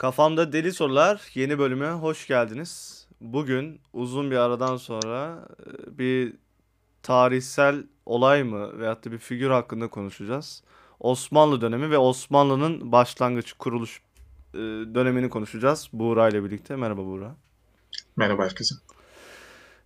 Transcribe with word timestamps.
Kafamda 0.00 0.52
Deli 0.52 0.72
Sorular 0.72 1.22
yeni 1.34 1.58
bölüme 1.58 1.90
hoş 1.90 2.26
geldiniz. 2.26 3.06
Bugün 3.20 3.80
uzun 3.92 4.30
bir 4.30 4.36
aradan 4.36 4.76
sonra 4.76 5.48
e, 5.66 5.98
bir 5.98 6.34
tarihsel 7.02 7.84
olay 8.06 8.42
mı 8.42 8.78
veyahut 8.78 9.04
da 9.04 9.12
bir 9.12 9.18
figür 9.18 9.50
hakkında 9.50 9.88
konuşacağız. 9.88 10.62
Osmanlı 11.00 11.60
dönemi 11.60 11.90
ve 11.90 11.98
Osmanlı'nın 11.98 12.92
başlangıç 12.92 13.52
kuruluş 13.52 14.00
e, 14.54 14.58
dönemini 14.94 15.28
konuşacağız 15.28 15.88
Buğra 15.92 16.28
ile 16.28 16.44
birlikte. 16.44 16.76
Merhaba 16.76 17.04
Buğra. 17.04 17.36
Merhaba 18.16 18.44
herkese. 18.44 18.74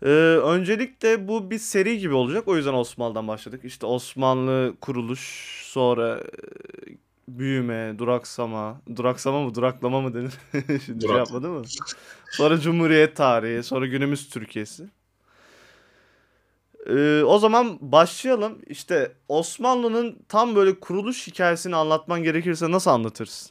Ee, 0.02 0.08
öncelikle 0.42 1.28
bu 1.28 1.50
bir 1.50 1.58
seri 1.58 1.98
gibi 1.98 2.14
olacak. 2.14 2.48
O 2.48 2.56
yüzden 2.56 2.74
Osmanlı'dan 2.74 3.28
başladık. 3.28 3.60
İşte 3.64 3.86
Osmanlı 3.86 4.74
kuruluş, 4.80 5.20
sonra 5.64 6.18
e, 6.18 7.03
büyüme, 7.28 7.98
duraksama, 7.98 8.80
duraksama 8.96 9.42
mı, 9.42 9.54
duraklama 9.54 10.00
mı 10.00 10.14
denir? 10.14 10.32
Şimdi 10.66 10.82
şey 10.84 11.00
Durak. 11.00 11.18
yapmadı 11.18 11.48
mı? 11.48 11.62
Sonra 12.30 12.60
Cumhuriyet 12.60 13.16
tarihi, 13.16 13.62
sonra 13.62 13.86
günümüz 13.86 14.28
Türkiye'si. 14.28 14.88
Ee, 16.86 17.22
o 17.22 17.38
zaman 17.38 17.78
başlayalım. 17.80 18.58
İşte 18.66 19.12
Osmanlı'nın 19.28 20.18
tam 20.28 20.56
böyle 20.56 20.80
kuruluş 20.80 21.26
hikayesini 21.26 21.76
anlatman 21.76 22.22
gerekirse 22.22 22.70
nasıl 22.70 22.90
anlatırsın? 22.90 23.50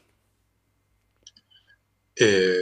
Ee, 2.21 2.55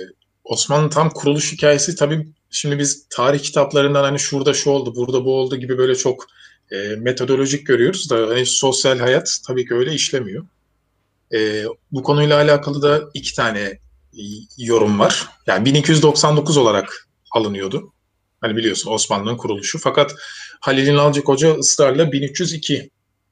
Osmanlı 0.44 0.90
tam 0.90 1.10
kuruluş 1.10 1.54
hikayesi 1.54 1.96
tabii 1.96 2.28
şimdi 2.50 2.80
biz 2.80 3.08
tarih 3.10 3.40
kitaplarından 3.40 4.04
hani 4.04 4.20
şurada 4.20 4.54
şu 4.54 4.70
oldu, 4.70 4.96
burada 4.96 5.26
bu 5.26 5.36
oldu 5.36 5.56
gibi 5.56 5.78
böyle 5.78 5.96
çok 5.96 6.28
e, 6.72 6.96
metodolojik 6.96 7.68
görüyoruz 7.68 8.10
da 8.10 8.28
hani 8.28 8.46
sosyal 8.46 9.00
hayat 9.00 9.40
tabii 9.48 9.68
ki 9.68 9.74
öyle 9.74 9.94
işlemiyor. 9.94 10.46
Ee, 11.34 11.66
bu 11.92 12.04
konuyla 12.04 12.38
alakalı 12.38 12.82
da 12.82 13.10
iki 13.14 13.36
tane 13.36 13.60
e, 13.60 14.22
yorum 14.58 15.00
var. 15.00 15.30
Yani 15.48 15.66
1299 15.66 16.58
olarak 16.58 17.10
alınıyordu. 17.32 17.94
Hani 18.42 18.56
biliyorsun 18.56 18.92
Osmanlı'nın 18.92 19.38
kuruluşu. 19.38 19.80
Fakat 19.80 20.16
Halil 20.60 20.88
İnalcık 20.88 21.28
Hoca 21.28 21.56
ısrarla 21.56 22.12
1302 22.12 22.90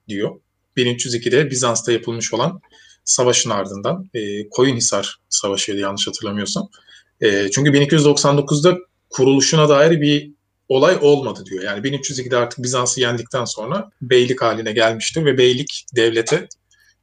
diyor. 0.07 0.39
1302'de 0.77 1.51
Bizans'ta 1.51 1.91
yapılmış 1.91 2.33
olan 2.33 2.61
savaşın 3.03 3.49
ardından 3.49 4.09
e, 4.13 4.49
Koyunhisar 4.49 5.19
Savaşı'ydı 5.29 5.79
yanlış 5.79 6.07
hatırlamıyorsam. 6.07 6.69
E, 7.21 7.51
çünkü 7.51 7.71
1299'da 7.71 8.77
kuruluşuna 9.09 9.69
dair 9.69 10.01
bir 10.01 10.31
olay 10.69 10.97
olmadı 11.01 11.43
diyor. 11.45 11.63
Yani 11.63 11.87
1302'de 11.87 12.37
artık 12.37 12.63
Bizans'ı 12.63 13.01
yendikten 13.01 13.45
sonra 13.45 13.89
beylik 14.01 14.41
haline 14.41 14.71
gelmiştir 14.71 15.25
ve 15.25 15.37
beylik 15.37 15.85
devlete 15.95 16.47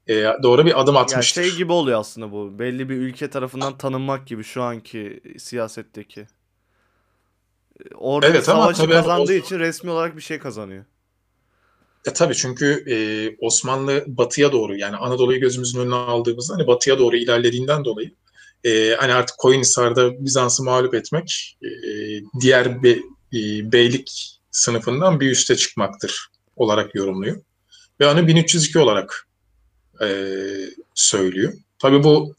e, 0.08 0.24
doğru 0.42 0.66
bir 0.66 0.80
adım 0.80 0.94
Ya 0.94 1.00
atmıştır. 1.00 1.42
şey 1.44 1.56
gibi 1.56 1.72
oluyor 1.72 2.00
aslında 2.00 2.32
bu. 2.32 2.58
Belli 2.58 2.88
bir 2.88 2.94
ülke 2.96 3.30
tarafından 3.30 3.78
tanınmak 3.78 4.26
gibi 4.26 4.44
şu 4.44 4.62
anki 4.62 5.20
siyasetteki. 5.38 6.20
Ee, 6.20 7.94
Orada 7.94 8.26
Evet 8.26 8.48
ama 8.48 8.62
savaşı 8.62 8.80
tabii 8.82 8.92
kazandığı 8.92 9.32
o- 9.32 9.34
için 9.36 9.58
resmi 9.58 9.90
olarak 9.90 10.16
bir 10.16 10.22
şey 10.22 10.38
kazanıyor. 10.38 10.84
E 12.06 12.12
tabii 12.12 12.34
çünkü 12.34 12.84
e, 12.90 12.96
Osmanlı 13.46 14.04
batıya 14.06 14.52
doğru 14.52 14.76
yani 14.76 14.96
Anadolu'yu 14.96 15.40
gözümüzün 15.40 15.80
önüne 15.80 15.94
aldığımızda 15.94 16.54
hani 16.54 16.66
batıya 16.66 16.98
doğru 16.98 17.16
ilerlediğinden 17.16 17.84
dolayı 17.84 18.10
e, 18.64 18.94
hani 18.98 19.14
artık 19.14 19.38
Koyunhisar'da 19.38 20.24
Bizans'ı 20.24 20.64
mağlup 20.64 20.94
etmek 20.94 21.56
e, 21.62 21.68
diğer 22.40 22.82
be, 22.82 22.90
e, 22.90 23.72
beylik 23.72 24.38
sınıfından 24.50 25.20
bir 25.20 25.30
üste 25.30 25.56
çıkmaktır 25.56 26.28
olarak 26.56 26.94
yorumluyor. 26.94 27.36
Ve 28.00 28.06
onu 28.08 28.26
1302 28.26 28.78
olarak 28.78 29.25
e, 30.02 30.08
söylüyor. 30.94 31.52
Tabii 31.78 32.04
bu 32.04 32.34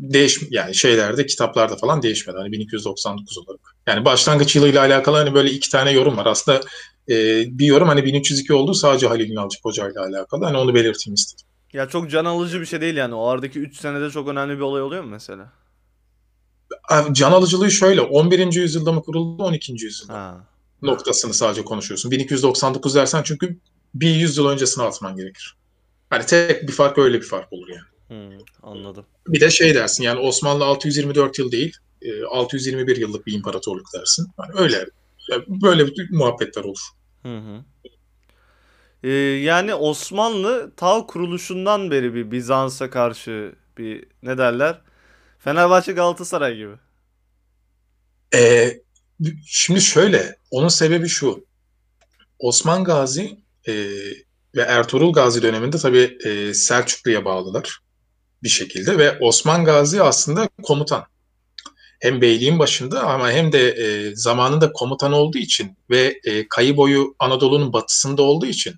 değiş 0.00 0.40
yani 0.50 0.74
şeylerde 0.74 1.26
kitaplarda 1.26 1.76
falan 1.76 2.02
değişmedi. 2.02 2.38
Hani 2.38 2.52
1299 2.52 3.38
olarak. 3.38 3.60
Yani 3.86 4.04
başlangıç 4.04 4.56
yılıyla 4.56 4.80
alakalı 4.80 5.16
hani 5.16 5.34
böyle 5.34 5.50
iki 5.50 5.70
tane 5.70 5.90
yorum 5.90 6.16
var. 6.16 6.26
Aslında 6.26 6.60
e, 7.08 7.44
bir 7.58 7.66
yorum 7.66 7.88
hani 7.88 8.04
1302 8.04 8.54
olduğu 8.54 8.74
sadece 8.74 9.06
Halil 9.06 9.30
İnalcık 9.30 9.64
Hoca 9.64 9.90
ile 9.90 10.00
alakalı. 10.00 10.44
Hani 10.44 10.56
onu 10.56 10.74
belirteyim 10.74 11.14
istedim. 11.14 11.46
Ya 11.72 11.88
çok 11.88 12.10
can 12.10 12.24
alıcı 12.24 12.60
bir 12.60 12.66
şey 12.66 12.80
değil 12.80 12.96
yani. 12.96 13.14
O 13.14 13.26
aradaki 13.26 13.58
3 13.58 13.76
senede 13.76 14.10
çok 14.10 14.28
önemli 14.28 14.56
bir 14.56 14.60
olay 14.60 14.82
oluyor 14.82 15.04
mu 15.04 15.10
mesela? 15.10 15.52
Can 17.12 17.32
alıcılığı 17.32 17.70
şöyle 17.70 18.00
11. 18.00 18.52
yüzyılda 18.52 18.92
mı 18.92 19.02
kuruldu 19.02 19.42
12. 19.42 19.72
yüzyılda 19.72 20.14
Ha. 20.14 20.46
noktasını 20.82 21.34
sadece 21.34 21.64
konuşuyorsun. 21.64 22.10
1299 22.10 22.94
dersen 22.94 23.22
çünkü 23.22 23.58
bir 23.94 24.14
yüzyıl 24.14 24.46
öncesine 24.46 24.84
atman 24.84 25.16
gerekir. 25.16 25.56
Hani 26.10 26.26
tek 26.26 26.68
bir 26.68 26.72
fark 26.72 26.98
öyle 26.98 27.20
bir 27.20 27.26
fark 27.26 27.52
olur 27.52 27.68
yani. 27.68 27.88
Hmm, 28.08 28.38
anladım. 28.62 29.06
Bir 29.28 29.40
de 29.40 29.50
şey 29.50 29.74
dersin 29.74 30.02
yani 30.02 30.20
Osmanlı 30.20 30.64
624 30.64 31.38
yıl 31.38 31.52
değil 31.52 31.76
e, 32.02 32.24
621 32.24 32.96
yıllık 32.96 33.26
bir 33.26 33.32
imparatorluk 33.32 33.86
dersin. 33.94 34.28
Yani 34.38 34.52
öyle 34.54 34.86
yani 35.28 35.44
böyle 35.48 35.86
bir 35.86 36.10
muhabbetler 36.10 36.64
olur. 36.64 36.80
Hı 37.22 37.38
hı. 37.38 37.64
Ee, 39.02 39.08
yani 39.42 39.74
Osmanlı 39.74 40.72
ta 40.76 41.06
kuruluşundan 41.06 41.90
beri 41.90 42.14
bir 42.14 42.30
Bizans'a 42.30 42.90
karşı 42.90 43.54
bir 43.78 44.04
ne 44.22 44.38
derler? 44.38 44.80
Fenerbahçe 45.38 45.92
Galatasaray 45.92 46.56
gibi. 46.56 46.74
Ee, 48.34 48.80
şimdi 49.46 49.80
şöyle, 49.80 50.36
onun 50.50 50.68
sebebi 50.68 51.08
şu. 51.08 51.46
Osman 52.38 52.84
Gazi 52.84 53.38
e, 53.68 53.72
ve 54.58 54.62
Ertuğrul 54.62 55.12
Gazi 55.12 55.42
döneminde 55.42 55.78
tabii 55.78 56.18
e, 56.24 56.54
Selçuklu'ya 56.54 57.24
bağlılar 57.24 57.78
bir 58.42 58.48
şekilde 58.48 58.98
ve 58.98 59.18
Osman 59.20 59.64
Gazi 59.64 60.02
aslında 60.02 60.48
komutan. 60.62 61.04
Hem 62.00 62.20
beyliğin 62.20 62.58
başında 62.58 63.02
ama 63.02 63.30
hem 63.30 63.52
de 63.52 63.68
e, 63.68 64.16
zamanında 64.16 64.72
komutan 64.72 65.12
olduğu 65.12 65.38
için 65.38 65.78
ve 65.90 66.20
e, 66.24 66.48
kayı 66.48 66.76
boyu 66.76 67.14
Anadolu'nun 67.18 67.72
batısında 67.72 68.22
olduğu 68.22 68.46
için 68.46 68.74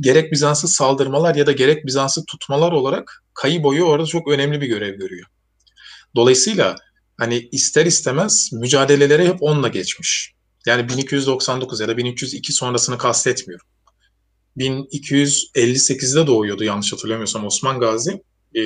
gerek 0.00 0.32
Bizans'ı 0.32 0.68
saldırmalar 0.68 1.34
ya 1.34 1.46
da 1.46 1.52
gerek 1.52 1.86
Bizans'ı 1.86 2.24
tutmalar 2.24 2.72
olarak 2.72 3.24
kayı 3.34 3.62
boyu 3.62 3.84
orada 3.84 4.06
çok 4.06 4.28
önemli 4.28 4.60
bir 4.60 4.66
görev 4.66 4.98
görüyor. 4.98 5.26
Dolayısıyla 6.16 6.76
hani 7.18 7.48
ister 7.52 7.86
istemez 7.86 8.50
mücadelelere 8.52 9.28
hep 9.28 9.42
onunla 9.42 9.68
geçmiş. 9.68 10.32
Yani 10.66 10.88
1299 10.88 11.80
ya 11.80 11.88
da 11.88 11.96
1302 11.96 12.52
sonrasını 12.52 12.98
kastetmiyorum. 12.98 13.66
1258'de 14.56 16.26
doğuyordu 16.26 16.64
yanlış 16.64 16.92
hatırlamıyorsam 16.92 17.46
Osman 17.46 17.80
Gazi. 17.80 18.22
Ee, 18.54 18.60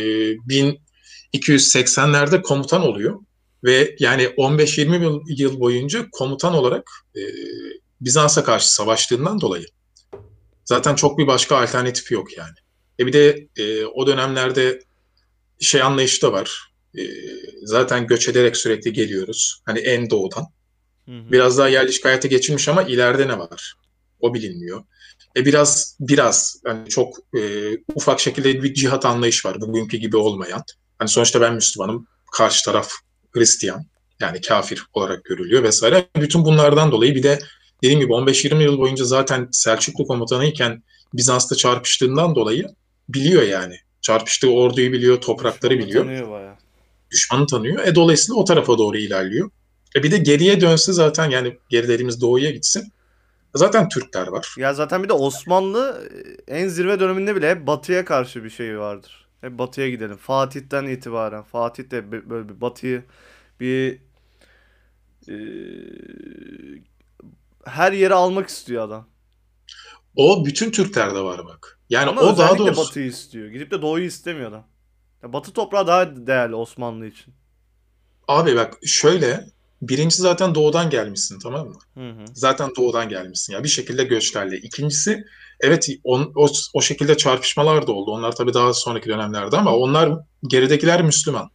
1280'lerde 1.34 2.42
komutan 2.42 2.82
oluyor 2.82 3.20
ve 3.64 3.96
yani 3.98 4.22
15-20 4.22 5.22
yıl, 5.42 5.60
boyunca 5.60 6.06
komutan 6.12 6.54
olarak 6.54 6.90
e, 7.16 7.22
Bizans'a 8.00 8.44
karşı 8.44 8.74
savaştığından 8.74 9.40
dolayı 9.40 9.66
zaten 10.64 10.94
çok 10.94 11.18
bir 11.18 11.26
başka 11.26 11.56
alternatifi 11.56 12.14
yok 12.14 12.36
yani. 12.36 12.54
E 13.00 13.06
bir 13.06 13.12
de 13.12 13.48
e, 13.56 13.84
o 13.84 14.06
dönemlerde 14.06 14.80
şey 15.60 15.82
anlayışı 15.82 16.22
da 16.22 16.32
var. 16.32 16.72
E, 16.98 17.02
zaten 17.62 18.06
göç 18.06 18.28
ederek 18.28 18.56
sürekli 18.56 18.92
geliyoruz. 18.92 19.62
Hani 19.64 19.78
en 19.78 20.10
doğudan. 20.10 20.46
Hı 21.06 21.12
hı. 21.12 21.32
Biraz 21.32 21.58
daha 21.58 21.68
yerleşik 21.68 22.04
hayata 22.04 22.28
geçilmiş 22.28 22.68
ama 22.68 22.82
ileride 22.82 23.28
ne 23.28 23.38
var? 23.38 23.74
O 24.20 24.34
bilinmiyor. 24.34 24.84
E 25.36 25.44
biraz 25.44 25.96
biraz 26.00 26.56
yani 26.66 26.88
çok 26.88 27.16
e, 27.36 27.70
ufak 27.94 28.20
şekilde 28.20 28.62
bir 28.62 28.74
cihat 28.74 29.04
anlayış 29.06 29.46
var. 29.46 29.60
Bugünkü 29.60 29.96
gibi 29.96 30.16
olmayan. 30.16 30.62
Hani 30.98 31.08
sonuçta 31.08 31.40
ben 31.40 31.54
Müslümanım. 31.54 32.06
Karşı 32.32 32.64
taraf 32.64 32.90
Hristiyan. 33.32 33.86
Yani 34.20 34.40
kafir 34.40 34.86
olarak 34.92 35.24
görülüyor 35.24 35.62
vesaire. 35.62 36.06
Bütün 36.16 36.44
bunlardan 36.44 36.92
dolayı 36.92 37.14
bir 37.14 37.22
de 37.22 37.38
dediğim 37.82 38.00
gibi 38.00 38.12
15-20 38.12 38.62
yıl 38.62 38.78
boyunca 38.78 39.04
zaten 39.04 39.48
Selçuklu 39.52 40.06
komutanıyken 40.06 40.82
Bizans'ta 41.14 41.54
çarpıştığından 41.54 42.34
dolayı 42.34 42.66
biliyor 43.08 43.42
yani. 43.42 43.76
Çarpıştığı 44.00 44.50
orduyu 44.50 44.92
biliyor, 44.92 45.20
toprakları 45.20 45.78
biliyor 45.78 46.04
Tanıyor 46.04 46.30
bayağı. 46.30 46.54
düşmanı 47.10 47.46
tanıyor. 47.46 47.86
E 47.86 47.94
dolayısıyla 47.94 48.40
o 48.40 48.44
tarafa 48.44 48.78
doğru 48.78 48.96
ilerliyor. 48.98 49.50
E 49.96 50.02
bir 50.02 50.10
de 50.10 50.18
geriye 50.18 50.60
dönse 50.60 50.92
zaten 50.92 51.30
yani 51.30 51.56
geri 51.68 51.88
dediğimiz 51.88 52.20
doğuya 52.20 52.50
gitsin. 52.50 52.92
Zaten 53.54 53.88
Türkler 53.88 54.26
var. 54.26 54.54
Ya 54.58 54.74
zaten 54.74 55.02
bir 55.02 55.08
de 55.08 55.12
Osmanlı 55.12 56.08
e, 56.48 56.56
en 56.56 56.68
zirve 56.68 57.00
döneminde 57.00 57.36
bile 57.36 57.50
hep 57.50 57.66
batıya 57.66 58.04
karşı 58.04 58.44
bir 58.44 58.50
şey 58.50 58.78
vardır. 58.78 59.28
Hep 59.40 59.58
batıya 59.58 59.90
gidelim. 59.90 60.16
Fatih'ten 60.16 60.84
itibaren. 60.84 61.42
Fatih 61.42 61.90
de 61.90 62.12
böyle 62.30 62.48
bir 62.48 62.60
batıyı 62.60 63.04
bir 63.60 64.00
e, 65.28 65.34
her 67.64 67.92
yere 67.92 68.14
almak 68.14 68.48
istiyor 68.48 68.84
adam. 68.84 69.08
O 70.16 70.46
bütün 70.46 70.70
Türklerde 70.70 71.20
var 71.20 71.46
bak. 71.46 71.78
Yani 71.90 72.10
Ama 72.10 72.20
o 72.20 72.38
daha 72.38 72.58
doğrusu 72.58 72.80
batıyı 72.88 73.06
istiyor. 73.06 73.48
Gidip 73.48 73.70
de 73.70 73.82
doğuyu 73.82 74.04
istemiyor 74.04 74.50
adam. 74.50 74.66
Ya 75.22 75.32
batı 75.32 75.52
toprağı 75.52 75.86
daha 75.86 76.26
değerli 76.26 76.54
Osmanlı 76.54 77.06
için. 77.06 77.34
abi 78.28 78.56
bak 78.56 78.74
şöyle 78.84 79.44
birincisi 79.88 80.22
zaten 80.22 80.54
doğudan 80.54 80.90
gelmişsin 80.90 81.38
tamam 81.38 81.68
mı? 81.68 81.78
Hı 81.94 82.10
hı. 82.10 82.24
Zaten 82.34 82.70
doğudan 82.76 83.08
gelmişsin 83.08 83.52
ya 83.52 83.64
bir 83.64 83.68
şekilde 83.68 84.04
göçlerle. 84.04 84.58
İkincisi 84.58 85.24
evet 85.60 85.88
on, 86.04 86.32
o, 86.36 86.48
o 86.74 86.80
şekilde 86.80 87.16
çarpışmalar 87.16 87.86
da 87.86 87.92
oldu. 87.92 88.10
Onlar 88.10 88.36
tabii 88.36 88.54
daha 88.54 88.74
sonraki 88.74 89.08
dönemlerde 89.08 89.56
ama 89.56 89.76
onlar 89.76 90.12
geridekiler 90.48 91.02
Müslüman. 91.02 91.50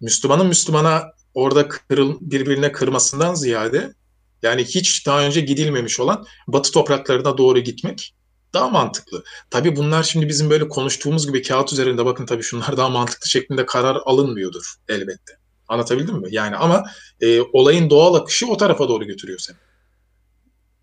Müslümanın 0.00 0.46
Müslümana 0.46 1.02
orada 1.34 1.68
kırıl, 1.68 2.18
birbirine 2.20 2.72
kırmasından 2.72 3.34
ziyade 3.34 3.94
yani 4.42 4.64
hiç 4.64 5.06
daha 5.06 5.20
önce 5.20 5.40
gidilmemiş 5.40 6.00
olan 6.00 6.26
batı 6.46 6.72
topraklarına 6.72 7.38
doğru 7.38 7.58
gitmek 7.58 8.14
daha 8.54 8.68
mantıklı. 8.68 9.24
Tabii 9.50 9.76
bunlar 9.76 10.02
şimdi 10.02 10.28
bizim 10.28 10.50
böyle 10.50 10.68
konuştuğumuz 10.68 11.26
gibi 11.26 11.42
kağıt 11.42 11.72
üzerinde 11.72 12.04
bakın 12.04 12.26
tabii 12.26 12.42
şunlar 12.42 12.76
daha 12.76 12.88
mantıklı 12.88 13.28
şeklinde 13.28 13.66
karar 13.66 13.96
alınmıyordur 14.04 14.74
elbette. 14.88 15.43
Anlatabildim 15.74 16.14
mi? 16.16 16.28
Yani 16.30 16.56
ama 16.56 16.84
e, 17.20 17.40
olayın 17.40 17.90
doğal 17.90 18.14
akışı 18.14 18.46
o 18.46 18.56
tarafa 18.56 18.88
doğru 18.88 19.04
götürüyor 19.04 19.38
seni. 19.38 19.56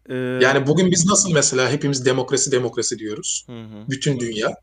Ee, 0.09 0.15
Yani 0.15 0.67
bugün 0.67 0.91
biz 0.91 1.05
nasıl 1.05 1.31
mesela 1.33 1.71
hepimiz 1.71 2.05
demokrasi 2.05 2.51
demokrasi 2.51 2.99
diyoruz. 2.99 3.45
hı 3.47 3.61
hı. 3.61 3.89
Bütün 3.89 4.19
dünya. 4.19 4.55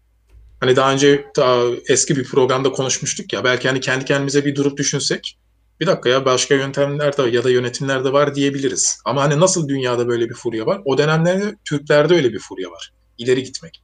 Hani 0.61 0.77
daha 0.77 0.93
önce 0.93 1.25
daha 1.37 1.63
eski 1.89 2.17
bir 2.17 2.25
programda 2.25 2.73
konuşmuştuk 2.73 3.33
ya. 3.33 3.45
Belki 3.45 3.69
hani 3.69 3.81
kendi 3.81 4.05
kendimize 4.05 4.45
bir 4.45 4.55
durup 4.55 4.79
düşünsek. 4.79 5.39
Bir 5.81 5.87
dakika 5.87 6.09
ya 6.09 6.25
başka 6.25 6.55
yöntemler 6.55 7.17
de 7.17 7.23
ya 7.23 7.45
da 7.45 7.51
yönetimler 7.51 8.05
de 8.05 8.13
var 8.13 8.35
diyebiliriz. 8.35 8.99
Ama 9.05 9.23
hani 9.23 9.41
nasıl 9.41 9.69
dünyada 9.69 10.09
böyle 10.09 10.29
bir 10.29 10.35
furya 10.35 10.67
var? 10.67 10.81
O 10.85 10.99
dönemlerde 10.99 11.55
Türklerde 11.65 12.15
öyle 12.15 12.33
bir 12.33 12.39
furya 12.39 12.71
var. 12.71 12.93
İleri 13.19 13.43
gitmek. 13.43 13.83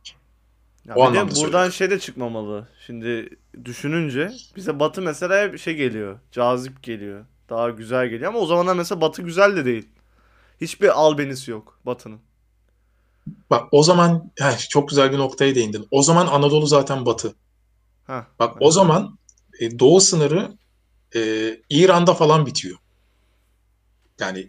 Ya 0.88 0.94
O 0.94 1.10
bir 1.10 1.14
de 1.14 1.20
buradan 1.20 1.34
söylüyorum. 1.34 1.72
şey 1.72 1.90
de 1.90 1.98
çıkmamalı. 1.98 2.68
Şimdi 2.86 3.28
düşününce 3.64 4.32
bize 4.56 4.80
Batı 4.80 5.02
mesela 5.02 5.42
hep 5.42 5.58
şey 5.58 5.74
geliyor. 5.74 6.18
Cazip 6.32 6.82
geliyor. 6.82 7.24
Daha 7.50 7.70
güzel 7.70 8.08
geliyor 8.08 8.30
ama 8.30 8.38
o 8.38 8.46
zamanlar 8.46 8.74
mesela 8.74 9.00
Batı 9.00 9.22
güzel 9.22 9.56
de 9.56 9.64
değil. 9.64 9.88
Hiçbir 10.60 11.00
albenisi 11.00 11.50
yok 11.50 11.78
Batı'nın. 11.86 12.20
Bak 13.50 13.68
o 13.72 13.82
zaman 13.82 14.30
heh, 14.38 14.68
çok 14.68 14.88
güzel 14.88 15.12
bir 15.12 15.18
noktaya 15.18 15.54
değindin. 15.54 15.86
O 15.90 16.02
zaman 16.02 16.26
Anadolu 16.26 16.66
zaten 16.66 17.06
batı. 17.06 17.34
Ha. 18.06 18.26
Bak 18.38 18.56
o 18.60 18.70
zaman 18.70 19.18
e, 19.60 19.78
doğu 19.78 20.00
sınırı 20.00 20.52
e, 21.16 21.20
İran'da 21.70 22.14
falan 22.14 22.46
bitiyor. 22.46 22.78
Yani 24.20 24.46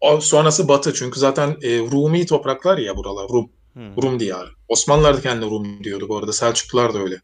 o 0.00 0.20
sonrası 0.20 0.68
batı 0.68 0.94
çünkü 0.94 1.20
zaten 1.20 1.56
e, 1.62 1.78
Rumi 1.78 2.26
topraklar 2.26 2.78
ya 2.78 2.96
buralar 2.96 3.28
Rum. 3.28 3.50
Hı. 3.74 4.02
Rum 4.02 4.20
diyarı. 4.20 4.55
Osmanlılar 4.68 5.16
da 5.16 5.20
kendine 5.20 5.50
Rum 5.50 5.84
diyordu 5.84 6.08
bu 6.08 6.16
arada. 6.16 6.32
Selçuklular 6.32 6.94
da 6.94 6.98
öyle. 6.98 7.20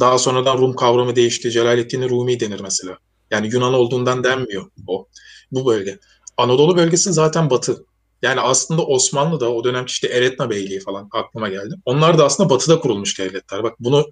Daha 0.00 0.18
sonradan 0.18 0.58
Rum 0.58 0.76
kavramı 0.76 1.16
değişti. 1.16 1.50
Celaleddin 1.50 2.08
Rumi 2.08 2.40
denir 2.40 2.60
mesela. 2.60 2.98
Yani 3.30 3.50
Yunan 3.52 3.74
olduğundan 3.74 4.24
denmiyor 4.24 4.70
o. 4.86 5.06
Bu 5.52 5.66
bölge. 5.66 5.98
Anadolu 6.36 6.76
bölgesi 6.76 7.12
zaten 7.12 7.50
batı. 7.50 7.84
Yani 8.22 8.40
aslında 8.40 8.82
Osmanlı 8.82 9.40
da 9.40 9.52
o 9.52 9.64
dönemki 9.64 9.90
işte 9.90 10.08
Eretna 10.08 10.50
Beyliği 10.50 10.80
falan 10.80 11.08
aklıma 11.12 11.48
geldi. 11.48 11.74
Onlar 11.84 12.18
da 12.18 12.24
aslında 12.24 12.50
batıda 12.50 12.80
kurulmuş 12.80 13.18
devletler. 13.18 13.62
Bak 13.62 13.74
bunu 13.80 14.06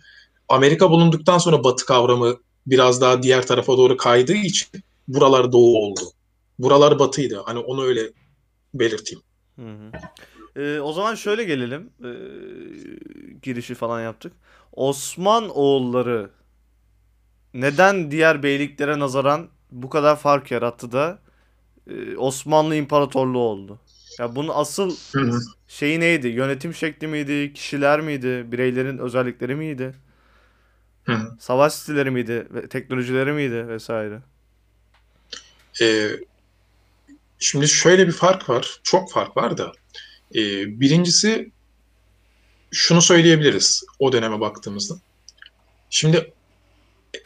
Amerika 0.48 0.90
bulunduktan 0.90 1.38
sonra 1.38 1.64
batı 1.64 1.86
kavramı 1.86 2.36
biraz 2.66 3.00
daha 3.00 3.22
diğer 3.22 3.46
tarafa 3.46 3.78
doğru 3.78 3.96
kaydığı 3.96 4.36
için 4.36 4.68
buralar 5.08 5.52
doğu 5.52 5.76
oldu. 5.78 6.00
Buralar 6.58 6.98
batıydı. 6.98 7.42
Hani 7.44 7.58
onu 7.58 7.84
öyle 7.84 8.12
belirteyim. 8.74 9.22
Hı 9.56 9.62
hı. 9.62 9.90
Ee, 10.56 10.80
o 10.80 10.92
zaman 10.92 11.14
şöyle 11.14 11.44
gelelim. 11.44 11.90
Ee, 12.04 12.08
girişi 13.42 13.74
falan 13.74 14.00
yaptık. 14.00 14.32
Osman 14.72 15.48
oğulları 15.48 16.30
neden 17.54 18.10
diğer 18.10 18.42
beyliklere 18.42 18.98
nazaran 18.98 19.48
bu 19.70 19.90
kadar 19.90 20.16
fark 20.16 20.50
yarattı 20.50 20.92
da 20.92 21.18
e, 21.90 22.16
Osmanlı 22.16 22.76
İmparatorluğu 22.76 23.38
oldu? 23.38 23.80
Ya 24.18 24.36
bunun 24.36 24.50
asıl 24.54 24.96
şeyi 25.68 26.00
neydi? 26.00 26.28
Yönetim 26.28 26.74
şekli 26.74 27.06
miydi? 27.06 27.52
Kişiler 27.54 28.00
miydi? 28.00 28.46
Bireylerin 28.52 28.98
özellikleri 28.98 29.54
miydi? 29.54 29.94
Savaş 31.38 31.72
stilleri 31.72 32.10
miydi? 32.10 32.46
Ve 32.50 32.68
teknolojileri 32.68 33.32
miydi? 33.32 33.68
Vesaire. 33.68 34.18
Ee, 35.82 36.08
şimdi 37.38 37.68
şöyle 37.68 38.06
bir 38.06 38.12
fark 38.12 38.48
var. 38.48 38.80
Çok 38.82 39.12
fark 39.12 39.36
var 39.36 39.58
da. 39.58 39.72
Ee, 40.34 40.80
birincisi 40.80 41.50
şunu 42.70 43.02
söyleyebiliriz 43.02 43.84
o 43.98 44.12
döneme 44.12 44.40
baktığımızda. 44.40 44.94
Şimdi 45.90 46.32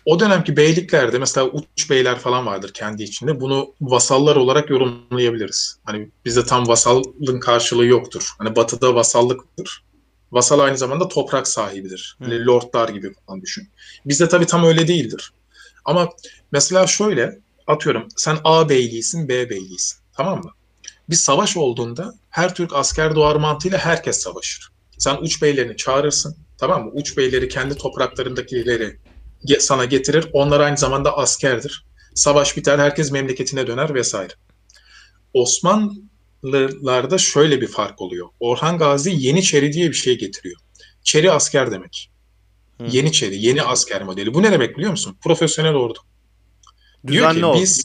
o 0.05 0.21
dönemki 0.21 0.57
beyliklerde 0.57 1.19
mesela 1.19 1.47
uç 1.47 1.91
beyler 1.91 2.19
falan 2.19 2.47
vardır 2.47 2.73
kendi 2.75 3.03
içinde. 3.03 3.41
Bunu 3.41 3.75
vasallar 3.81 4.37
olarak 4.37 4.71
yorumlayabiliriz. 4.71 5.79
Hani 5.85 6.09
bizde 6.25 6.45
tam 6.45 6.69
vasallığın 6.69 7.41
karşılığı 7.41 7.87
yoktur. 7.87 8.31
Hani 8.39 8.57
batıda 8.57 8.95
vasallıktır. 8.95 9.85
Vasal 10.33 10.59
aynı 10.59 10.77
zamanda 10.77 11.09
toprak 11.09 11.49
sahibidir. 11.49 12.17
Hani 12.19 12.47
lordlar 12.47 12.89
gibi 12.89 13.13
falan 13.27 13.43
düşün. 13.43 13.69
Bizde 14.07 14.29
tabii 14.29 14.47
tam 14.47 14.65
öyle 14.65 14.89
değildir. 14.89 15.33
Ama 15.85 16.09
mesela 16.53 16.87
şöyle 16.87 17.39
atıyorum 17.67 18.09
sen 18.17 18.39
A 18.45 18.69
beyliğisin 18.69 19.29
B 19.29 19.51
beyliğisin. 19.51 19.99
Tamam 20.13 20.39
mı? 20.39 20.51
Bir 21.11 21.17
savaş 21.17 21.57
olduğunda 21.57 22.15
her 22.31 22.55
Türk 22.55 22.75
asker 22.75 23.15
doğar 23.15 23.37
mantığıyla 23.37 23.79
herkes 23.79 24.19
savaşır. 24.21 24.69
Sen 24.99 25.17
uç 25.17 25.43
beylerini 25.43 25.77
çağırırsın. 25.77 26.37
Tamam 26.59 26.85
mı? 26.85 26.91
Uç 26.95 27.17
beyleri 27.17 27.49
kendi 27.49 27.75
topraklarındakileri 27.75 28.97
sana 29.59 29.85
getirir. 29.85 30.29
Onlar 30.33 30.61
aynı 30.61 30.77
zamanda 30.77 31.17
askerdir. 31.19 31.87
Savaş 32.15 32.57
biter, 32.57 32.79
herkes 32.79 33.11
memleketine 33.13 33.67
döner 33.67 33.95
vesaire. 33.95 34.33
Osmanlılarda 35.35 37.19
şöyle 37.19 37.61
bir 37.61 37.67
fark 37.67 38.01
oluyor. 38.01 38.29
Orhan 38.41 38.79
Gazi 38.79 39.11
Yeniçeri 39.11 39.73
diye 39.73 39.89
bir 39.89 39.95
şey 39.95 40.19
getiriyor. 40.19 40.61
Çeri 41.03 41.33
asker 41.33 41.71
demek. 41.71 42.11
Hı. 42.81 42.87
Yeniçeri, 42.91 43.37
yeni 43.37 43.63
asker 43.63 44.03
modeli. 44.03 44.35
Bu 44.35 44.43
ne 44.43 44.53
demek 44.53 44.77
biliyor 44.77 44.91
musun? 44.91 45.17
Profesyonel 45.23 45.75
ordu. 45.75 45.99
Diyor 47.07 47.31
Düzenli 47.31 47.41
ki 47.41 47.47
oldu. 47.47 47.61
biz 47.61 47.85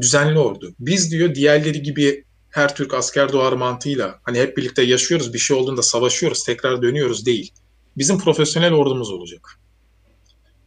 düzenli 0.00 0.38
ordu. 0.38 0.74
Biz 0.78 1.12
diyor 1.12 1.34
diğerleri 1.34 1.82
gibi 1.82 2.24
her 2.50 2.76
Türk 2.76 2.94
asker 2.94 3.32
doğar 3.32 3.52
mantığıyla 3.52 4.20
hani 4.22 4.38
hep 4.40 4.56
birlikte 4.56 4.82
yaşıyoruz, 4.82 5.34
bir 5.34 5.38
şey 5.38 5.56
olduğunda 5.56 5.82
savaşıyoruz, 5.82 6.44
tekrar 6.44 6.82
dönüyoruz 6.82 7.26
değil. 7.26 7.52
Bizim 7.96 8.18
profesyonel 8.18 8.72
ordumuz 8.72 9.10
olacak. 9.10 9.60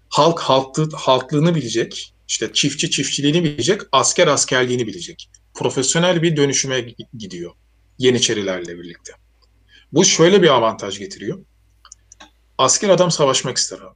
Halk 0.10 0.40
halklı, 0.40 0.90
halklığını 0.94 1.56
bilecek, 1.56 2.14
işte 2.28 2.54
çiftçi 2.54 2.92
çiftçiliğini 2.92 3.44
bilecek, 3.44 3.82
asker 3.92 4.28
askerliğini 4.28 4.88
bilecek. 4.88 5.30
Profesyonel 5.54 6.22
bir 6.22 6.38
dönüşüme 6.38 6.80
gi- 6.80 7.08
gidiyor 7.18 7.52
Yeniçerilerle 7.98 8.80
birlikte. 8.80 9.14
Bu 9.92 10.06
şöyle 10.06 10.42
bir 10.42 10.50
avantaj 10.50 11.00
getiriyor. 11.00 11.46
Asker 12.58 12.90
adam 12.90 13.12
savaşmak 13.12 13.58
ister 13.58 13.78
abi. 13.78 13.96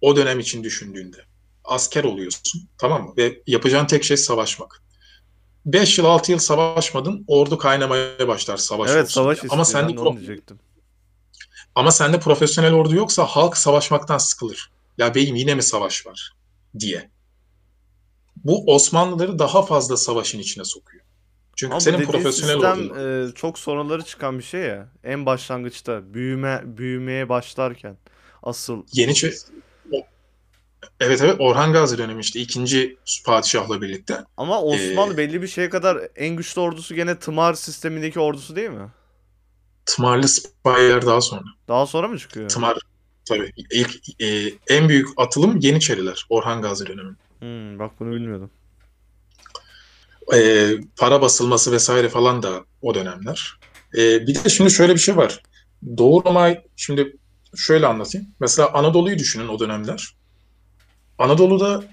O 0.00 0.16
dönem 0.16 0.40
için 0.40 0.64
düşündüğünde. 0.64 1.16
Asker 1.64 2.04
oluyorsun 2.04 2.68
tamam 2.78 3.04
mı? 3.04 3.14
Ve 3.16 3.42
yapacağın 3.46 3.86
tek 3.86 4.04
şey 4.04 4.16
savaşmak. 4.16 4.82
5 5.72 5.98
yıl 5.98 6.04
6 6.06 6.32
yıl 6.32 6.38
savaşmadın 6.38 7.24
ordu 7.26 7.58
kaynamaya 7.58 8.28
başlar 8.28 8.56
savaş 8.56 8.90
Evet 8.90 9.04
olsun 9.04 9.14
savaş 9.14 9.36
istiyor. 9.36 9.54
Ama 9.54 9.64
sende, 9.64 9.92
pro- 9.92 10.16
diyecektim. 10.16 10.58
ama 11.74 11.90
sende 11.90 12.20
profesyonel 12.20 12.74
ordu 12.74 12.94
yoksa 12.94 13.24
halk 13.24 13.56
savaşmaktan 13.56 14.18
sıkılır. 14.18 14.70
Ya 14.98 15.14
beyim 15.14 15.36
yine 15.36 15.54
mi 15.54 15.62
savaş 15.62 16.06
var 16.06 16.32
diye. 16.78 17.10
Bu 18.36 18.74
Osmanlıları 18.74 19.38
daha 19.38 19.62
fazla 19.62 19.96
savaşın 19.96 20.38
içine 20.38 20.64
sokuyor. 20.64 21.04
Çünkü 21.56 21.72
Ama 21.72 21.80
senin 21.80 22.06
profesyonel 22.06 22.54
sistem 22.54 23.28
e, 23.28 23.34
çok 23.34 23.58
sonraları 23.58 24.02
çıkan 24.04 24.38
bir 24.38 24.44
şey 24.44 24.60
ya. 24.60 24.88
En 25.04 25.26
başlangıçta 25.26 26.14
büyüme 26.14 26.62
büyümeye 26.64 27.28
başlarken 27.28 27.96
asıl 28.42 28.82
Yeniçeri 28.92 29.34
Evet 31.00 31.20
evet 31.22 31.36
Orhan 31.38 31.72
Gazi 31.72 31.98
dönemi 31.98 32.20
işte 32.20 32.40
ikinci 32.40 32.96
padişahla 33.26 33.82
birlikte. 33.82 34.24
ama 34.36 34.62
Osmanlı 34.62 35.14
Ee, 35.14 35.16
belli 35.16 35.42
bir 35.42 35.46
şeye 35.46 35.70
kadar 35.70 35.98
en 36.16 36.36
güçlü 36.36 36.60
ordusu 36.60 36.94
gene 36.94 37.18
tımar 37.18 37.54
sistemindeki 37.54 38.20
ordusu 38.20 38.56
değil 38.56 38.70
mi? 38.70 38.88
Tımarlı 39.86 40.28
sipahiler 40.28 41.06
daha 41.06 41.20
sonra. 41.20 41.44
Daha 41.68 41.86
sonra 41.86 42.08
mı 42.08 42.18
çıkıyor? 42.18 42.48
Tımar 42.48 42.78
tabii 43.24 43.52
ilk 43.70 44.22
e, 44.22 44.52
en 44.68 44.88
büyük 44.88 45.08
atılım 45.16 45.58
Yeniçeriler 45.60 46.26
Orhan 46.30 46.62
Gazi 46.62 46.86
dönemi. 46.86 47.16
Hmm, 47.38 47.78
bak 47.78 48.00
bunu 48.00 48.10
bilmiyordum. 48.14 48.50
E, 50.34 50.70
para 50.96 51.22
basılması 51.22 51.72
vesaire 51.72 52.08
falan 52.08 52.42
da 52.42 52.64
o 52.82 52.94
dönemler. 52.94 53.56
E, 53.96 54.26
bir 54.26 54.44
de 54.44 54.48
şimdi 54.48 54.70
şöyle 54.70 54.94
bir 54.94 55.00
şey 55.00 55.16
var. 55.16 55.42
Doğu 55.96 56.24
Roma 56.24 56.54
şimdi 56.76 57.16
şöyle 57.56 57.86
anlatayım. 57.86 58.28
Mesela 58.40 58.72
Anadolu'yu 58.72 59.18
düşünün 59.18 59.48
o 59.48 59.58
dönemler. 59.58 60.14
Anadolu'da 61.20 61.84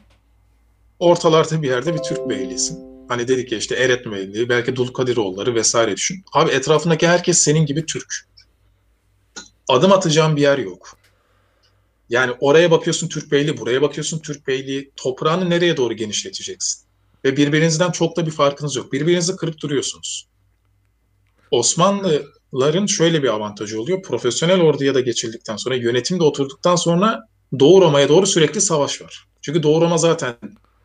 ortalarda 0.99 1.61
bir 1.61 1.67
yerde 1.67 1.93
bir 1.93 1.99
Türk 1.99 2.29
beyliğisin. 2.29 3.07
Hani 3.07 3.27
dedik 3.27 3.51
ya 3.51 3.57
işte 3.57 3.75
Eretme 3.75 4.11
Beyliği, 4.11 4.49
belki 4.49 4.75
Dulkadiroğulları 4.75 5.55
vesaire 5.55 5.95
düşün. 5.95 6.23
Abi 6.33 6.51
etrafındaki 6.51 7.07
herkes 7.07 7.37
senin 7.37 7.65
gibi 7.65 7.85
Türk. 7.85 8.27
Adım 9.67 9.91
atacağın 9.91 10.35
bir 10.35 10.41
yer 10.41 10.57
yok. 10.57 10.97
Yani 12.09 12.31
oraya 12.39 12.71
bakıyorsun 12.71 13.07
Türk 13.07 13.31
Beyliği, 13.31 13.57
buraya 13.57 13.81
bakıyorsun 13.81 14.19
Türk 14.19 14.47
Beyliği. 14.47 14.91
Toprağını 14.95 15.49
nereye 15.49 15.77
doğru 15.77 15.93
genişleteceksin? 15.93 16.87
Ve 17.25 17.37
birbirinizden 17.37 17.91
çok 17.91 18.17
da 18.17 18.25
bir 18.25 18.31
farkınız 18.31 18.75
yok. 18.75 18.93
Birbirinizi 18.93 19.35
kırıp 19.35 19.61
duruyorsunuz. 19.61 20.27
Osmanlıların 21.51 22.85
şöyle 22.85 23.23
bir 23.23 23.27
avantajı 23.27 23.81
oluyor. 23.81 24.01
Profesyonel 24.01 24.61
orduya 24.61 24.95
da 24.95 24.99
geçildikten 24.99 25.55
sonra, 25.55 25.75
yönetimde 25.75 26.23
oturduktan 26.23 26.75
sonra 26.75 27.27
Doğu 27.59 27.81
Roma'ya 27.81 28.09
doğru 28.09 28.27
sürekli 28.27 28.61
savaş 28.61 29.01
var. 29.01 29.27
Çünkü 29.41 29.63
Doğu 29.63 29.81
Roma 29.81 29.97
zaten 29.97 30.35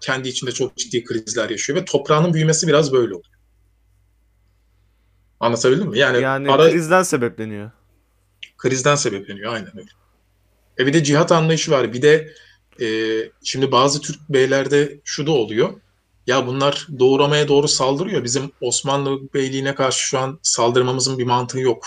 kendi 0.00 0.28
içinde 0.28 0.52
çok 0.52 0.76
ciddi 0.76 1.04
krizler 1.04 1.50
yaşıyor 1.50 1.80
ve 1.80 1.84
toprağının 1.84 2.34
büyümesi 2.34 2.68
biraz 2.68 2.92
böyle 2.92 3.14
oluyor. 3.14 3.34
Anlatabildim 5.40 5.88
mi? 5.88 5.98
Yani, 5.98 6.22
Yani 6.22 6.50
ara 6.50 6.70
krizden 6.70 7.02
sebepleniyor. 7.02 7.70
krizden 8.56 8.94
sebepleniyor 8.94 9.52
aynen 9.52 9.78
öyle. 9.78 9.90
E 10.78 10.86
bir 10.86 10.92
de 10.92 11.04
cihat 11.04 11.32
anlayışı 11.32 11.70
var. 11.70 11.92
Bir 11.92 12.02
de 12.02 12.34
e, 12.80 12.86
şimdi 13.44 13.72
bazı 13.72 14.00
Türk 14.00 14.28
beylerde 14.28 15.00
şu 15.04 15.26
da 15.26 15.30
oluyor. 15.30 15.80
Ya 16.26 16.46
bunlar 16.46 16.86
Doğu 16.98 17.18
Roma'ya 17.18 17.48
doğru 17.48 17.68
saldırıyor. 17.68 18.24
Bizim 18.24 18.52
Osmanlı 18.60 19.20
Beyliğine 19.34 19.74
karşı 19.74 20.00
şu 20.00 20.18
an 20.18 20.38
saldırmamızın 20.42 21.18
bir 21.18 21.24
mantığı 21.24 21.60
yok 21.60 21.86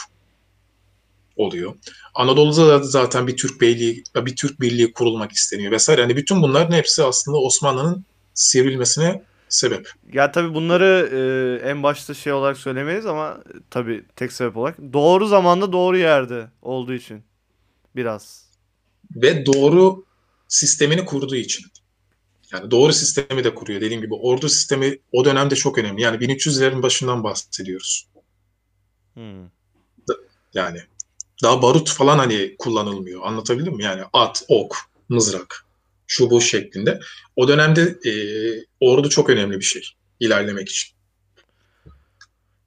oluyor. 1.36 1.74
Anadolu'da 2.14 2.68
da 2.68 2.84
zaten 2.84 3.28
bir 3.28 3.38
Türk 3.38 3.62
beyliği, 3.62 4.04
bir 4.16 4.36
Türk 4.36 4.62
birliği 4.62 4.94
kurulmak 4.94 5.32
isteniyor 5.32 5.72
vesaire. 5.72 6.02
Yani 6.02 6.16
bütün 6.16 6.42
bunların 6.42 6.76
hepsi 6.76 7.04
aslında 7.04 7.38
Osmanlı'nın 7.38 8.06
sivrilmesine 8.34 9.22
sebep. 9.50 9.90
Ya 10.14 10.32
tabii 10.32 10.54
bunları 10.54 11.10
e, 11.64 11.70
en 11.70 11.84
başta 11.84 12.14
şey 12.14 12.34
olarak 12.34 12.58
söylemeyiz 12.58 13.06
ama 13.06 13.38
tabii 13.70 14.06
tek 14.16 14.32
sebep 14.32 14.58
olarak 14.58 14.78
doğru 14.94 15.28
zamanda 15.28 15.72
doğru 15.72 15.98
yerde 15.98 16.48
olduğu 16.62 16.94
için 16.94 17.24
biraz. 17.96 18.46
Ve 19.16 19.46
doğru 19.46 20.06
sistemini 20.48 21.06
kurduğu 21.06 21.36
için. 21.36 21.66
Yani 22.54 22.72
doğru 22.72 22.94
sistemi 22.94 23.44
de 23.44 23.56
kuruyor. 23.56 23.82
Dediğim 23.82 24.02
gibi 24.02 24.14
ordu 24.14 24.50
sistemi 24.50 25.00
o 25.12 25.26
dönemde 25.26 25.56
çok 25.56 25.78
önemli. 25.78 26.02
Yani 26.02 26.18
1300'lerin 26.18 26.84
başından 26.84 27.24
bahsediyoruz. 27.24 28.08
Hmm. 29.14 29.50
Yani 30.54 30.80
daha 31.44 31.62
barut 31.62 31.90
falan 31.90 32.18
hani 32.18 32.56
kullanılmıyor. 32.60 33.22
Anlatabildim 33.24 33.76
mi? 33.76 33.84
Yani 33.84 34.02
at, 34.14 34.46
ok, 34.48 34.76
mızrak, 35.10 35.66
şu 36.08 36.30
bu 36.30 36.42
şeklinde. 36.42 37.00
O 37.36 37.48
dönemde 37.48 37.82
e, 37.82 38.14
ordu 38.80 39.10
çok 39.10 39.30
önemli 39.30 39.60
bir 39.60 39.66
şey 39.66 39.82
ilerlemek 40.20 40.70
için. 40.70 40.96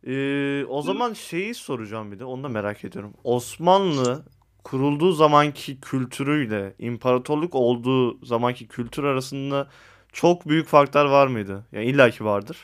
Ee, 0.06 0.64
o 0.68 0.82
zaman 0.82 1.12
şeyi 1.12 1.54
soracağım 1.54 2.12
bir 2.12 2.18
de 2.18 2.24
onu 2.24 2.44
da 2.44 2.48
merak 2.48 2.84
ediyorum. 2.84 3.14
Osmanlı 3.24 4.24
kurulduğu 4.64 5.12
zamanki 5.12 5.80
kültürüyle 5.80 6.74
imparatorluk 6.78 7.54
olduğu 7.54 8.26
zamanki 8.26 8.68
kültür 8.68 9.04
arasında 9.04 9.68
çok 10.12 10.48
büyük 10.48 10.66
farklar 10.68 11.04
var 11.04 11.26
mıydı? 11.26 11.64
Yani 11.72 11.84
illaki 11.86 12.24
vardır. 12.24 12.56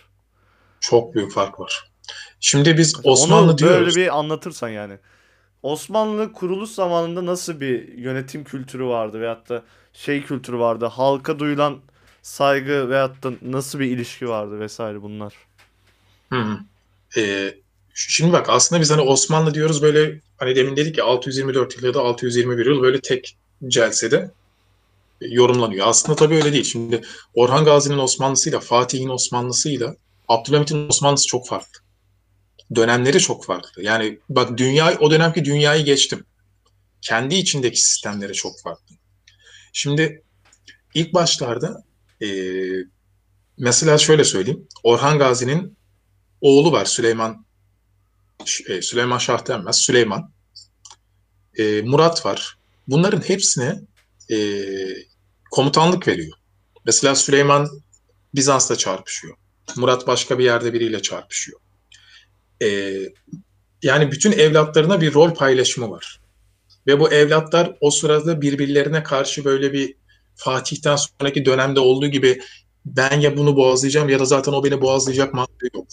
Çok 0.80 1.14
büyük 1.14 1.32
fark 1.32 1.60
var. 1.60 1.90
Şimdi 2.40 2.78
biz 2.78 2.96
Mesela 2.96 3.12
Osmanlı 3.12 3.50
onu 3.50 3.58
diyoruz. 3.58 3.76
böyle 3.76 3.96
bir 3.96 4.18
anlatırsan 4.18 4.68
yani. 4.68 4.98
Osmanlı 5.64 6.32
kuruluş 6.32 6.70
zamanında 6.70 7.26
nasıl 7.26 7.60
bir 7.60 7.98
yönetim 7.98 8.44
kültürü 8.44 8.84
vardı 8.84 9.20
veyahut 9.20 9.48
da 9.48 9.62
şey 9.92 10.22
kültürü 10.22 10.58
vardı. 10.58 10.86
Halka 10.86 11.38
duyulan 11.38 11.80
saygı 12.22 12.88
veyahut 12.90 13.22
da 13.22 13.32
nasıl 13.42 13.78
bir 13.78 13.86
ilişki 13.86 14.28
vardı 14.28 14.60
vesaire 14.60 15.02
bunlar. 15.02 15.34
Hı. 16.32 16.58
Ee, 17.16 17.54
şimdi 17.94 18.32
bak 18.32 18.48
aslında 18.48 18.80
biz 18.80 18.90
hani 18.90 19.00
Osmanlı 19.00 19.54
diyoruz 19.54 19.82
böyle 19.82 20.20
hani 20.36 20.56
demin 20.56 20.76
dedik 20.76 20.98
ya 20.98 21.04
624 21.04 21.76
yıl 21.76 21.84
ya 21.84 21.94
da 21.94 22.00
621 22.00 22.66
yıl 22.66 22.82
böyle 22.82 23.00
tek 23.00 23.36
celsede 23.68 24.30
yorumlanıyor. 25.20 25.86
Aslında 25.86 26.16
tabii 26.16 26.34
öyle 26.34 26.52
değil. 26.52 26.64
Şimdi 26.64 27.00
Orhan 27.34 27.64
Gazi'nin 27.64 27.98
Osmanlısıyla 27.98 28.60
Fatih'in 28.60 29.08
Osmanlısıyla 29.08 29.96
Abdülhamit'in 30.28 30.88
Osmanlısı 30.88 31.26
çok 31.26 31.48
farklı. 31.48 31.83
Dönemleri 32.74 33.20
çok 33.20 33.44
farklı. 33.44 33.82
Yani 33.82 34.18
bak 34.28 34.58
dünya 34.58 34.98
o 35.00 35.10
dönemki 35.10 35.44
dünyayı 35.44 35.84
geçtim. 35.84 36.24
Kendi 37.00 37.34
içindeki 37.34 37.80
sistemleri 37.80 38.32
çok 38.32 38.60
farklı. 38.60 38.96
Şimdi 39.72 40.22
ilk 40.94 41.14
başlarda 41.14 41.84
e, 42.22 42.28
mesela 43.58 43.98
şöyle 43.98 44.24
söyleyeyim. 44.24 44.68
Orhan 44.82 45.18
Gazi'nin 45.18 45.76
oğlu 46.40 46.72
var 46.72 46.84
Süleyman 46.84 47.44
e, 48.68 48.82
Süleyman 48.82 49.18
Şah 49.18 49.46
denmez. 49.46 49.76
Süleyman. 49.76 50.30
E, 51.58 51.82
Murat 51.82 52.26
var. 52.26 52.58
Bunların 52.88 53.20
hepsine 53.20 53.80
e, 54.30 54.36
komutanlık 55.50 56.08
veriyor. 56.08 56.38
Mesela 56.86 57.14
Süleyman 57.14 57.68
Bizans'ta 58.34 58.76
çarpışıyor. 58.76 59.36
Murat 59.76 60.06
başka 60.06 60.38
bir 60.38 60.44
yerde 60.44 60.72
biriyle 60.72 61.02
çarpışıyor. 61.02 61.60
E, 62.62 62.98
yani 63.82 64.12
bütün 64.12 64.32
evlatlarına 64.32 65.00
bir 65.00 65.14
rol 65.14 65.34
paylaşımı 65.34 65.90
var. 65.90 66.20
Ve 66.86 67.00
bu 67.00 67.12
evlatlar 67.12 67.76
o 67.80 67.90
sırada 67.90 68.40
birbirlerine 68.40 69.02
karşı 69.02 69.44
böyle 69.44 69.72
bir 69.72 69.94
Fatih'ten 70.36 70.96
sonraki 70.96 71.44
dönemde 71.44 71.80
olduğu 71.80 72.06
gibi 72.06 72.40
ben 72.86 73.20
ya 73.20 73.36
bunu 73.36 73.56
boğazlayacağım 73.56 74.08
ya 74.08 74.18
da 74.18 74.24
zaten 74.24 74.52
o 74.52 74.64
beni 74.64 74.80
boğazlayacak 74.80 75.34
mantığı 75.34 75.68
yok. 75.74 75.86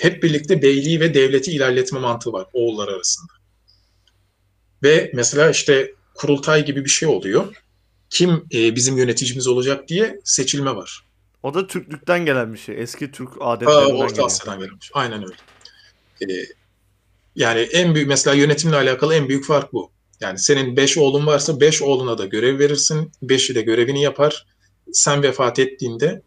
Hep 0.00 0.22
birlikte 0.22 0.62
beyliği 0.62 1.00
ve 1.00 1.14
devleti 1.14 1.52
ilerletme 1.52 2.00
mantığı 2.00 2.32
var 2.32 2.46
oğullar 2.52 2.88
arasında. 2.88 3.32
Ve 4.82 5.10
mesela 5.14 5.50
işte 5.50 5.94
kurultay 6.14 6.64
gibi 6.64 6.84
bir 6.84 6.90
şey 6.90 7.08
oluyor. 7.08 7.56
Kim 8.10 8.44
e, 8.54 8.74
bizim 8.74 8.98
yöneticimiz 8.98 9.46
olacak 9.46 9.88
diye 9.88 10.20
seçilme 10.24 10.76
var. 10.76 11.04
O 11.42 11.54
da 11.54 11.66
Türklükten 11.66 12.26
gelen 12.26 12.52
bir 12.52 12.58
şey. 12.58 12.82
Eski 12.82 13.10
Türk 13.10 13.28
adetlerinden 13.40 13.94
Orta 13.94 14.06
geliyor. 14.06 14.26
Asya'dan 14.26 14.58
gelmiş. 14.58 14.90
Aynen 14.94 15.22
öyle. 15.22 15.34
E, 16.22 16.26
yani 17.36 17.60
en 17.60 17.94
büyük 17.94 18.08
mesela 18.08 18.34
yönetimle 18.34 18.76
alakalı 18.76 19.14
en 19.14 19.28
büyük 19.28 19.44
fark 19.44 19.72
bu. 19.72 19.92
Yani 20.20 20.38
senin 20.38 20.76
beş 20.76 20.98
oğlun 20.98 21.26
varsa 21.26 21.60
beş 21.60 21.82
oğluna 21.82 22.18
da 22.18 22.26
görev 22.26 22.58
verirsin. 22.58 23.12
Beşi 23.22 23.54
de 23.54 23.62
görevini 23.62 24.02
yapar. 24.02 24.46
Sen 24.92 25.22
vefat 25.22 25.58
ettiğinde 25.58 26.22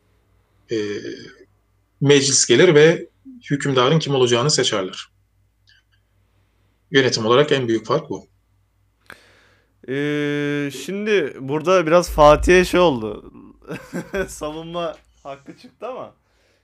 e, 0.72 0.78
meclis 2.02 2.46
gelir 2.46 2.76
ve 2.76 3.08
hükümdarın 3.52 4.00
kim 4.00 4.16
olacağını 4.16 4.52
seçerler. 4.52 5.08
Yönetim 6.92 7.26
olarak 7.26 7.52
en 7.52 7.68
büyük 7.68 7.86
fark 7.86 8.10
bu. 8.10 8.28
Ee, 9.88 10.72
şimdi 10.86 11.38
burada 11.40 11.88
biraz 11.88 12.10
Fatih'e 12.10 12.66
şey 12.66 12.80
oldu. 12.80 13.34
Savunma 14.28 14.96
hakkı 15.24 15.58
çıktı 15.58 15.88
ama. 15.88 16.14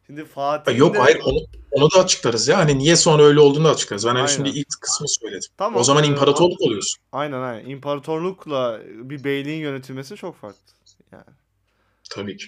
Şimdi 0.07 0.25
Fatih'in 0.25 0.77
Yok 0.77 0.95
de- 0.95 0.99
hayır 0.99 1.19
onu, 1.25 1.39
onu 1.71 1.91
da 1.91 1.99
açıklarız 1.99 2.47
ya. 2.47 2.57
Hani 2.57 2.77
niye 2.77 2.95
sonra 2.95 3.23
öyle 3.23 3.39
olduğunu 3.39 3.63
da 3.63 3.69
açıklarız. 3.69 4.05
Ben 4.05 4.15
hani 4.15 4.29
şimdi 4.29 4.49
ilk 4.49 4.67
kısmı 4.81 5.07
söyledim. 5.09 5.49
Tamam, 5.57 5.79
o 5.79 5.83
zaman 5.83 6.03
e, 6.03 6.07
imparatorluk 6.07 6.61
oluyorsun. 6.61 7.01
Aynen 7.11 7.41
aynen. 7.41 7.69
İmparatorlukla 7.69 8.81
bir 8.85 9.23
beyliğin 9.23 9.59
yönetilmesi 9.61 10.15
çok 10.15 10.37
farklı. 10.41 10.57
Yani. 11.11 11.23
Tabii 12.09 12.37
ki. 12.37 12.45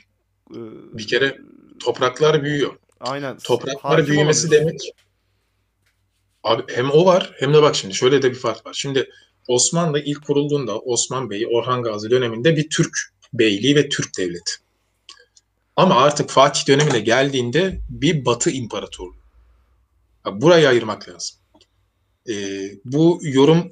e, 0.52 0.58
Bir 0.94 1.08
kere 1.08 1.38
topraklar 1.80 2.44
büyüyor. 2.44 2.76
aynen. 3.00 3.38
Topraklar 3.38 3.92
hakim 4.00 4.08
büyümesi 4.08 4.52
demek 4.52 4.80
abi 6.44 6.64
hem 6.68 6.92
o 6.92 7.06
var 7.06 7.34
hem 7.40 7.54
de 7.54 7.62
bak 7.62 7.76
şimdi 7.76 7.94
şöyle 7.94 8.22
de 8.22 8.32
bir 8.32 8.36
fark 8.40 8.66
var. 8.66 8.74
Şimdi 8.74 9.10
Osmanlı 9.48 10.00
ilk 10.00 10.26
kurulduğunda 10.26 10.80
Osman 10.80 11.30
Bey 11.30 11.48
Orhan 11.52 11.84
Gazi 11.84 12.10
döneminde 12.10 12.56
bir 12.58 12.70
Türk 12.70 12.98
beyliği 13.34 13.76
ve 13.76 13.90
Türk 13.90 14.18
devleti. 14.18 14.52
Ama 15.80 15.96
artık 15.96 16.30
Fatih 16.30 16.68
dönemine 16.68 17.00
geldiğinde 17.00 17.82
bir 17.90 18.26
Batı 18.26 18.52
imparatorluğu. 18.52 19.22
Burayı 20.26 20.70
ayırmak 20.70 21.10
lazım. 21.10 21.38
Ee, 22.30 22.72
bu 22.86 23.20
yorum 23.22 23.72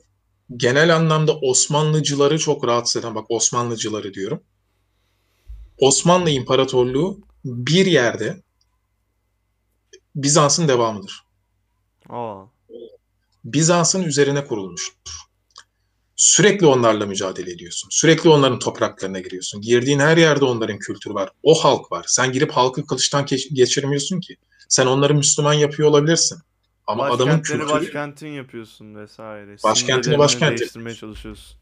genel 0.58 0.96
anlamda 0.96 1.40
Osmanlıcıları 1.40 2.40
çok 2.40 2.68
rahatsız 2.68 3.04
eden, 3.04 3.16
bak 3.16 3.26
Osmanlıcıları 3.30 4.14
diyorum. 4.14 4.44
Osmanlı 5.78 6.30
İmparatorluğu 6.30 7.20
bir 7.46 7.86
yerde 7.86 8.44
Bizans'ın 10.16 10.68
devamıdır. 10.68 11.24
Aa. 12.10 12.44
Bizans'ın 13.46 14.04
üzerine 14.04 14.46
kurulmuştur. 14.46 15.27
Sürekli 16.18 16.66
onlarla 16.66 17.06
mücadele 17.06 17.52
ediyorsun. 17.52 17.90
Sürekli 17.92 18.30
onların 18.30 18.60
topraklarına 18.60 19.20
giriyorsun. 19.20 19.62
Girdiğin 19.62 20.00
her 20.00 20.18
yerde 20.18 20.46
onların 20.46 20.80
kültürü 20.80 21.14
var. 21.14 21.30
O 21.44 21.54
halk 21.64 21.92
var. 21.92 22.06
Sen 22.08 22.32
girip 22.32 22.52
halkı 22.52 22.86
kılıçtan 22.86 23.26
geçirmiyorsun 23.54 24.20
ki. 24.20 24.38
Sen 24.70 24.86
onları 24.86 25.14
Müslüman 25.16 25.54
yapıyor 25.54 25.90
olabilirsin. 25.90 26.40
Ama 26.88 27.06
adamın 27.06 27.42
kültürü 27.42 27.70
başkentin 27.70 28.28
yapıyorsun 28.28 28.96
vesaire. 28.96 29.58
Başkentini 29.64 30.18
başkent 30.18 30.60
değiştirmeye 30.60 30.96
çalışıyorsun. 30.96 31.58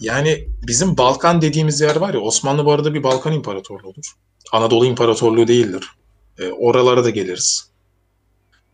Yani 0.00 0.48
bizim 0.66 0.96
Balkan 0.96 1.42
dediğimiz 1.42 1.80
yer 1.80 1.96
var 1.96 2.14
ya 2.14 2.20
Osmanlı 2.20 2.64
bu 2.64 2.72
arada 2.72 2.94
bir 2.94 3.02
Balkan 3.02 3.32
imparatorluğudur. 3.32 4.12
Anadolu 4.52 4.86
İmparatorluğu 4.86 5.48
değildir. 5.48 5.90
E, 6.38 6.48
oralara 6.48 7.04
da 7.04 7.10
geliriz. 7.10 7.70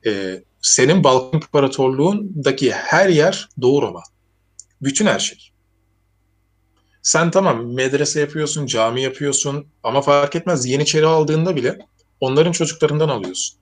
E, 0.06 0.42
senin 0.60 1.04
Balkan 1.04 1.40
İmparatorluğundaki 1.40 2.72
her 2.72 3.08
yer 3.08 3.48
Doğu 3.60 3.82
Roma. 3.82 4.02
Bütün 4.84 5.06
her 5.06 5.18
şey. 5.18 5.50
Sen 7.02 7.30
tamam 7.30 7.74
medrese 7.74 8.20
yapıyorsun, 8.20 8.66
cami 8.66 9.02
yapıyorsun 9.02 9.66
ama 9.82 10.02
fark 10.02 10.36
etmez 10.36 10.66
Yeniçeri 10.66 11.06
aldığında 11.06 11.56
bile 11.56 11.78
onların 12.20 12.52
çocuklarından 12.52 13.08
alıyorsun. 13.08 13.58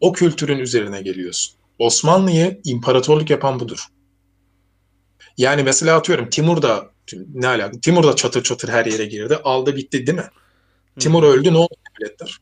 O 0.00 0.12
kültürün 0.12 0.58
üzerine 0.58 1.02
geliyorsun. 1.02 1.56
Osmanlı'yı 1.78 2.60
imparatorluk 2.64 3.30
yapan 3.30 3.60
budur. 3.60 3.86
Yani 5.38 5.62
mesela 5.62 5.96
atıyorum 5.96 6.30
Timur 6.30 6.62
da 6.62 6.90
ne 7.34 7.46
alaka? 7.48 7.80
Timur 7.80 8.04
da 8.04 8.16
çatır 8.16 8.42
çatır 8.42 8.68
her 8.68 8.86
yere 8.86 9.06
girdi. 9.06 9.36
Aldı 9.44 9.76
bitti 9.76 10.06
değil 10.06 10.18
mi? 10.18 10.24
Hı. 10.94 11.00
Timur 11.00 11.22
öldü 11.22 11.52
ne 11.52 11.56
oldu 11.56 11.74
devletler? 12.00 12.38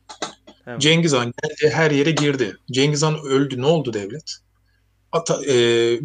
Hemen. 0.65 0.79
Cengiz 0.79 1.13
Han 1.13 1.25
geldi 1.25 1.73
her 1.73 1.91
yere 1.91 2.11
girdi. 2.11 2.57
Cengiz 2.71 3.03
Han 3.03 3.19
öldü 3.25 3.61
ne 3.61 3.65
oldu 3.65 3.93
devlet? 3.93 4.37
Ata, 5.11 5.45
e, 5.45 5.53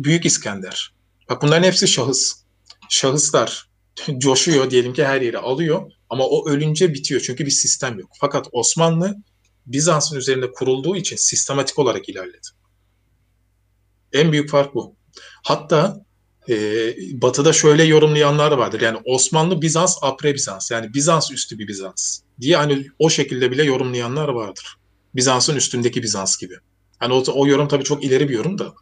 Büyük 0.04 0.26
İskender. 0.26 0.92
Bak 1.30 1.42
bunların 1.42 1.62
hepsi 1.62 1.88
şahıs. 1.88 2.34
Şahıslar 2.88 3.70
coşuyor 4.18 4.70
diyelim 4.70 4.92
ki 4.92 5.04
her 5.04 5.20
yere 5.20 5.38
alıyor 5.38 5.92
ama 6.10 6.26
o 6.26 6.48
ölünce 6.48 6.94
bitiyor 6.94 7.20
çünkü 7.20 7.46
bir 7.46 7.50
sistem 7.50 7.98
yok. 7.98 8.10
Fakat 8.20 8.48
Osmanlı 8.52 9.16
Bizans'ın 9.66 10.16
üzerinde 10.16 10.52
kurulduğu 10.52 10.96
için 10.96 11.16
sistematik 11.16 11.78
olarak 11.78 12.08
ilerledi. 12.08 12.48
En 14.12 14.32
büyük 14.32 14.50
fark 14.50 14.74
bu. 14.74 14.96
Hatta 15.42 16.04
e, 16.48 16.54
Batı'da 17.22 17.52
şöyle 17.52 17.84
yorumlayanlar 17.84 18.52
vardır. 18.52 18.80
Yani 18.80 18.98
Osmanlı 19.04 19.62
Bizans 19.62 19.98
apre 20.02 20.34
Bizans 20.34 20.70
yani 20.70 20.94
Bizans 20.94 21.30
üstü 21.30 21.58
bir 21.58 21.68
Bizans 21.68 22.20
diye 22.40 22.56
hani 22.56 22.86
o 22.98 23.10
şekilde 23.10 23.50
bile 23.50 23.64
yorumlayanlar 23.64 24.28
vardır. 24.28 24.76
Bizans'ın 25.14 25.56
üstündeki 25.56 26.02
Bizans 26.02 26.38
gibi. 26.38 26.54
Hani 26.98 27.12
o, 27.12 27.24
o 27.32 27.46
yorum 27.46 27.68
tabii 27.68 27.84
çok 27.84 28.04
ileri 28.04 28.28
bir 28.28 28.34
yorum 28.34 28.58
da. 28.58 28.74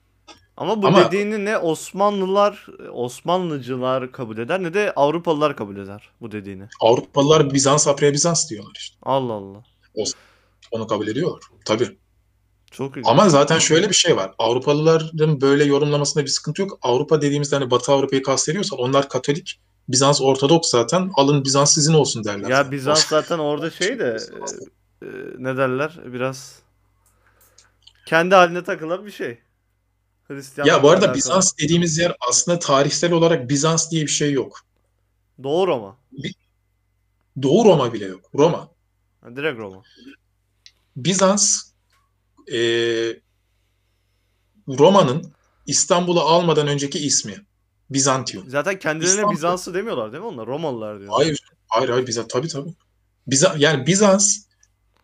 Ama 0.59 0.83
bu 0.83 0.87
Ama- 0.87 1.07
dediğini 1.07 1.45
ne 1.45 1.59
Osmanlılar, 1.59 2.67
Osmanlıcılar 2.93 4.13
kabul 4.13 4.39
eder 4.39 4.63
ne 4.63 4.75
de 4.75 4.93
Avrupalılar 4.97 5.57
kabul 5.57 5.77
eder 5.77 6.11
bu 6.21 6.33
dediğini. 6.33 6.69
Avrupalılar 6.81 7.55
Bizans 7.55 7.89
apre 7.89 8.13
Bizans 8.13 8.51
diyorlar 8.51 8.73
işte. 8.77 8.97
Allah 9.03 9.33
Allah. 9.33 9.63
Onu 10.71 10.87
kabul 10.87 11.09
ediyorlar. 11.09 11.41
Tabii. 11.65 11.99
Çok 12.71 12.91
ilginç. 12.91 13.07
Ama 13.09 13.29
zaten 13.29 13.59
şöyle 13.59 13.89
bir 13.89 13.95
şey 13.95 14.17
var. 14.17 14.35
Avrupalıların 14.39 15.41
böyle 15.41 15.65
yorumlamasında 15.65 16.25
bir 16.25 16.31
sıkıntı 16.31 16.63
yok. 16.63 16.79
Avrupa 16.83 17.23
dediğimizde 17.23 17.57
hani 17.57 17.71
Batı 17.71 17.93
Avrupa'yı 17.93 18.23
kastediyorsan 18.23 18.79
onlar 18.79 19.09
Katolik. 19.09 19.61
Bizans 19.89 20.21
Ortodoks 20.21 20.71
zaten. 20.71 21.11
Alın 21.15 21.45
Bizans 21.45 21.75
sizin 21.75 21.95
olsun 21.95 22.25
derler. 22.25 22.49
Ya 22.49 22.71
Bizans 22.71 23.07
zaten 23.07 23.39
orada 23.39 23.71
şey 23.71 23.99
de 23.99 24.17
e, 25.03 25.07
e, 25.07 25.09
ne 25.39 25.57
derler 25.57 26.01
biraz 26.07 26.59
kendi 28.07 28.35
haline 28.35 28.65
takılan 28.65 29.07
bir 29.07 29.11
şey. 29.11 29.39
Hristiyan 30.29 30.67
Ya 30.67 30.83
bu 30.83 30.91
arada 30.91 31.15
Bizans 31.15 31.53
dediğimiz 31.59 31.99
yer 31.99 32.17
aslında 32.29 32.59
tarihsel 32.59 33.13
olarak 33.13 33.49
Bizans 33.51 33.91
diye 33.91 34.03
bir 34.03 34.11
şey 34.11 34.33
yok. 34.33 34.61
Doğu 35.43 35.67
Roma. 35.67 35.97
Doğu 37.43 37.65
Roma 37.65 37.93
bile 37.93 38.05
yok. 38.05 38.31
Roma. 38.35 38.69
Ha, 39.21 39.37
direkt 39.37 39.59
Roma. 39.59 39.83
Bizans 40.97 41.63
e, 42.53 42.59
Roma'nın 44.69 45.33
İstanbul'u 45.67 46.21
almadan 46.21 46.67
önceki 46.67 46.99
ismi. 46.99 47.35
Bizantium. 47.91 48.51
Zaten 48.51 48.79
kendilerine 48.79 49.13
İstanbul. 49.13 49.35
Bizanslı 49.35 49.75
demiyorlar 49.75 50.13
değil 50.13 50.23
mi 50.23 50.29
onlar? 50.29 50.47
Romalılar 50.47 51.01
diyor. 51.01 51.13
Hayır, 51.17 51.41
hayır, 51.69 51.89
hayır 51.89 52.07
Bizans 52.07 52.29
tabii 52.29 52.49
tabii. 52.49 52.75
Biza, 53.27 53.55
yani 53.59 53.87
Bizans 53.87 54.39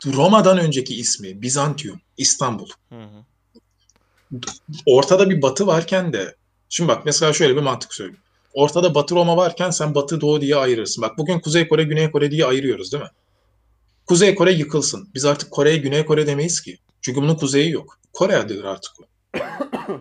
Roma'dan 0.06 0.58
önceki 0.58 0.94
ismi 0.94 1.42
Bizantium, 1.42 2.00
İstanbul. 2.16 2.68
Hı 2.88 3.02
hı. 3.02 3.24
Ortada 4.86 5.30
bir 5.30 5.42
batı 5.42 5.66
varken 5.66 6.12
de 6.12 6.36
şimdi 6.68 6.88
bak 6.88 7.04
mesela 7.04 7.32
şöyle 7.32 7.56
bir 7.56 7.60
mantık 7.60 7.94
söyleyeyim. 7.94 8.20
Ortada 8.54 8.94
Batı 8.94 9.14
Roma 9.14 9.36
varken 9.36 9.70
sen 9.70 9.94
Batı 9.94 10.20
Doğu 10.20 10.40
diye 10.40 10.56
ayırırsın. 10.56 11.02
Bak 11.02 11.18
bugün 11.18 11.40
Kuzey 11.40 11.68
Kore, 11.68 11.84
Güney 11.84 12.10
Kore 12.10 12.30
diye 12.30 12.46
ayırıyoruz 12.46 12.92
değil 12.92 13.04
mi? 13.04 13.10
Kuzey 14.06 14.34
Kore 14.34 14.52
yıkılsın. 14.52 15.08
Biz 15.14 15.24
artık 15.24 15.50
Kore'ye 15.50 15.76
Güney 15.76 16.04
Kore 16.06 16.26
demeyiz 16.26 16.60
ki. 16.60 16.78
Çünkü 17.00 17.22
bunun 17.22 17.34
kuzeyi 17.34 17.70
yok. 17.70 17.98
Kore 18.12 18.36
adıdır 18.36 18.64
artık 18.64 18.92
o. 19.00 19.04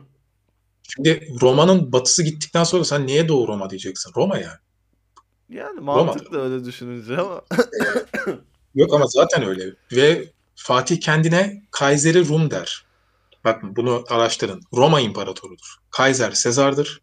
Şimdi 0.84 1.28
Roma'nın 1.42 1.92
batısı 1.92 2.24
gittikten 2.24 2.64
sonra 2.64 2.86
sen 2.86 3.08
niye 3.08 3.28
Doğu 3.28 3.48
Roma 3.48 3.70
diyeceksin? 3.70 4.12
Roma 4.16 4.38
yani. 4.38 4.58
Yani 5.50 5.80
mantıklı 5.80 6.42
öyle 6.42 6.66
düşününce 6.66 7.18
ama 7.18 7.42
Yok 8.76 8.94
ama 8.94 9.06
zaten 9.08 9.44
öyle. 9.44 9.74
Ve 9.92 10.26
Fatih 10.56 11.02
kendine 11.02 11.64
Kayseri 11.72 12.28
Rum 12.28 12.52
der. 12.52 12.86
Bakın 13.46 13.76
bunu 13.76 14.04
araştırın. 14.10 14.62
Roma 14.74 15.00
İmparatorudur. 15.00 15.76
Kaiser 15.92 16.32
Sezar'dır. 16.32 17.02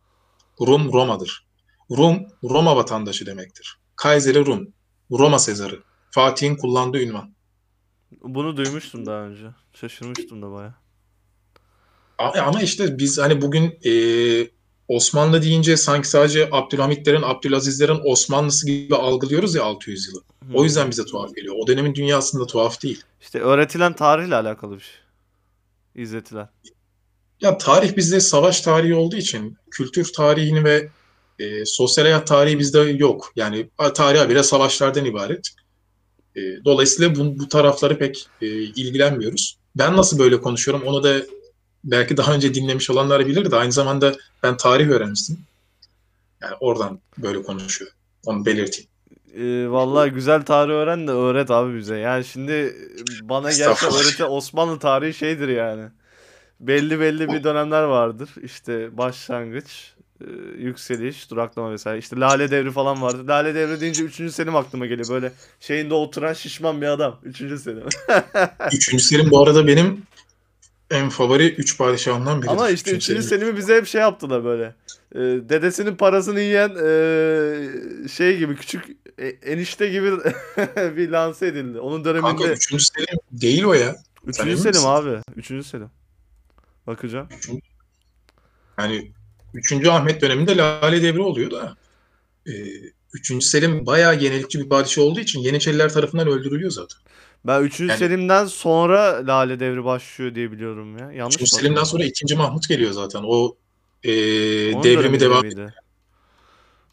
Rum 0.61 0.93
Roma'dır. 0.93 1.47
Rum 1.91 2.27
Roma 2.45 2.77
vatandaşı 2.77 3.27
demektir. 3.27 3.79
Kayseri 3.97 4.47
Rum. 4.47 4.69
Roma 5.11 5.39
Sezarı. 5.39 5.83
Fatih'in 6.11 6.57
kullandığı 6.57 6.99
ünvan. 7.03 7.35
bunu 8.23 8.57
duymuştum 8.57 9.07
daha 9.07 9.21
önce. 9.21 9.45
Şaşırmıştım 9.75 10.43
da 10.43 10.53
baya. 10.53 10.75
A- 12.19 12.41
Ama 12.41 12.61
işte 12.63 12.99
biz 12.99 13.19
hani 13.19 13.43
bugün 13.43 13.79
e, 13.87 13.93
Osmanlı 14.89 15.43
deyince 15.43 15.77
sanki 15.77 16.09
sadece 16.09 16.49
Abdülhamitlerin, 16.53 17.23
Abdülazizlerin 17.23 18.01
Osmanlısı 18.05 18.67
gibi 18.67 18.97
algılıyoruz 18.97 19.55
ya 19.55 19.65
600 19.65 20.09
yılı. 20.09 20.23
O 20.55 20.65
yüzden 20.65 20.91
bize 20.91 21.05
tuhaf 21.05 21.35
geliyor. 21.35 21.55
O 21.59 21.67
dönemin 21.67 21.95
dünyasında 21.95 22.47
tuhaf 22.47 22.83
değil. 22.83 23.03
İşte 23.21 23.41
öğretilen 23.41 23.93
tarihle 23.93 24.35
alakalı 24.35 24.75
bir 24.75 24.81
şey. 24.81 24.95
İzzetilen. 26.01 26.49
Ya 27.41 27.59
tarih 27.59 27.97
bizde 27.97 28.21
savaş 28.21 28.61
tarihi 28.61 28.95
olduğu 28.95 29.17
için 29.17 29.57
kültür 29.71 30.13
tarihini 30.13 30.65
ve 30.65 30.89
e, 31.39 31.65
sosyal 31.65 32.05
hayat 32.05 32.27
tarihi 32.27 32.59
bizde 32.59 32.81
yok. 32.81 33.33
Yani 33.37 33.71
tarih 33.95 34.29
bile 34.29 34.43
savaşlardan 34.43 35.05
ibaret. 35.05 35.49
E, 36.37 36.41
dolayısıyla 36.65 37.17
bu, 37.17 37.39
bu 37.39 37.49
tarafları 37.49 37.99
pek 37.99 38.27
e, 38.43 38.47
ilgilenmiyoruz. 38.47 39.59
Ben 39.77 39.97
nasıl 39.97 40.19
böyle 40.19 40.41
konuşuyorum 40.41 40.83
onu 40.87 41.03
da 41.03 41.23
belki 41.85 42.17
daha 42.17 42.35
önce 42.35 42.55
dinlemiş 42.55 42.91
olanlar 42.91 43.27
bilir 43.27 43.51
de 43.51 43.57
aynı 43.57 43.73
zamanda 43.73 44.17
ben 44.43 44.57
tarih 44.57 44.89
öğrencisiyim. 44.89 45.43
Yani 46.43 46.55
oradan 46.61 47.01
böyle 47.19 47.43
konuşuyor. 47.43 47.91
Onu 48.27 48.47
belirteyim. 48.47 48.90
Ee, 49.37 49.71
vallahi 49.71 50.11
güzel 50.11 50.43
tarih 50.43 50.73
öğren 50.73 51.07
de 51.07 51.11
öğret 51.11 51.51
abi 51.51 51.77
bize. 51.77 51.97
Yani 51.97 52.25
şimdi 52.25 52.77
bana 53.23 53.53
gelse 53.53 53.87
öğrete 53.87 54.25
Osmanlı 54.25 54.79
tarihi 54.79 55.15
şeydir 55.15 55.49
yani. 55.49 55.85
Belli 56.61 57.01
belli 57.01 57.29
bir 57.29 57.45
dönemler 57.45 57.83
vardır. 57.83 58.31
İşte 58.43 58.99
başlangıç, 58.99 59.95
e, 60.21 60.27
yükseliş, 60.59 61.31
duraklama 61.31 61.73
vesaire. 61.73 61.99
İşte 61.99 62.17
Lale 62.17 62.51
Devri 62.51 62.71
falan 62.71 63.03
vardı. 63.03 63.29
Lale 63.29 63.55
Devri 63.55 63.81
deyince 63.81 64.05
3. 64.05 64.33
Selim 64.33 64.57
aklıma 64.57 64.87
geliyor. 64.87 65.09
Böyle 65.09 65.33
şeyinde 65.61 65.95
oturan 65.95 66.33
şişman 66.33 66.81
bir 66.81 66.87
adam. 66.87 67.21
3. 67.25 67.37
Selim. 67.39 67.85
Üçüncü 68.73 69.05
Selim 69.05 69.31
bu 69.31 69.43
arada 69.43 69.67
benim 69.67 70.03
en 70.91 71.09
favori 71.09 71.55
üç 71.55 71.79
padişahımdan 71.79 72.43
biridir. 72.43 72.53
Ama 72.53 72.71
işte 72.71 72.91
Üçüncü 72.91 73.21
3. 73.21 73.25
Selim. 73.25 73.41
Selim'i 73.41 73.57
bize 73.57 73.77
hep 73.77 73.87
şey 73.87 74.01
yaptılar 74.01 74.45
böyle. 74.45 74.75
Ee, 75.15 75.19
dedesinin 75.49 75.97
parasını 75.97 76.41
yiyen 76.41 76.71
ee, 76.85 78.09
şey 78.09 78.39
gibi 78.39 78.57
küçük 78.57 79.00
e, 79.21 79.29
enişte 79.29 79.89
gibi 79.89 80.13
bir 80.97 81.09
lanse 81.09 81.47
edildi. 81.47 81.81
Onun 81.81 82.03
Kanka 82.05 82.23
döneminde 82.23 82.53
üçüncü 82.53 82.85
Selim 82.85 83.19
değil 83.33 83.65
o 83.65 83.73
ya. 83.73 83.97
Sen 83.97 84.29
Üçüncü 84.31 84.51
emin 84.51 84.57
Selim 84.57 84.75
misin? 84.75 84.89
abi. 84.89 85.21
Üçüncü 85.37 85.69
Selim. 85.69 85.91
Bakacağım. 86.87 87.29
Yani 88.79 89.13
3. 89.55 89.87
Ahmet 89.87 90.23
döneminde 90.23 90.57
Lale 90.57 91.03
Devri 91.03 91.21
oluyor 91.21 91.51
da 91.51 91.77
e, 92.47 92.53
3. 93.13 93.45
Selim 93.45 93.87
bayağı 93.87 94.21
yenilikçi 94.21 94.61
bir 94.61 94.69
padişah 94.69 95.03
olduğu 95.03 95.21
için 95.21 95.41
Yeniçeriler 95.41 95.93
tarafından 95.93 96.29
öldürülüyor 96.29 96.71
zaten. 96.71 96.99
Ben 97.47 97.63
3. 97.63 97.81
Yani- 97.81 97.99
Selim'den 97.99 98.47
sonra 98.47 99.27
Lale 99.27 99.61
Devri 99.61 99.85
başlıyor 99.85 100.35
diye 100.35 100.53
biliyorum 100.53 100.99
ya. 100.99 101.13
Yanlış 101.13 101.37
3. 101.37 101.41
mı 101.41 101.47
Selim'den 101.47 101.85
sonra 101.85 102.05
2. 102.05 102.37
Mahmut 102.37 102.69
geliyor 102.69 102.93
zaten. 102.93 103.21
O 103.25 103.57
e, 104.05 104.75
Onun 104.75 104.83
devrimi 104.83 105.21
devam 105.21 105.43
miydi? 105.43 105.75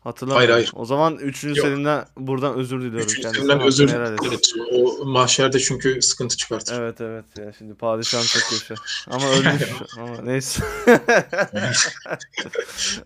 Hatırlamıyorum. 0.08 0.54
Hayır, 0.54 0.68
hayır. 0.68 0.72
O 0.76 0.86
zaman 0.86 1.16
3. 1.16 1.44
Yok. 1.44 1.58
Selim'den 1.58 2.06
buradan 2.18 2.56
özür 2.56 2.82
diliyorum. 2.82 3.08
3. 3.08 3.22
kendisine. 3.22 3.34
Selim'den 3.34 3.62
özür 3.68 3.90
evet, 3.90 4.54
O 4.72 5.06
mahşerde 5.06 5.60
çünkü 5.60 6.02
sıkıntı 6.02 6.38
çıkartır. 6.38 6.82
Evet 6.82 7.02
evet 7.02 7.26
ya 7.38 7.54
şimdi 7.58 7.74
padişahım 7.74 8.26
çok 8.26 8.52
yaşa. 8.52 8.76
Ama 9.08 9.30
ölmüş. 9.30 9.64
Ama 9.98 10.22
neyse. 10.24 10.64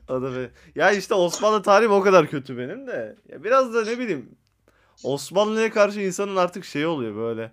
o 0.09 0.21
da 0.21 0.35
be. 0.35 0.49
Ya 0.75 0.91
işte 0.91 1.13
Osmanlı 1.13 1.61
tarihim 1.61 1.91
o 1.91 2.01
kadar 2.01 2.27
kötü 2.27 2.57
benim 2.57 2.87
de. 2.87 3.15
Ya 3.29 3.43
biraz 3.43 3.73
da 3.73 3.85
ne 3.85 3.99
bileyim 3.99 4.29
Osmanlı'ya 5.03 5.71
karşı 5.71 5.99
insanın 5.99 6.35
artık 6.35 6.65
şey 6.65 6.85
oluyor 6.85 7.15
böyle. 7.15 7.51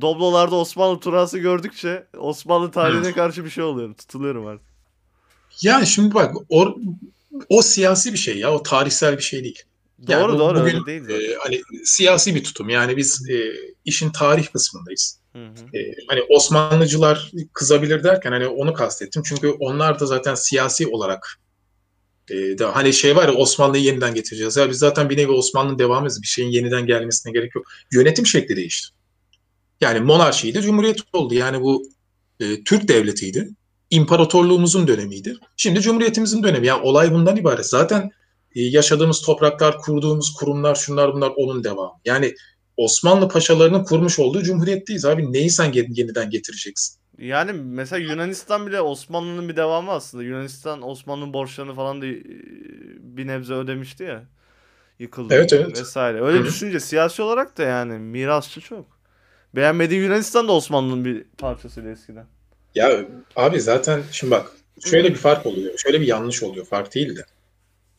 Doblolarda 0.00 0.56
Osmanlı 0.56 1.00
turası 1.00 1.38
gördükçe 1.38 2.06
Osmanlı 2.18 2.70
tarihine 2.70 3.12
karşı 3.12 3.44
bir 3.44 3.50
şey 3.50 3.64
oluyorum. 3.64 3.94
Tutuluyorum 3.94 4.46
artık. 4.46 4.66
Yani 5.62 5.86
şimdi 5.86 6.14
bak 6.14 6.34
o, 6.48 6.76
o 7.48 7.62
siyasi 7.62 8.12
bir 8.12 8.18
şey 8.18 8.38
ya. 8.38 8.52
O 8.52 8.62
tarihsel 8.62 9.16
bir 9.16 9.22
şey 9.22 9.44
değil. 9.44 9.62
Yani 10.08 10.22
Doğru 10.22 10.34
bu- 10.34 10.38
doğru 10.38 10.60
bugün, 10.60 10.74
öyle 10.74 10.86
değil 10.86 11.02
zaten. 11.02 11.32
E, 11.32 11.34
hani 11.42 11.62
siyasi 11.84 12.34
bir 12.34 12.44
tutum. 12.44 12.68
Yani 12.68 12.96
biz 12.96 13.30
e, 13.30 13.52
işin 13.84 14.10
tarih 14.10 14.46
kısmındayız. 14.46 15.18
Hı 15.32 15.38
hı. 15.38 15.78
E, 15.78 15.94
hani 16.08 16.22
Osmanlıcılar 16.28 17.32
kızabilir 17.52 18.04
derken 18.04 18.32
hani 18.32 18.46
onu 18.46 18.74
kastettim. 18.74 19.22
Çünkü 19.26 19.48
onlar 19.48 20.00
da 20.00 20.06
zaten 20.06 20.34
siyasi 20.34 20.86
olarak 20.86 21.40
e, 22.30 22.34
da 22.58 22.76
hani 22.76 22.92
şey 22.92 23.16
var 23.16 23.28
ya 23.28 23.34
Osmanlı'yı 23.34 23.84
yeniden 23.84 24.14
getireceğiz. 24.14 24.56
Ya 24.56 24.70
biz 24.70 24.78
zaten 24.78 25.10
bir 25.10 25.16
nevi 25.16 25.32
Osmanlı'nın 25.32 25.78
devamıyız. 25.78 26.22
Bir 26.22 26.26
şeyin 26.26 26.50
yeniden 26.50 26.86
gelmesine 26.86 27.32
gerek 27.32 27.54
yok. 27.54 27.66
Yönetim 27.92 28.26
şekli 28.26 28.56
değişti. 28.56 28.88
Yani 29.80 30.00
monarşiydi, 30.00 30.62
cumhuriyet 30.62 30.98
oldu. 31.12 31.34
Yani 31.34 31.60
bu 31.60 31.88
e, 32.40 32.64
Türk 32.64 32.88
devletiydi. 32.88 33.48
İmparatorluğumuzun 33.92 34.88
dönemiydi. 34.88 35.34
Şimdi 35.56 35.80
cumhuriyetimizin 35.80 36.42
dönemi. 36.42 36.66
Yani 36.66 36.82
olay 36.82 37.12
bundan 37.12 37.36
ibaret. 37.36 37.66
Zaten 37.66 38.10
e, 38.54 38.62
yaşadığımız 38.62 39.22
topraklar, 39.22 39.78
kurduğumuz 39.78 40.34
kurumlar, 40.34 40.74
şunlar 40.74 41.12
bunlar 41.12 41.32
onun 41.36 41.64
devamı. 41.64 41.92
Yani 42.04 42.34
Osmanlı 42.76 43.28
paşalarının 43.28 43.84
kurmuş 43.84 44.18
olduğu 44.18 44.42
cumhuriyetteyiz 44.42 45.04
abi. 45.04 45.32
Neyi 45.32 45.50
sen 45.50 45.72
yeniden 45.72 46.30
getireceksin? 46.30 46.98
Yani 47.18 47.52
mesela 47.52 48.12
Yunanistan 48.12 48.66
bile 48.66 48.80
Osmanlı'nın 48.80 49.48
bir 49.48 49.56
devamı 49.56 49.90
aslında. 49.90 50.24
Yunanistan 50.24 50.82
Osmanlı'nın 50.82 51.32
borçlarını 51.32 51.74
falan 51.74 52.02
da 52.02 52.06
e, 52.06 52.22
bir 53.00 53.26
nebze 53.26 53.54
ödemişti 53.54 54.02
ya. 54.02 54.24
Yıkıldı 54.98 55.34
Evet 55.34 55.52
evet. 55.52 55.80
vesaire. 55.80 56.22
Öyle 56.22 56.38
Hı 56.38 56.44
düşünce 56.44 56.80
siyasi 56.80 57.22
olarak 57.22 57.58
da 57.58 57.62
yani 57.62 57.98
mirasçı 57.98 58.60
çok. 58.60 58.86
Beğenmediği 59.56 60.00
Yunanistan 60.00 60.48
da 60.48 60.52
Osmanlı'nın 60.52 61.04
bir 61.04 61.24
parçasıydı 61.38 61.90
eskiden. 61.90 62.26
Ya 62.74 63.04
abi 63.36 63.60
zaten 63.60 64.02
şimdi 64.12 64.30
bak 64.30 64.52
şöyle 64.84 65.10
bir 65.10 65.18
fark 65.18 65.46
oluyor. 65.46 65.78
Şöyle 65.78 66.00
bir 66.00 66.06
yanlış 66.06 66.42
oluyor. 66.42 66.66
Fark 66.66 66.94
değil 66.94 67.16
de. 67.16 67.24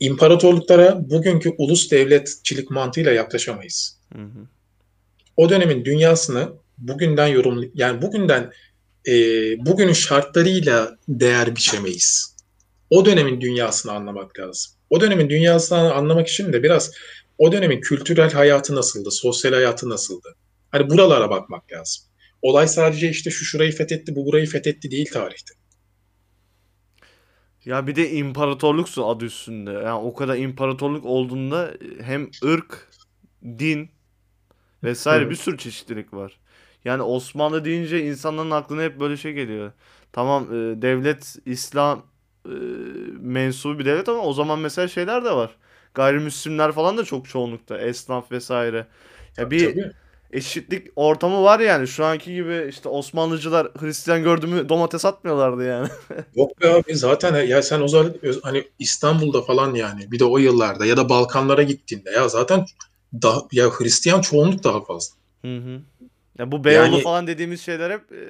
İmparatorluklara 0.00 1.10
bugünkü 1.10 1.54
ulus 1.58 1.90
devletçilik 1.90 2.70
mantığıyla 2.70 3.12
yaklaşamayız. 3.12 3.98
Hı 4.12 4.22
hı. 4.22 4.46
O 5.36 5.50
dönemin 5.50 5.84
dünyasını 5.84 6.52
bugünden 6.78 7.26
yorum 7.26 7.70
yani 7.74 8.02
bugünden 8.02 8.52
e, 9.08 9.12
bugünün 9.66 9.92
şartlarıyla 9.92 10.96
değer 11.08 11.56
biçemeyiz. 11.56 12.36
O 12.90 13.04
dönemin 13.04 13.40
dünyasını 13.40 13.92
anlamak 13.92 14.38
lazım. 14.38 14.72
O 14.90 15.00
dönemin 15.00 15.30
dünyasını 15.30 15.94
anlamak 15.94 16.28
için 16.28 16.52
de 16.52 16.62
biraz 16.62 16.92
o 17.38 17.52
dönemin 17.52 17.80
kültürel 17.80 18.32
hayatı 18.32 18.74
nasıldı, 18.74 19.10
sosyal 19.10 19.52
hayatı 19.52 19.88
nasıldı? 19.88 20.34
Hani 20.70 20.90
buralara 20.90 21.30
bakmak 21.30 21.72
lazım. 21.72 22.04
Olay 22.44 22.68
sadece 22.68 23.10
işte 23.10 23.30
şu 23.30 23.44
şurayı 23.44 23.72
fethetti, 23.72 24.16
bu 24.16 24.26
burayı 24.26 24.46
fethetti 24.46 24.90
değil 24.90 25.10
tarihte. 25.12 25.54
Ya 27.64 27.86
bir 27.86 27.96
de 27.96 28.10
imparatorluksun 28.10 29.02
adı 29.02 29.24
üstünde. 29.24 29.70
Yani 29.70 29.92
o 29.92 30.14
kadar 30.14 30.36
imparatorluk 30.36 31.04
olduğunda 31.04 31.74
hem 32.02 32.30
ırk, 32.44 32.90
din 33.44 33.90
vesaire 34.84 35.26
Hı. 35.26 35.30
bir 35.30 35.34
sürü 35.36 35.58
çeşitlilik 35.58 36.14
var. 36.14 36.40
Yani 36.84 37.02
Osmanlı 37.02 37.64
deyince 37.64 38.06
insanların 38.06 38.50
aklına 38.50 38.82
hep 38.82 39.00
böyle 39.00 39.16
şey 39.16 39.32
geliyor. 39.32 39.72
Tamam 40.12 40.44
e, 40.44 40.82
devlet 40.82 41.36
İslam 41.46 42.06
e, 42.46 42.54
mensubu 43.20 43.78
bir 43.78 43.84
devlet 43.84 44.08
ama 44.08 44.22
o 44.22 44.32
zaman 44.32 44.58
mesela 44.58 44.88
şeyler 44.88 45.24
de 45.24 45.30
var. 45.30 45.56
Gayrimüslimler 45.94 46.72
falan 46.72 46.98
da 46.98 47.04
çok 47.04 47.28
çoğunlukta. 47.28 47.78
Esnaf 47.78 48.32
vesaire. 48.32 48.86
Ya 49.36 49.50
bir 49.50 49.74
Tabii. 49.74 49.92
Eşitlik 50.34 50.88
ortamı 50.96 51.42
var 51.42 51.60
yani. 51.60 51.88
Şu 51.88 52.04
anki 52.04 52.34
gibi 52.34 52.66
işte 52.70 52.88
Osmanlıcılar 52.88 53.68
Hristiyan 53.78 54.22
gördü 54.22 54.46
mü 54.46 54.68
domates 54.68 55.04
atmıyorlardı 55.04 55.64
yani. 55.64 55.88
Yok 56.36 56.60
be 56.60 56.68
abi 56.68 56.94
zaten 56.94 57.46
ya 57.46 57.62
sen 57.62 57.80
o 57.80 57.88
zaman 57.88 58.14
hani 58.42 58.64
İstanbul'da 58.78 59.42
falan 59.42 59.74
yani 59.74 60.10
bir 60.10 60.18
de 60.18 60.24
o 60.24 60.38
yıllarda 60.38 60.86
ya 60.86 60.96
da 60.96 61.08
Balkanlara 61.08 61.62
gittiğinde 61.62 62.10
ya 62.10 62.28
zaten 62.28 62.66
daha, 63.22 63.42
ya 63.52 63.70
Hristiyan 63.70 64.20
çoğunluk 64.20 64.64
daha 64.64 64.84
fazla. 64.84 65.14
Hı 65.42 65.56
hı. 65.56 65.80
Ya 66.38 66.52
bu 66.52 66.64
Beyoğlu 66.64 66.92
Yani- 66.92 67.02
falan 67.02 67.26
dediğimiz 67.26 67.60
şeyler 67.60 67.90
hep 67.90 68.12
e, 68.12 68.24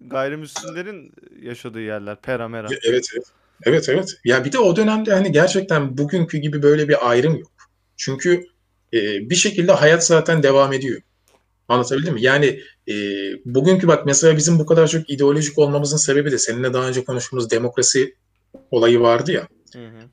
gayrimüslimlerin 0.00 1.12
yaşadığı 1.42 1.80
yerler. 1.80 2.16
Pera 2.16 2.48
mera. 2.48 2.68
Evet 2.70 3.06
evet. 3.14 3.24
Evet 3.62 3.88
evet. 3.88 4.14
Ya 4.24 4.44
bir 4.44 4.52
de 4.52 4.58
o 4.58 4.76
dönemde 4.76 5.14
hani 5.14 5.32
gerçekten 5.32 5.98
bugünkü 5.98 6.38
gibi 6.38 6.62
böyle 6.62 6.88
bir 6.88 7.10
ayrım 7.10 7.38
yok. 7.38 7.50
Çünkü 7.96 8.44
e, 8.92 8.98
bir 9.30 9.34
şekilde 9.34 9.72
hayat 9.72 10.06
zaten 10.06 10.42
devam 10.42 10.72
ediyor. 10.72 11.00
Anlatabildim 11.68 12.14
mi? 12.14 12.22
Yani 12.22 12.60
e, 12.88 12.94
bugünkü 13.44 13.88
bak 13.88 14.06
mesela 14.06 14.36
bizim 14.36 14.58
bu 14.58 14.66
kadar 14.66 14.88
çok 14.88 15.10
ideolojik 15.10 15.58
olmamızın 15.58 15.96
sebebi 15.96 16.32
de 16.32 16.38
seninle 16.38 16.72
daha 16.72 16.88
önce 16.88 17.04
konuştuğumuz 17.04 17.50
demokrasi 17.50 18.14
olayı 18.70 19.00
vardı 19.00 19.32
ya. 19.32 19.48
Hı 19.72 19.78
hı. 19.78 20.08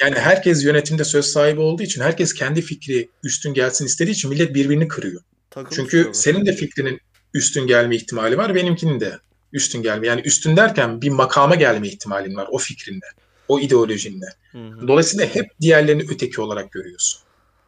Yani 0.00 0.14
herkes 0.14 0.64
yönetimde 0.64 1.04
söz 1.04 1.26
sahibi 1.26 1.60
olduğu 1.60 1.82
için 1.82 2.00
herkes 2.00 2.34
kendi 2.34 2.62
fikri 2.62 3.08
üstün 3.24 3.54
gelsin 3.54 3.86
istediği 3.86 4.12
için 4.12 4.30
millet 4.30 4.54
birbirini 4.54 4.88
kırıyor. 4.88 5.22
Takım 5.50 5.76
Çünkü 5.76 5.88
tutuyorlar. 5.88 6.12
senin 6.12 6.46
de 6.46 6.52
fikrinin 6.52 7.00
üstün 7.34 7.66
gelme 7.66 7.96
ihtimali 7.96 8.36
var, 8.36 8.54
benimkinin 8.54 9.00
de 9.00 9.18
üstün 9.52 9.82
gelme. 9.82 10.06
Yani 10.06 10.20
üstün 10.20 10.56
derken 10.56 11.02
bir 11.02 11.10
makama 11.10 11.54
gelme 11.54 11.88
ihtimalin 11.88 12.36
var 12.36 12.48
o 12.50 12.58
fikrinle, 12.58 13.06
o 13.48 13.60
ideolojinle. 13.60 14.26
Hı 14.52 14.58
hı. 14.58 14.88
Dolayısıyla 14.88 15.26
hep 15.26 15.46
diğerlerini 15.60 16.04
öteki 16.10 16.40
olarak 16.40 16.72
görüyorsun. 16.72 17.20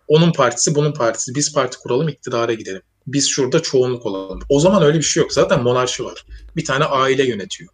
Onun 0.09 0.33
partisi, 0.33 0.75
bunun 0.75 0.93
partisi. 0.93 1.35
Biz 1.35 1.53
parti 1.53 1.79
kuralım, 1.79 2.09
iktidara 2.09 2.55
gidelim. 2.55 2.83
Biz 3.13 3.29
şurada 3.29 3.63
çoğunluk 3.63 4.07
olalım. 4.07 4.41
O 4.49 4.61
zaman 4.61 4.83
öyle 4.83 4.99
bir 4.99 5.03
şey 5.03 5.23
yok. 5.23 5.33
Zaten 5.33 5.63
monarşi 5.63 6.05
var. 6.05 6.25
Bir 6.57 6.65
tane 6.65 6.85
aile 6.85 7.27
yönetiyor. 7.27 7.71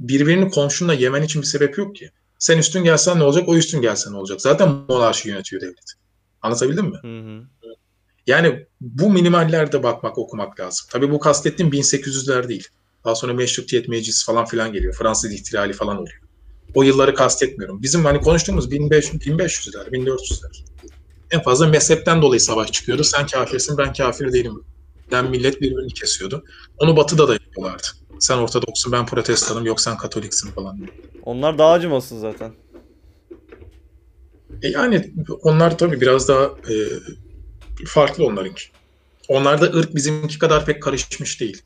Birbirini 0.00 0.50
komşunla 0.50 0.94
yemen 0.94 1.22
için 1.22 1.42
bir 1.42 1.46
sebep 1.46 1.78
yok 1.78 1.96
ki. 1.96 2.10
Sen 2.38 2.58
üstün 2.58 2.84
gelsen 2.84 3.18
ne 3.18 3.22
olacak, 3.22 3.48
o 3.48 3.56
üstün 3.56 3.80
gelse 3.80 4.12
ne 4.12 4.16
olacak? 4.16 4.40
Zaten 4.40 4.68
monarşi 4.88 5.28
yönetiyor 5.28 5.62
devlet. 5.62 5.92
Anlatabildim 6.42 6.86
mi? 6.86 6.98
Hı 7.02 7.18
hı. 7.18 7.44
Yani 8.26 8.66
bu 8.80 9.10
minimallerde 9.10 9.82
bakmak, 9.82 10.18
okumak 10.18 10.60
lazım. 10.60 10.86
Tabii 10.90 11.10
bu 11.10 11.18
kastettiğim 11.18 11.72
1800'ler 11.72 12.48
değil. 12.48 12.68
Daha 13.04 13.14
sonra 13.14 13.34
Meşrutiyet 13.34 13.88
Meclisi 13.88 14.24
falan 14.24 14.44
filan 14.44 14.72
geliyor. 14.72 14.94
Fransız 14.94 15.32
ihtilali 15.32 15.72
falan 15.72 15.96
oluyor. 15.96 16.20
O 16.74 16.82
yılları 16.82 17.14
kastetmiyorum. 17.14 17.82
Bizim 17.82 18.04
hani 18.04 18.20
konuştuğumuz 18.20 18.70
1500, 18.70 19.22
1500'ler, 19.26 19.90
1400'ler. 19.90 20.64
En 21.30 21.42
fazla 21.42 21.66
mezhepten 21.66 22.22
dolayı 22.22 22.40
savaş 22.40 22.72
çıkıyordu. 22.72 23.04
Sen 23.04 23.26
kafirsin, 23.26 23.78
ben 23.78 23.92
kafir 23.92 24.32
değilim. 24.32 24.64
Den 25.10 25.30
millet 25.30 25.60
birbirini 25.60 25.94
kesiyordu. 25.94 26.44
Onu 26.78 26.96
batıda 26.96 27.28
da 27.28 27.32
yapıyorlardı. 27.32 27.86
Sen 28.18 28.38
Ortodoksun, 28.38 28.92
ben 28.92 29.06
Protestanım, 29.06 29.66
yok 29.66 29.80
sen 29.80 29.96
Katoliksin 29.96 30.50
falan. 30.50 30.88
Onlar 31.24 31.58
daha 31.58 31.72
acımasız 31.72 32.20
zaten. 32.20 32.52
E 34.62 34.68
yani 34.68 35.12
onlar 35.42 35.78
tabii 35.78 36.00
biraz 36.00 36.28
daha 36.28 36.44
e, 36.44 36.74
farklı 37.86 38.26
onlarınki. 38.26 38.62
Onlarda 39.28 39.64
ırk 39.64 39.94
bizimki 39.94 40.38
kadar 40.38 40.66
pek 40.66 40.82
karışmış 40.82 41.40
değil. 41.40 41.62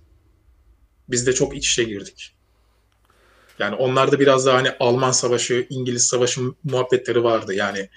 Biz 1.09 1.27
de 1.27 1.33
çok 1.33 1.57
iç 1.57 1.73
içe 1.73 1.85
girdik. 1.85 2.35
Yani 3.59 3.75
onlarda 3.75 4.21
biraz 4.21 4.47
daha 4.47 4.57
hani 4.57 4.71
Alman 4.81 5.13
Savaşı, 5.13 5.67
İngiliz 5.71 6.07
Savaşı 6.07 6.41
muhabbetleri 6.65 7.25
vardı. 7.25 7.55
Yani 7.55 7.89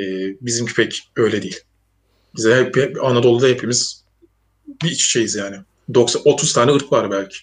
e, 0.00 0.04
bizimki 0.40 0.74
pek 0.74 1.10
öyle 1.16 1.42
değil. 1.42 1.60
Bize 2.36 2.56
hep, 2.56 3.04
Anadolu'da 3.04 3.46
hepimiz 3.46 4.04
bir 4.82 4.90
iç 4.90 5.06
içeyiz 5.06 5.34
yani. 5.34 5.56
90, 5.94 6.22
30 6.24 6.52
tane 6.52 6.72
ırk 6.72 6.92
var 6.92 7.10
belki. 7.10 7.36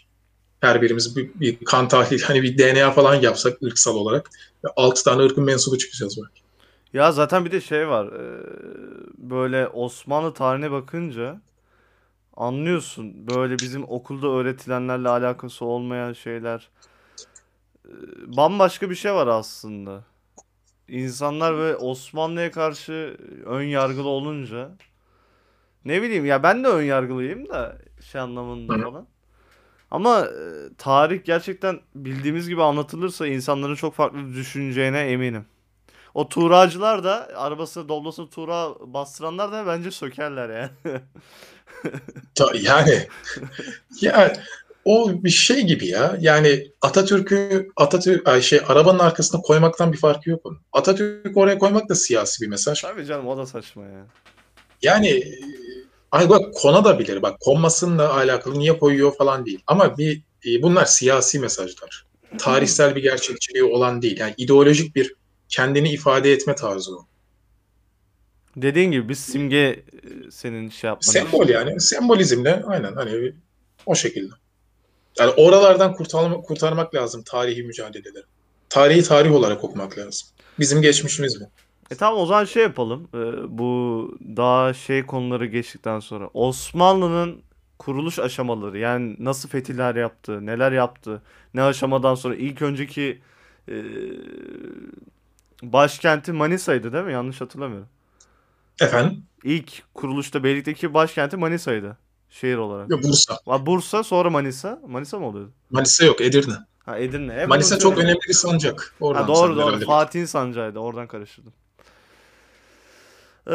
Her 0.60 0.82
birimiz 0.82 1.16
bir, 1.16 1.30
bir 1.36 1.66
kan 1.66 1.88
tahlili, 1.88 2.24
hani 2.26 2.44
bir 2.44 2.58
DNA 2.58 2.92
falan 2.92 3.16
yapsak 3.16 3.64
ırksal 3.64 3.96
olarak 3.96 4.30
6 4.76 5.04
tane 5.04 5.24
ırkın 5.24 5.44
mensubu 5.44 5.78
çıkacağız 5.78 6.18
belki. 6.18 6.42
Ya 6.94 7.12
zaten 7.12 7.46
bir 7.46 7.52
de 7.52 7.62
şey 7.62 7.88
var. 7.88 8.06
e, 8.08 8.44
böyle 9.18 9.68
Osmanlı 9.68 10.34
tarihine 10.34 10.72
bakınca 10.72 11.42
anlıyorsun. 12.38 13.28
Böyle 13.28 13.62
bizim 13.62 13.84
okulda 13.90 14.28
öğretilenlerle 14.28 15.10
alakası 15.10 15.66
olmayan 15.66 16.14
şeyler. 16.14 16.70
e, 17.86 17.92
bambaşka 18.38 18.90
bir 18.90 18.96
şey 18.96 19.14
var 19.14 19.28
aslında. 19.28 20.04
İnsanlar 20.92 21.58
böyle 21.58 21.76
Osmanlı'ya 21.76 22.52
karşı 22.52 23.18
ön 23.46 23.64
yargılı 23.64 24.08
olunca 24.08 24.72
ne 25.86 26.02
bileyim 26.02 26.26
ya 26.26 26.44
ben 26.44 26.64
de 26.64 26.68
ön 26.68 26.84
yargılıyım 26.84 27.50
da 27.50 27.78
şey 28.12 28.22
anlamında 28.22 28.74
Hı. 28.74 28.82
falan. 28.82 29.08
Ama 29.92 30.20
e, 30.20 30.30
tarih 30.78 31.26
gerçekten 31.26 31.80
bildiğimiz 31.96 32.50
gibi 32.50 32.64
anlatılırsa 32.64 33.28
insanların 33.28 33.76
çok 33.76 33.94
farklı 33.94 34.34
düşüneceğine 34.34 35.00
eminim. 35.00 35.46
O 36.14 36.30
Tuğracılar 36.30 37.04
da 37.04 37.30
arabasına 37.36 37.90
doblasına 37.90 38.30
Tuğra 38.30 38.70
bastıranlar 38.94 39.52
da 39.52 39.68
bence 39.68 39.92
sökerler 39.92 40.50
yani. 40.50 40.72
Yani 42.54 43.08
ya 44.02 44.34
o 44.86 45.24
bir 45.24 45.30
şey 45.30 45.62
gibi 45.62 45.88
ya. 45.88 46.18
Yani 46.20 46.72
Atatürk'ü 46.82 47.68
Atatürk 47.76 48.44
şey 48.44 48.62
arabanın 48.68 49.00
arkasına 49.00 49.42
koymaktan 49.42 49.94
bir 49.94 49.98
farkı 49.98 50.30
yok 50.30 50.46
onun. 50.46 50.60
Atatürk'ü 50.74 51.40
oraya 51.40 51.58
koymak 51.58 51.90
da 51.90 51.96
siyasi 51.96 52.42
bir 52.42 52.48
mesaj. 52.48 52.82
Tabii 52.82 53.06
canım 53.06 53.28
o 53.28 53.38
da 53.38 53.46
saçma 53.46 53.84
ya. 53.86 54.06
Yani 54.82 55.24
ay 56.12 56.30
bak 56.30 56.54
kona 56.54 56.86
da 56.86 57.00
bilir. 57.00 57.22
Bak 57.22 57.40
konmasınla 57.40 58.14
alakalı 58.14 58.60
niye 58.60 58.78
koyuyor 58.78 59.16
falan 59.16 59.46
değil. 59.46 59.60
Ama 59.68 59.98
bir 59.98 60.22
e, 60.46 60.62
bunlar 60.62 60.86
siyasi 60.86 61.40
mesajlar. 61.40 62.06
Tarihsel 62.38 62.96
bir 62.96 63.02
gerçekçiliği 63.02 63.64
olan 63.64 64.02
değil. 64.02 64.20
Yani 64.20 64.34
ideolojik 64.38 64.96
bir 64.96 65.16
kendini 65.50 65.92
ifade 65.92 66.32
etme 66.32 66.56
tarzı 66.56 66.96
o. 66.96 67.06
Dediğin 68.56 68.92
gibi 68.92 69.10
biz 69.10 69.20
simge 69.20 69.58
e, 69.58 69.84
senin 70.32 70.70
şey 70.70 70.88
yapmanı 70.88 71.14
Sembol 71.14 71.50
yani. 71.50 71.82
Sembolizmle 71.82 72.64
aynen 72.68 72.94
hani 72.94 73.34
o 73.86 73.96
şekilde. 73.96 74.34
Yani 75.20 75.32
oralardan 75.38 75.94
kurtarmak, 75.94 76.46
kurtarmak 76.46 76.96
lazım 76.96 77.24
tarihi 77.24 77.64
mücadeleleri. 77.64 78.24
Tarihi 78.70 79.04
tarih 79.04 79.32
olarak 79.32 79.64
okumak 79.64 79.98
lazım. 79.98 80.28
Bizim 80.60 80.82
geçmişimiz 80.82 81.42
bu. 81.42 81.46
E 81.92 81.96
tamam 81.96 82.20
o 82.20 82.26
zaman 82.26 82.46
şey 82.46 82.64
yapalım. 82.64 83.10
Ee, 83.14 83.18
bu 83.58 84.18
daha 84.38 84.74
şey 84.74 85.06
konuları 85.06 85.46
geçtikten 85.46 86.00
sonra 86.00 86.30
Osmanlı'nın 86.34 87.42
kuruluş 87.80 88.20
aşamaları 88.20 88.78
yani 88.78 89.16
nasıl 89.20 89.50
fetihler 89.50 89.96
yaptı, 89.96 90.46
neler 90.46 90.72
yaptı, 90.72 91.22
ne 91.54 91.64
aşamadan 91.64 92.16
sonra 92.16 92.36
ilk 92.36 92.62
önceki 92.62 93.22
e, 93.70 93.76
Başkenti 95.64 96.32
Manisa'ydı 96.32 96.94
değil 96.94 97.04
mi? 97.04 97.14
Yanlış 97.14 97.42
hatırlamıyorum. 97.42 97.88
Efendim? 98.82 99.24
İlk 99.44 99.84
kuruluşta 99.94 100.44
Beylik'teki 100.44 100.94
başkenti 100.94 101.38
Manisa'ydı. 101.38 101.98
Şehir 102.32 102.58
olarak. 102.58 102.90
Yok, 102.90 103.04
Bursa. 103.04 103.38
Ha, 103.46 103.66
Bursa 103.66 104.04
sonra 104.04 104.30
Manisa. 104.30 104.82
Manisa 104.88 105.20
mı 105.20 105.28
oluyordu? 105.28 105.52
Manisa 105.70 106.06
yok, 106.06 106.22
Edirne. 106.22 106.54
Ha 106.86 106.98
Edirne. 106.98 107.34
Evet, 107.34 107.48
Manisa 107.48 107.80
çok 107.80 107.98
önemli 107.98 108.20
bir 108.30 108.34
sancak. 108.34 108.96
Oradan 109.00 109.22
Ha, 109.22 109.28
doğru 109.28 109.58
doğru. 109.58 109.86
Fatih'in 109.86 110.26
sancağıydı. 110.26 110.80
Oradan 110.80 111.08
karıştırdım. 111.08 111.54
Ee, 113.48 113.54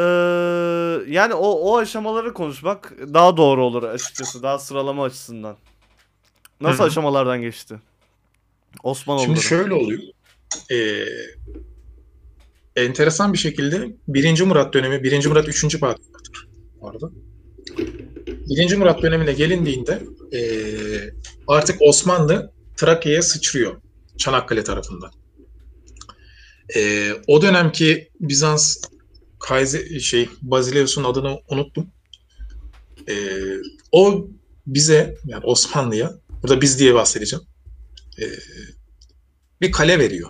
yani 1.13 1.33
o 1.33 1.47
o 1.49 1.77
aşamaları 1.77 2.33
konuşmak 2.33 2.93
daha 3.13 3.37
doğru 3.37 3.65
olur 3.65 3.83
açıkçası. 3.83 4.43
Daha 4.43 4.59
sıralama 4.59 5.03
açısından. 5.03 5.55
Nasıl 6.61 6.79
Hı 6.79 6.83
hı. 6.83 6.87
aşamalardan 6.87 7.41
geçti? 7.41 7.81
Osmanoğulları. 8.83 9.25
Şimdi 9.27 9.41
şöyle 9.41 9.73
oluyor. 9.73 10.01
Ee, 10.71 11.05
enteresan 12.75 13.33
bir 13.33 13.37
şekilde 13.37 13.87
1. 14.07 14.41
Murat 14.41 14.73
dönemi, 14.73 15.03
1. 15.03 15.27
Murat 15.27 15.47
3. 15.47 15.79
padişahtır 15.79 16.47
bu 16.81 16.89
arada. 16.89 17.09
1. 18.49 18.75
Murat 18.75 19.01
dönemine 19.01 19.33
gelindiğinde 19.33 20.03
ee, 20.33 20.39
artık 21.47 21.81
Osmanlı 21.81 22.51
Trakya'ya 22.77 23.21
sıçrıyor 23.21 23.81
Çanakkale 24.17 24.63
tarafından. 24.63 25.11
Ee, 26.75 27.11
o 27.27 27.41
dönemki 27.41 28.09
Bizans 28.19 28.77
Kaiser 29.39 29.99
şey 29.99 30.29
Bazileus'un 30.41 31.03
adını 31.03 31.39
unuttum. 31.49 31.87
Ee, 33.09 33.13
o 33.91 34.27
bize 34.67 35.17
yani 35.25 35.43
Osmanlı'ya 35.45 36.13
burada 36.43 36.61
biz 36.61 36.79
diye 36.79 36.93
bahsedeceğim. 36.93 37.45
Ee, 38.21 38.25
bir 39.61 39.71
kale 39.71 39.99
veriyor. 39.99 40.29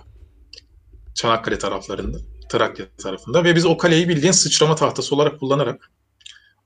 Çanakkale 1.14 1.58
taraflarında, 1.58 2.18
Trakya 2.48 2.86
tarafında 2.98 3.44
ve 3.44 3.56
biz 3.56 3.66
o 3.66 3.76
kaleyi 3.76 4.08
bildiğin 4.08 4.32
sıçrama 4.32 4.74
tahtası 4.74 5.14
olarak 5.14 5.40
kullanarak 5.40 5.90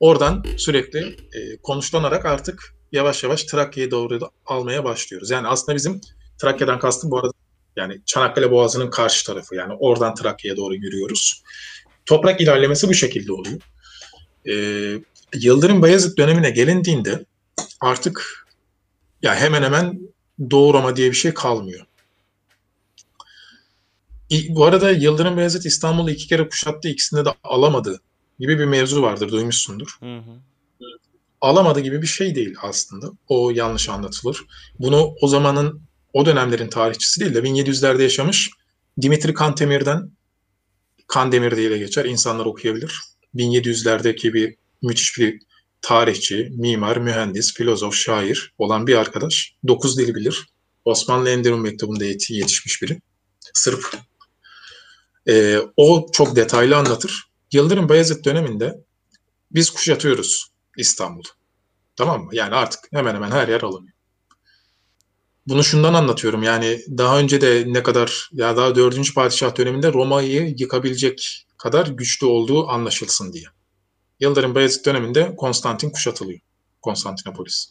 oradan 0.02 0.44
sürekli 0.56 1.00
e, 1.32 1.56
konuşlanarak 1.62 2.26
artık 2.26 2.74
yavaş 2.92 3.24
yavaş 3.24 3.44
Trakya'ya 3.44 3.90
doğru 3.90 4.30
almaya 4.46 4.84
başlıyoruz. 4.84 5.30
Yani 5.30 5.48
aslında 5.48 5.76
bizim 5.76 6.00
Trakya'dan 6.38 6.78
kastım 6.78 7.10
bu 7.10 7.18
arada 7.18 7.32
yani 7.76 8.02
Çanakkale 8.06 8.50
Boğazı'nın 8.50 8.90
karşı 8.90 9.26
tarafı 9.26 9.54
yani 9.54 9.72
oradan 9.78 10.14
Trakya'ya 10.14 10.56
doğru 10.56 10.74
yürüyoruz. 10.74 11.42
Toprak 12.06 12.40
ilerlemesi 12.40 12.88
bu 12.88 12.94
şekilde 12.94 13.32
oluyor. 13.32 13.60
Ee, 14.48 14.98
Yıldırım 15.34 15.82
Bayezid 15.82 16.18
dönemine 16.18 16.50
gelindiğinde 16.50 17.24
artık 17.80 18.46
ya 19.22 19.34
hemen 19.36 19.62
hemen 19.62 20.00
Doğu 20.50 20.74
Roma 20.74 20.96
diye 20.96 21.10
bir 21.10 21.16
şey 21.16 21.34
kalmıyor. 21.34 21.86
Bu 24.48 24.64
arada 24.64 24.90
Yıldırım 24.90 25.36
Beyazıt 25.36 25.66
İstanbul'u 25.66 26.10
iki 26.10 26.26
kere 26.26 26.48
kuşattı, 26.48 26.88
ikisinde 26.88 27.24
de 27.24 27.28
alamadı 27.44 28.00
gibi 28.40 28.58
bir 28.58 28.64
mevzu 28.64 29.02
vardır, 29.02 29.28
duymuşsundur. 29.28 29.96
Hı 30.00 30.16
hı. 30.16 30.40
Alamadı 31.40 31.80
gibi 31.80 32.02
bir 32.02 32.06
şey 32.06 32.34
değil 32.34 32.54
aslında. 32.62 33.10
O 33.28 33.50
yanlış 33.50 33.88
anlatılır. 33.88 34.44
Bunu 34.78 35.14
o 35.22 35.28
zamanın, 35.28 35.82
o 36.12 36.26
dönemlerin 36.26 36.68
tarihçisi 36.68 37.20
değil 37.20 37.34
de 37.34 37.38
1700'lerde 37.38 38.02
yaşamış 38.02 38.50
Dimitri 39.02 39.34
Kantemir'den, 39.34 40.10
Kandemir 41.06 41.56
diye 41.56 41.78
geçer, 41.78 42.04
insanlar 42.04 42.46
okuyabilir. 42.46 43.00
1700'lerdeki 43.34 44.34
bir 44.34 44.54
müthiş 44.82 45.18
bir 45.18 45.40
tarihçi, 45.82 46.48
mimar, 46.52 46.96
mühendis, 46.96 47.54
filozof, 47.54 47.94
şair 47.94 48.54
olan 48.58 48.86
bir 48.86 48.94
arkadaş. 48.94 49.54
Dokuz 49.68 49.98
dil 49.98 50.14
bilir. 50.14 50.46
Osmanlı 50.84 51.30
Enderun 51.30 51.60
Mektubu'nda 51.60 52.04
yet- 52.04 52.32
yetişmiş 52.32 52.82
biri. 52.82 53.00
Sırp. 53.54 53.84
Ee, 55.28 55.58
o 55.76 56.06
çok 56.12 56.36
detaylı 56.36 56.76
anlatır. 56.76 57.24
Yıldırım 57.52 57.88
Bayezid 57.88 58.24
döneminde 58.24 58.84
biz 59.50 59.70
kuşatıyoruz 59.70 60.46
İstanbul'u. 60.76 61.28
Tamam 61.96 62.24
mı? 62.24 62.30
Yani 62.32 62.54
artık 62.54 62.80
hemen 62.92 63.14
hemen 63.14 63.30
her 63.30 63.48
yer 63.48 63.62
alınıyor. 63.62 63.92
Bunu 65.46 65.64
şundan 65.64 65.94
anlatıyorum. 65.94 66.42
Yani 66.42 66.80
daha 66.88 67.18
önce 67.18 67.40
de 67.40 67.64
ne 67.66 67.82
kadar 67.82 68.30
ya 68.32 68.56
daha 68.56 68.74
4. 68.74 69.14
padişah 69.14 69.56
döneminde 69.56 69.92
Roma'yı 69.92 70.54
yıkabilecek 70.58 71.46
kadar 71.58 71.86
güçlü 71.86 72.26
olduğu 72.26 72.68
anlaşılsın 72.68 73.32
diye. 73.32 73.44
Yıldırım 74.20 74.54
Bayezid 74.54 74.84
döneminde 74.84 75.36
Konstantin 75.36 75.90
kuşatılıyor. 75.90 76.40
Konstantinopolis. 76.82 77.68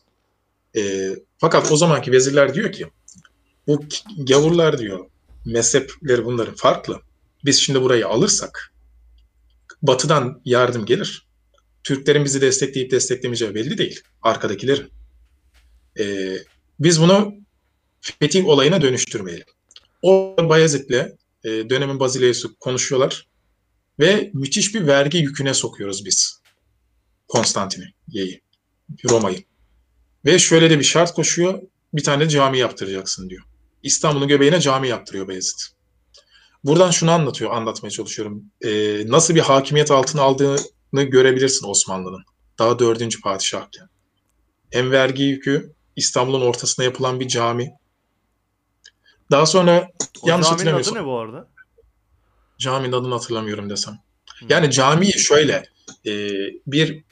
Ee, 0.76 1.16
fakat 1.38 1.72
o 1.72 1.78
zamanki 1.78 2.12
vezirler 2.12 2.54
diyor 2.54 2.72
ki 2.72 2.88
bu 3.68 3.86
gavurlar 4.18 4.78
diyor 4.78 5.06
mezhepleri 5.46 6.26
bunların 6.26 6.56
farklı. 6.56 7.02
Biz 7.46 7.60
şimdi 7.60 7.82
burayı 7.82 8.08
alırsak 8.08 8.71
batıdan 9.82 10.42
yardım 10.46 10.86
gelir. 10.86 11.28
Türklerin 11.84 12.26
bizi 12.26 12.42
destekleyip 12.42 12.92
desteklemeyeceği 12.92 13.56
belli 13.56 13.78
değil. 13.78 14.02
Arkadakilerin. 14.22 14.90
Ee, 16.00 16.38
biz 16.80 17.02
bunu 17.02 17.34
fetih 18.02 18.48
olayına 18.48 18.82
dönüştürmeyelim. 18.82 19.46
O 20.02 20.36
Bayezid'le 20.50 21.18
e, 21.44 21.70
dönemin 21.70 22.00
Bazileus'u 22.00 22.56
konuşuyorlar 22.60 23.28
ve 24.00 24.32
müthiş 24.34 24.76
bir 24.76 24.88
vergi 24.88 25.18
yüküne 25.18 25.54
sokuyoruz 25.54 26.06
biz 26.06 26.42
Konstantin'i, 27.28 27.94
Roma'yı. 29.10 29.44
Ve 30.26 30.40
şöyle 30.40 30.70
de 30.70 30.80
bir 30.80 30.84
şart 30.84 31.14
koşuyor, 31.14 31.62
bir 31.94 32.04
tane 32.04 32.30
cami 32.30 32.58
yaptıracaksın 32.58 33.30
diyor. 33.30 33.44
İstanbul'un 33.84 34.28
göbeğine 34.28 34.62
cami 34.62 34.88
yaptırıyor 34.88 35.28
Bayezid. 35.28 35.60
Buradan 36.64 36.92
şunu 36.92 37.12
anlatıyor, 37.12 37.52
anlatmaya 37.52 37.90
çalışıyorum. 37.90 38.44
Ee, 38.66 39.04
nasıl 39.08 39.36
bir 39.36 39.40
hakimiyet 39.40 39.92
altına 39.92 40.22
aldığını 40.22 41.04
görebilirsin 41.04 41.68
Osmanlı'nın. 41.68 42.24
Daha 42.60 42.80
dördüncü 42.80 43.22
padişahken. 43.22 43.90
Hem 44.72 44.92
vergi 44.92 45.24
yükü, 45.24 45.74
İstanbul'un 45.96 46.42
ortasına 46.42 46.86
yapılan 46.86 47.20
bir 47.20 47.28
cami. 47.28 47.72
Daha 49.32 49.46
sonra 49.46 49.88
O 50.22 50.30
Yanlış 50.30 50.50
caminin 50.50 50.74
adı 50.74 50.96
ne 50.96 51.06
bu 51.06 51.20
arada? 51.20 51.48
caminin 52.60 52.92
adını 52.92 53.14
hatırlamıyorum 53.14 53.70
desem. 53.70 53.94
Hı. 54.40 54.46
Yani 54.50 54.72
camiyi 54.72 55.20
şöyle 55.20 55.64
e, 56.06 56.30
bir 56.68 57.04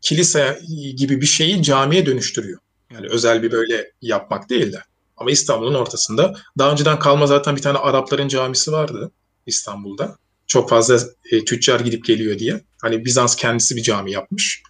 kilise 0.00 0.60
gibi 0.96 1.20
bir 1.20 1.26
şeyi 1.26 1.62
camiye 1.62 2.06
dönüştürüyor. 2.06 2.60
Yani 2.92 3.06
özel 3.10 3.42
bir 3.42 3.52
böyle 3.52 3.92
yapmak 4.02 4.50
değil 4.50 4.72
de. 4.72 4.82
Ama 5.20 5.30
İstanbul'un 5.30 5.74
ortasında 5.74 6.34
daha 6.58 6.72
önceden 6.72 6.98
kalma 6.98 7.26
zaten 7.26 7.56
bir 7.56 7.62
tane 7.62 7.78
Arapların 7.78 8.28
camisi 8.28 8.72
vardı 8.72 9.10
İstanbul'da. 9.46 10.16
Çok 10.46 10.70
fazla 10.70 11.00
e, 11.32 11.44
tüccar 11.44 11.80
gidip 11.80 12.04
geliyor 12.04 12.38
diye. 12.38 12.64
Hani 12.82 13.04
Bizans 13.04 13.36
kendisi 13.36 13.76
bir 13.76 13.82
cami 13.82 14.12
yapmış. 14.12 14.62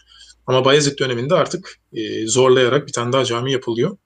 Ama 0.46 0.64
Bayezid 0.64 0.98
döneminde 0.98 1.34
artık 1.34 1.78
e, 1.92 2.26
zorlayarak 2.26 2.86
bir 2.86 2.92
tane 2.92 3.12
daha 3.12 3.24
cami 3.24 3.52
yapılıyor. 3.52 3.96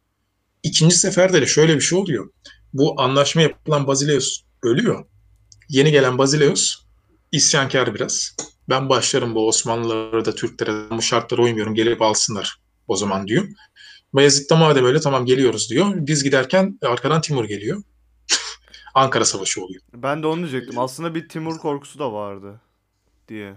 İkinci 0.62 0.96
seferde 0.96 1.42
de 1.42 1.46
şöyle 1.46 1.74
bir 1.76 1.80
şey 1.80 1.98
oluyor. 1.98 2.30
Bu 2.72 3.00
anlaşma 3.00 3.42
yapılan 3.42 3.87
Bazileus 3.87 4.40
ölüyor. 4.62 5.04
Yeni 5.68 5.90
gelen 5.90 6.18
Bazileus 6.18 6.76
isyankar 7.33 7.94
biraz. 7.94 8.37
Ben 8.68 8.88
başlarım 8.88 9.35
bu 9.35 9.48
Osmanlılara 9.48 10.24
da 10.24 10.35
Türklere 10.35 10.90
bu 10.90 11.02
şartlara 11.02 11.42
uymuyorum 11.42 11.74
gelip 11.74 12.02
alsınlar 12.02 12.57
o 12.88 12.96
zaman 12.96 13.28
diyor. 13.28 13.48
Bayezid 14.14 14.50
de 14.50 14.55
madem 14.55 14.85
öyle 14.85 15.00
tamam 15.00 15.27
geliyoruz 15.27 15.70
diyor. 15.70 15.92
Biz 15.96 16.24
giderken 16.24 16.79
arkadan 16.83 17.20
Timur 17.20 17.44
geliyor. 17.44 17.83
Ankara 18.94 19.24
Savaşı 19.24 19.64
oluyor. 19.64 19.83
Ben 19.94 20.22
de 20.22 20.27
onu 20.27 20.40
diyecektim. 20.40 20.79
Aslında 20.79 21.14
bir 21.14 21.29
Timur 21.29 21.59
korkusu 21.59 21.98
da 21.98 22.12
vardı 22.12 22.61
diye. 23.29 23.55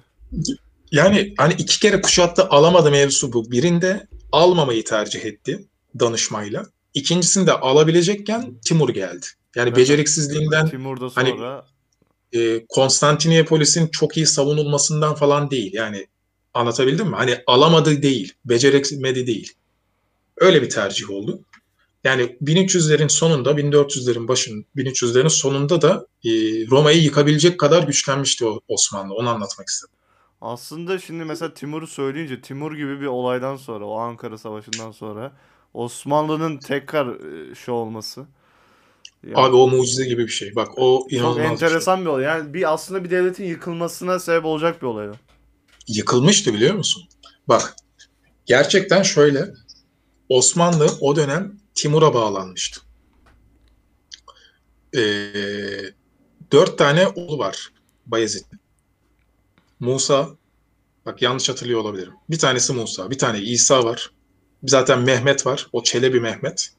Yani 0.91 1.33
hani 1.37 1.53
iki 1.53 1.79
kere 1.79 2.01
kuşattı 2.01 2.43
alamadı 2.49 2.91
mevzusu 2.91 3.33
bu. 3.33 3.51
Birinde 3.51 4.07
almamayı 4.31 4.83
tercih 4.83 5.25
etti 5.25 5.65
danışmayla. 5.99 6.65
İkincisinde 6.93 7.51
alabilecekken 7.53 8.53
Timur 8.65 8.89
geldi. 8.89 9.25
Yani 9.55 9.67
Evet. 9.67 9.77
beceriksizliğinden 9.77 10.69
Timur 10.69 11.01
da 11.01 11.09
hani- 11.15 11.29
sonra 11.29 11.65
e, 12.33 12.65
Konstantinopolis'in 12.69 13.87
çok 13.87 14.17
iyi 14.17 14.25
savunulmasından 14.25 15.15
falan 15.15 15.51
değil. 15.51 15.73
Yani 15.73 16.07
anlatabildim 16.53 17.07
mi? 17.07 17.15
Hani 17.15 17.37
alamadı 17.47 18.01
değil, 18.01 18.33
beceremedi 18.45 19.27
değil. 19.27 19.53
Öyle 20.37 20.61
bir 20.61 20.69
tercih 20.69 21.09
oldu. 21.09 21.41
Yani 22.03 22.37
1300'lerin 22.43 23.09
sonunda, 23.09 23.51
1400'lerin 23.51 24.27
başın, 24.27 24.65
1300'lerin 24.75 25.29
sonunda 25.29 25.81
da 25.81 26.07
e, 26.25 26.29
Roma'yı 26.67 27.01
yıkabilecek 27.01 27.59
kadar 27.59 27.83
güçlenmişti 27.83 28.45
Osmanlı. 28.67 29.13
Onu 29.13 29.29
anlatmak 29.29 29.67
istedim. 29.67 29.93
aslında 30.41 30.99
şimdi 30.99 31.23
mesela 31.23 31.53
Timur'u 31.53 31.87
söyleyince 31.87 32.41
Timur 32.41 32.75
gibi 32.75 33.01
bir 33.01 33.05
olaydan 33.05 33.55
sonra 33.55 33.85
o 33.85 33.97
Ankara 33.97 34.37
Savaşı'ndan 34.37 34.91
sonra 34.91 35.31
Osmanlı'nın 35.73 36.57
tekrar 36.57 37.17
şey 37.55 37.73
olması. 37.73 38.25
Yani 39.23 39.37
Abi 39.37 39.55
o 39.55 39.67
mucize 39.67 40.05
gibi 40.05 40.23
bir 40.23 40.31
şey. 40.31 40.55
Bak 40.55 40.67
o 40.77 40.99
çok 40.99 41.13
inanılmaz 41.13 41.37
bir 41.37 41.41
şey. 41.41 41.51
enteresan 41.51 42.01
bir 42.01 42.05
olay. 42.05 42.23
Yani 42.23 42.53
bir 42.53 42.73
aslında 42.73 43.03
bir 43.03 43.09
devletin 43.09 43.45
yıkılmasına 43.45 44.19
sebep 44.19 44.45
olacak 44.45 44.81
bir 44.81 44.87
olay. 44.87 45.07
Yıkılmıştı 45.87 46.53
biliyor 46.53 46.75
musun? 46.75 47.03
Bak 47.47 47.75
gerçekten 48.45 49.01
şöyle 49.03 49.45
Osmanlı 50.29 50.89
o 51.01 51.15
dönem 51.15 51.59
Timur'a 51.75 52.13
bağlanmıştı. 52.13 52.81
Ee, 54.95 54.99
dört 56.51 56.77
tane 56.77 57.07
oğlu 57.07 57.37
var 57.37 57.73
Bayezid'in. 58.05 58.59
Musa, 59.79 60.29
bak 61.05 61.21
yanlış 61.21 61.49
hatırlıyor 61.49 61.79
olabilirim. 61.79 62.13
Bir 62.29 62.39
tanesi 62.39 62.73
Musa, 62.73 63.11
bir 63.11 63.17
tane 63.17 63.41
İsa 63.41 63.83
var. 63.83 64.11
Zaten 64.63 64.99
Mehmet 65.01 65.45
var, 65.45 65.67
o 65.73 65.83
Çelebi 65.83 66.19
Mehmet. 66.19 66.69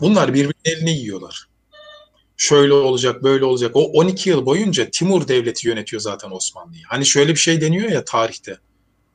Bunlar 0.00 0.34
birbirinin 0.34 0.54
elini 0.64 0.90
yiyorlar. 0.90 1.48
Şöyle 2.36 2.72
olacak, 2.72 3.22
böyle 3.22 3.44
olacak. 3.44 3.70
O 3.74 3.84
12 3.92 4.30
yıl 4.30 4.46
boyunca 4.46 4.90
Timur 4.90 5.28
devleti 5.28 5.68
yönetiyor 5.68 6.02
zaten 6.02 6.30
Osmanlı'yı. 6.30 6.82
Hani 6.88 7.06
şöyle 7.06 7.32
bir 7.32 7.38
şey 7.38 7.60
deniyor 7.60 7.90
ya 7.90 8.04
tarihte. 8.04 8.58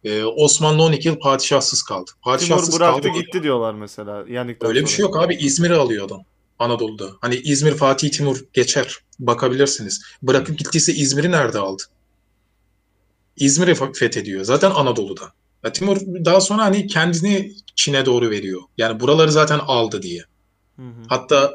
Ee, 0.05 0.23
Osmanlı 0.23 0.83
12 0.83 1.07
yıl 1.07 1.19
padişahsız 1.19 1.83
kaldı. 1.83 2.11
Padişahsız 2.21 2.65
Timur 2.69 2.79
bıraktı 2.79 3.07
kaldı. 3.07 3.19
gitti 3.19 3.43
diyorlar 3.43 3.73
mesela. 3.73 4.25
Yendikten 4.29 4.69
Öyle 4.69 4.79
bir 4.81 4.85
sonra. 4.85 4.95
şey 4.95 5.03
yok 5.03 5.17
abi. 5.17 5.35
İzmir'i 5.35 5.73
alıyor 5.75 6.05
adam. 6.05 6.23
Anadolu'da. 6.59 7.09
Hani 7.21 7.35
İzmir 7.35 7.71
Fatih 7.71 8.11
Timur 8.11 8.45
geçer. 8.53 8.97
Bakabilirsiniz. 9.19 10.01
Bırakıp 10.21 10.57
gittiyse 10.59 10.93
İzmir'i 10.93 11.31
nerede 11.31 11.59
aldı? 11.59 11.83
İzmir'i 13.37 13.71
fe- 13.71 13.93
fethediyor. 13.93 14.43
Zaten 14.43 14.71
Anadolu'da. 14.71 15.33
Ya 15.63 15.71
Timur 15.71 15.97
daha 16.25 16.41
sonra 16.41 16.63
hani 16.63 16.87
kendini 16.87 17.53
Çin'e 17.75 18.05
doğru 18.05 18.29
veriyor. 18.29 18.61
Yani 18.77 18.99
buraları 18.99 19.31
zaten 19.31 19.59
aldı 19.59 20.01
diye. 20.01 20.23
Hı 20.75 20.81
hı. 20.81 21.03
Hatta 21.07 21.53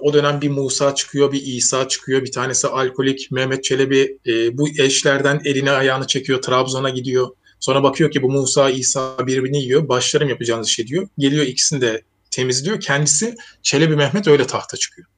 o 0.00 0.12
dönem 0.14 0.40
bir 0.40 0.48
Musa 0.50 0.94
çıkıyor, 0.94 1.32
bir 1.32 1.42
İsa 1.42 1.88
çıkıyor. 1.88 2.22
Bir 2.22 2.32
tanesi 2.32 2.68
alkolik. 2.68 3.28
Mehmet 3.30 3.64
Çelebi 3.64 4.18
e, 4.26 4.58
bu 4.58 4.68
eşlerden 4.68 5.40
elini 5.44 5.70
ayağını 5.70 6.06
çekiyor. 6.06 6.42
Trabzon'a 6.42 6.90
gidiyor. 6.90 7.28
Sonra 7.60 7.82
bakıyor 7.82 8.10
ki 8.10 8.22
bu 8.22 8.30
Musa, 8.30 8.70
İsa 8.70 9.26
birbirini 9.26 9.62
yiyor. 9.62 9.88
Başlarım 9.88 10.28
yapacağınız 10.28 10.68
şey 10.68 10.86
diyor. 10.86 11.08
Geliyor 11.18 11.46
ikisini 11.46 11.80
de 11.80 12.02
temizliyor. 12.30 12.80
Kendisi 12.80 13.36
Çelebi 13.62 13.96
Mehmet 13.96 14.28
öyle 14.28 14.46
tahta 14.46 14.76
çıkıyor. 14.76 15.08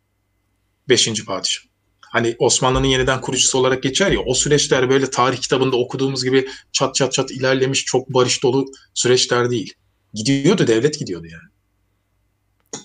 Beşinci 0.88 1.24
padişah. 1.24 1.62
Hani 2.00 2.36
Osmanlı'nın 2.38 2.86
yeniden 2.86 3.20
kurucusu 3.20 3.58
olarak 3.58 3.82
geçer 3.82 4.10
ya 4.10 4.20
o 4.20 4.34
süreçler 4.34 4.90
böyle 4.90 5.10
tarih 5.10 5.38
kitabında 5.38 5.76
okuduğumuz 5.76 6.24
gibi 6.24 6.48
çat 6.72 6.94
çat 6.94 7.12
çat 7.12 7.30
ilerlemiş 7.30 7.84
çok 7.84 8.14
barış 8.14 8.42
dolu 8.42 8.66
süreçler 8.94 9.50
değil. 9.50 9.74
Gidiyordu 10.14 10.66
devlet 10.66 10.98
gidiyordu 10.98 11.26
yani. 11.26 11.48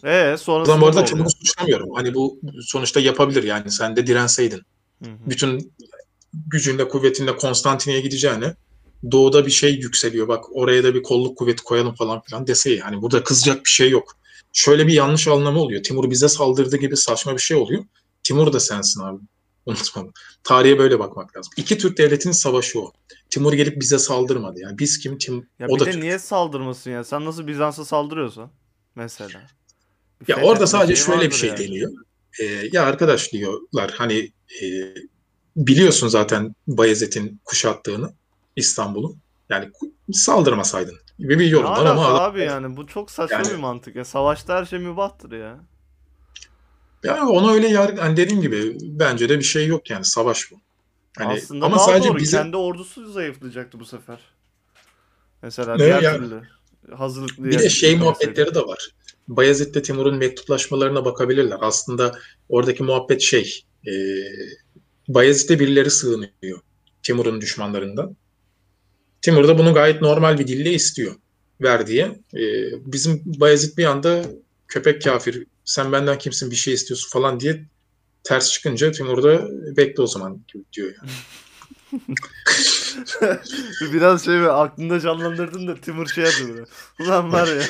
Ee 0.03 0.37
sonrasında 0.37 0.81
bu 0.81 0.87
arada? 0.87 1.05
Timur'u 1.05 1.29
suçlamıyorum. 1.29 1.89
Hani 1.93 2.13
bu 2.13 2.39
sonuçta 2.61 2.99
yapabilir 2.99 3.43
yani 3.43 3.71
sen 3.71 3.95
de 3.95 4.07
direnseydin. 4.07 4.61
Hı 5.03 5.09
hı. 5.09 5.29
Bütün 5.29 5.73
gücünle 6.33 6.87
kuvvetinle 6.87 7.35
Konstantin'e 7.35 7.99
gideceğine 7.99 8.55
doğuda 9.11 9.45
bir 9.45 9.51
şey 9.51 9.73
yükseliyor. 9.73 10.27
Bak 10.27 10.45
oraya 10.51 10.83
da 10.83 10.93
bir 10.95 11.03
kolluk 11.03 11.37
kuvveti 11.37 11.63
koyalım 11.63 11.95
falan 11.95 12.21
filan 12.21 12.47
dese 12.47 12.71
ya. 12.71 12.85
Hani 12.85 13.01
burada 13.01 13.23
kızacak 13.23 13.65
bir 13.65 13.69
şey 13.69 13.89
yok. 13.89 14.17
Şöyle 14.53 14.87
bir 14.87 14.93
yanlış 14.93 15.27
anlama 15.27 15.59
oluyor. 15.59 15.83
Timur 15.83 16.09
bize 16.09 16.29
saldırdı 16.29 16.77
gibi 16.77 16.97
saçma 16.97 17.33
bir 17.33 17.41
şey 17.41 17.57
oluyor. 17.57 17.83
Timur 18.23 18.53
da 18.53 18.59
sensin 18.59 19.01
abi. 19.01 19.19
Unutma. 19.65 20.03
Tarihe 20.43 20.77
böyle 20.77 20.99
bakmak 20.99 21.37
lazım. 21.37 21.53
İki 21.57 21.77
Türk 21.77 21.97
devletinin 21.97 22.33
savaşı 22.33 22.79
o. 22.81 22.91
Timur 23.29 23.53
gelip 23.53 23.81
bize 23.81 23.99
saldırmadı. 23.99 24.59
Yani 24.59 24.79
biz 24.79 24.99
kim? 24.99 25.17
Tim 25.17 25.47
Ya 25.59 25.67
o 25.69 25.75
bir 25.75 25.79
da 25.79 25.85
de 25.85 25.91
Türk. 25.91 26.03
niye 26.03 26.19
saldırmasın 26.19 26.91
ya? 26.91 27.03
Sen 27.03 27.25
nasıl 27.25 27.47
Bizans'a 27.47 27.85
saldırıyorsan 27.85 28.51
mesela. 28.95 29.41
Bir 30.27 30.33
Ya 30.37 30.43
orada 30.43 30.67
sadece 30.67 30.95
şöyle 30.95 31.29
bir 31.29 31.35
şey 31.35 31.49
yani. 31.49 31.59
deniyor. 31.59 31.91
Ee, 32.39 32.45
ya 32.73 32.83
arkadaş 32.83 33.33
diyorlar 33.33 33.91
hani 33.97 34.31
e, 34.63 34.65
biliyorsun 35.55 36.07
zaten 36.07 36.55
Bayezid'in 36.67 37.41
kuşattığını 37.45 38.13
İstanbul'u. 38.55 39.15
Yani 39.49 39.71
saldırmasaydın 40.11 40.95
gibi 41.19 41.39
bir 41.39 41.45
Ne 41.45 41.49
yorum 41.49 41.69
var 41.69 41.85
ama 41.85 42.05
alaka 42.05 42.23
adam, 42.23 42.31
abi 42.31 42.41
yani 42.41 42.77
bu 42.77 42.87
çok 42.87 43.11
saçma 43.11 43.37
Yani- 43.37 43.49
bir 43.49 43.55
mantık 43.55 43.95
ya. 43.95 44.05
Savaşta 44.05 44.55
her 44.55 44.65
şey 44.65 44.79
mübahtır 44.79 45.31
ya. 45.31 45.59
ya 47.03 47.27
ona 47.27 47.51
öyle 47.51 47.67
yar 47.67 47.95
hani 47.97 48.17
dediğim 48.17 48.41
gibi 48.41 48.77
bence 48.81 49.29
de 49.29 49.39
bir 49.39 49.43
şey 49.43 49.67
yok 49.67 49.89
yani 49.89 50.05
savaş 50.05 50.51
bu. 50.51 50.55
Hani 51.17 51.33
Aslında 51.33 51.65
ama 51.65 51.75
daha 51.75 51.85
sadece 51.85 52.09
doğru. 52.09 52.17
bize 52.17 52.37
Kendi 52.37 52.57
ordusu 52.57 53.11
zayıflayacaktı 53.11 53.79
bu 53.79 53.85
sefer. 53.85 54.19
Mesela 55.41 55.75
Ne 55.75 55.79
diğer 55.85 56.01
ya? 56.01 56.17
türlü. 56.17 56.41
Hazırlıklı 56.95 57.43
bir 57.43 57.59
de 57.59 57.69
şey 57.69 57.95
muhabbetleri 57.95 58.55
de 58.55 58.59
var. 58.59 58.89
Bayezid'le 59.27 59.83
Timur'un 59.83 60.15
mektuplaşmalarına 60.17 61.05
bakabilirler. 61.05 61.57
Aslında 61.61 62.19
oradaki 62.49 62.83
muhabbet 62.83 63.21
şey 63.21 63.65
e, 63.87 63.91
Bayezid'e 65.07 65.59
birileri 65.59 65.91
sığınıyor 65.91 66.59
Timur'un 67.03 67.41
düşmanlarından. 67.41 68.17
Timur 69.23 69.47
da 69.47 69.57
bunu 69.57 69.73
gayet 69.73 70.01
normal 70.01 70.39
bir 70.39 70.47
dille 70.47 70.73
istiyor. 70.73 71.15
Ver 71.61 71.87
diye. 71.87 72.19
E, 72.35 72.41
bizim 72.93 73.21
Bayezid 73.25 73.77
bir 73.77 73.85
anda 73.85 74.23
köpek 74.67 75.01
kafir 75.01 75.45
sen 75.65 75.91
benden 75.91 76.17
kimsin 76.17 76.51
bir 76.51 76.55
şey 76.55 76.73
istiyorsun 76.73 77.09
falan 77.09 77.39
diye 77.39 77.65
ters 78.23 78.51
çıkınca 78.51 78.91
Timur 78.91 79.23
da 79.23 79.47
bekle 79.77 80.03
o 80.03 80.07
zaman 80.07 80.41
diyor. 80.73 80.93
Yani. 80.97 81.11
Biraz 83.93 84.25
şey 84.25 84.33
böyle 84.33 84.49
aklında 84.49 84.99
canlandırdın 84.99 85.67
da 85.67 85.75
Timur 85.75 86.07
şey 86.07 86.23
yapıyor. 86.23 86.67
Ulan 86.99 87.33
var 87.33 87.47
ya. 87.47 87.63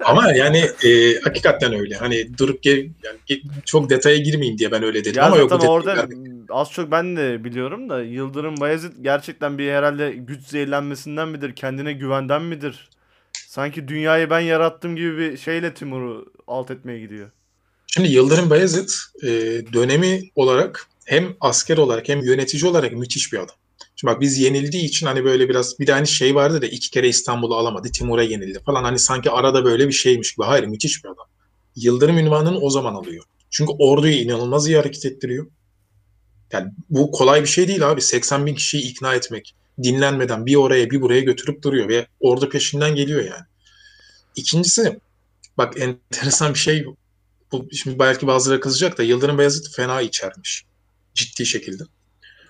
Ama 0.04 0.32
yani 0.32 0.58
e, 0.84 1.20
hakikaten 1.20 1.74
öyle. 1.80 1.94
Hani 1.96 2.38
durup 2.38 2.64
ge- 2.64 2.90
yani 3.04 3.18
çok 3.64 3.90
detaya 3.90 4.16
girmeyeyim 4.16 4.58
diye 4.58 4.72
ben 4.72 4.82
öyle 4.82 5.04
dedim 5.04 5.18
Ya 5.20 5.26
ama 5.26 5.36
yok 5.36 5.50
zaten 5.50 5.66
orada 5.66 5.96
vermek- 5.96 6.18
az 6.50 6.72
çok 6.72 6.90
ben 6.90 7.16
de 7.16 7.44
biliyorum 7.44 7.90
da 7.90 8.02
Yıldırım 8.02 8.60
Bayezid 8.60 8.92
gerçekten 9.00 9.58
bir 9.58 9.70
herhalde 9.72 10.10
güç 10.10 10.46
zehirlenmesinden 10.46 11.28
midir? 11.28 11.54
Kendine 11.54 11.92
güvenden 11.92 12.42
midir? 12.42 12.88
Sanki 13.32 13.88
dünyayı 13.88 14.30
ben 14.30 14.40
yarattım 14.40 14.96
gibi 14.96 15.18
bir 15.18 15.36
şeyle 15.36 15.74
Timur'u 15.74 16.32
alt 16.46 16.70
etmeye 16.70 17.00
gidiyor. 17.00 17.30
Şimdi 17.86 18.08
Yıldırım 18.08 18.50
Bayezid 18.50 18.88
e, 19.22 19.28
dönemi 19.72 20.20
olarak 20.34 20.86
hem 21.10 21.36
asker 21.40 21.76
olarak 21.76 22.08
hem 22.08 22.22
yönetici 22.22 22.70
olarak 22.70 22.92
müthiş 22.92 23.32
bir 23.32 23.38
adam. 23.38 23.56
Şimdi 23.96 24.12
bak 24.12 24.20
biz 24.20 24.38
yenildiği 24.38 24.84
için 24.84 25.06
hani 25.06 25.24
böyle 25.24 25.48
biraz 25.48 25.78
bir 25.78 25.86
de 25.86 25.92
hani 25.92 26.06
şey 26.06 26.34
vardı 26.34 26.62
da 26.62 26.66
iki 26.66 26.90
kere 26.90 27.08
İstanbul'u 27.08 27.54
alamadı. 27.54 27.88
Timur'a 27.92 28.22
yenildi 28.22 28.60
falan. 28.66 28.84
Hani 28.84 28.98
sanki 28.98 29.30
arada 29.30 29.64
böyle 29.64 29.88
bir 29.88 29.92
şeymiş 29.92 30.34
gibi. 30.34 30.46
Hayır 30.46 30.64
müthiş 30.64 31.04
bir 31.04 31.08
adam. 31.08 31.26
Yıldırım 31.76 32.18
ünvanını 32.18 32.58
o 32.58 32.70
zaman 32.70 32.94
alıyor. 32.94 33.24
Çünkü 33.50 33.72
orduyu 33.78 34.14
inanılmaz 34.14 34.68
iyi 34.68 34.76
hareket 34.76 35.06
ettiriyor. 35.06 35.46
Yani 36.52 36.72
bu 36.90 37.10
kolay 37.10 37.42
bir 37.42 37.48
şey 37.48 37.68
değil 37.68 37.90
abi. 37.90 38.00
80 38.00 38.46
bin 38.46 38.54
kişiyi 38.54 38.82
ikna 38.82 39.14
etmek. 39.14 39.54
Dinlenmeden 39.82 40.46
bir 40.46 40.56
oraya 40.56 40.90
bir 40.90 41.00
buraya 41.00 41.20
götürüp 41.20 41.62
duruyor 41.62 41.88
ve 41.88 42.06
ordu 42.20 42.48
peşinden 42.48 42.94
geliyor 42.94 43.24
yani. 43.24 43.44
İkincisi 44.36 45.00
bak 45.58 45.74
enteresan 45.80 46.54
bir 46.54 46.58
şey 46.58 46.86
bu 47.52 47.68
şimdi 47.72 47.98
belki 47.98 48.26
bazıları 48.26 48.60
kızacak 48.60 48.98
da 48.98 49.02
Yıldırım 49.02 49.38
Beyazıt 49.38 49.76
fena 49.76 50.00
içermiş. 50.00 50.69
Ciddi 51.14 51.46
şekilde. 51.46 51.82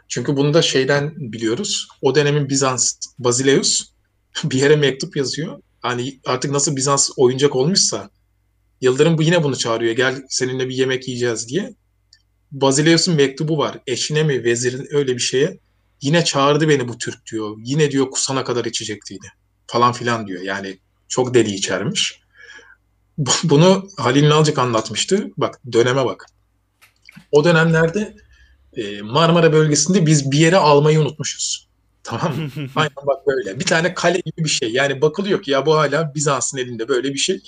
Çünkü 0.08 0.36
bunu 0.36 0.54
da 0.54 0.62
şeyden 0.62 1.14
biliyoruz. 1.16 1.88
O 2.02 2.14
dönemin 2.14 2.48
Bizans 2.48 2.92
Basileus 3.18 3.90
bir 4.44 4.58
yere 4.58 4.76
mektup 4.76 5.16
yazıyor. 5.16 5.62
Hani 5.82 6.20
artık 6.26 6.50
nasıl 6.50 6.76
Bizans 6.76 7.10
oyuncak 7.16 7.56
olmuşsa 7.56 8.10
Yıldırım 8.80 9.18
bu 9.18 9.22
yine 9.22 9.42
bunu 9.42 9.56
çağırıyor. 9.56 9.96
Gel 9.96 10.22
seninle 10.28 10.68
bir 10.68 10.74
yemek 10.74 11.08
yiyeceğiz 11.08 11.48
diye. 11.48 11.74
Basileus'un 12.52 13.14
mektubu 13.14 13.58
var. 13.58 13.78
Eşine 13.86 14.22
mi 14.22 14.44
vezirin 14.44 14.86
öyle 14.90 15.14
bir 15.14 15.20
şeye. 15.20 15.58
Yine 16.02 16.24
çağırdı 16.24 16.68
beni 16.68 16.88
bu 16.88 16.98
Türk 16.98 17.26
diyor. 17.32 17.56
Yine 17.64 17.90
diyor 17.90 18.10
kusana 18.10 18.44
kadar 18.44 18.64
içecektiydi. 18.64 19.26
Falan 19.66 19.92
filan 19.92 20.26
diyor. 20.26 20.42
Yani 20.42 20.78
çok 21.08 21.34
deli 21.34 21.54
içermiş. 21.54 22.20
Bu- 23.18 23.30
Bunu 23.44 23.88
Halil 23.96 24.28
Nalcık 24.28 24.58
anlatmıştı. 24.58 25.30
Bak 25.36 25.60
döneme 25.72 26.04
bak. 26.04 26.26
O 27.32 27.44
dönemlerde 27.44 28.16
e, 28.76 29.02
Marmara 29.02 29.52
bölgesinde 29.52 30.06
biz 30.06 30.30
bir 30.30 30.38
yere 30.38 30.56
almayı 30.56 31.00
unutmuşuz. 31.00 31.68
Tamam 32.02 32.36
mı? 32.36 32.48
Aynen 32.76 32.92
bak 33.06 33.26
böyle. 33.26 33.60
Bir 33.60 33.64
tane 33.64 33.94
kale 33.94 34.18
gibi 34.18 34.44
bir 34.44 34.50
şey. 34.50 34.72
Yani 34.72 35.00
bakılıyor 35.00 35.42
ki 35.42 35.50
ya 35.50 35.66
bu 35.66 35.76
hala 35.76 36.14
Bizans'ın 36.14 36.58
elinde 36.58 36.88
böyle 36.88 37.14
bir 37.14 37.18
şey. 37.18 37.42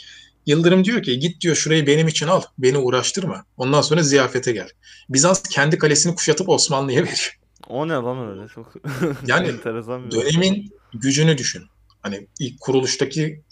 Yıldırım 0.47 0.85
diyor 0.85 1.03
ki 1.03 1.19
git 1.19 1.41
diyor 1.41 1.57
şurayı 1.57 1.87
benim 1.87 2.09
için 2.09 2.27
al. 2.27 2.43
Beni 2.59 2.79
uğraştırma. 2.79 3.45
Ondan 3.57 3.81
sonra 3.81 4.03
ziyafete 4.03 4.53
gel. 4.53 4.69
Bizans 5.09 5.43
kendi 5.43 5.79
kalesini 5.79 6.15
kuşatıp 6.15 6.49
Osmanlı'ya 6.49 7.03
veriyor. 7.03 7.39
O 7.69 7.89
ne 7.89 7.93
lan 7.93 8.31
öyle 8.31 8.49
çok 8.49 8.75
Yani 9.27 9.49
enteresan 9.49 10.07
bir. 10.07 10.11
Dönemin 10.11 10.75
gücünü 10.95 11.39
düşün. 11.39 11.63
Hani 12.03 12.27
ilk 12.39 12.61
kuruluştaki 12.61 13.43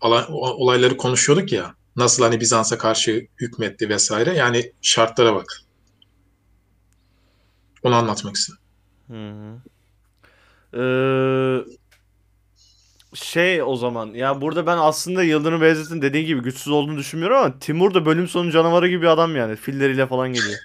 olayları 0.00 0.96
konuşuyorduk 0.96 1.52
ya. 1.52 1.74
Nasıl 1.96 2.22
hani 2.22 2.40
Bizans'a 2.40 2.78
karşı 2.78 3.26
hükmetti 3.40 3.88
vesaire. 3.88 4.34
Yani 4.34 4.72
şartlara 4.82 5.34
bak. 5.34 5.63
Onu 7.84 7.94
anlatmak 7.94 8.36
istedim. 8.36 8.60
Hı 9.10 9.30
hı. 9.30 9.60
Ee, 10.76 11.64
şey 13.14 13.62
o 13.62 13.76
zaman 13.76 14.06
ya 14.06 14.40
burada 14.40 14.66
ben 14.66 14.78
aslında 14.78 15.22
Yıldırım 15.22 15.60
Beyazıt'ın 15.60 16.02
dediği 16.02 16.24
gibi 16.24 16.42
güçsüz 16.42 16.72
olduğunu 16.72 16.98
düşünmüyorum 16.98 17.36
ama 17.36 17.58
Timur 17.58 17.94
da 17.94 18.06
bölüm 18.06 18.28
sonu 18.28 18.50
canavarı 18.50 18.88
gibi 18.88 19.02
bir 19.02 19.06
adam 19.06 19.36
yani 19.36 19.56
filleriyle 19.56 20.06
falan 20.06 20.32
geliyor. 20.32 20.58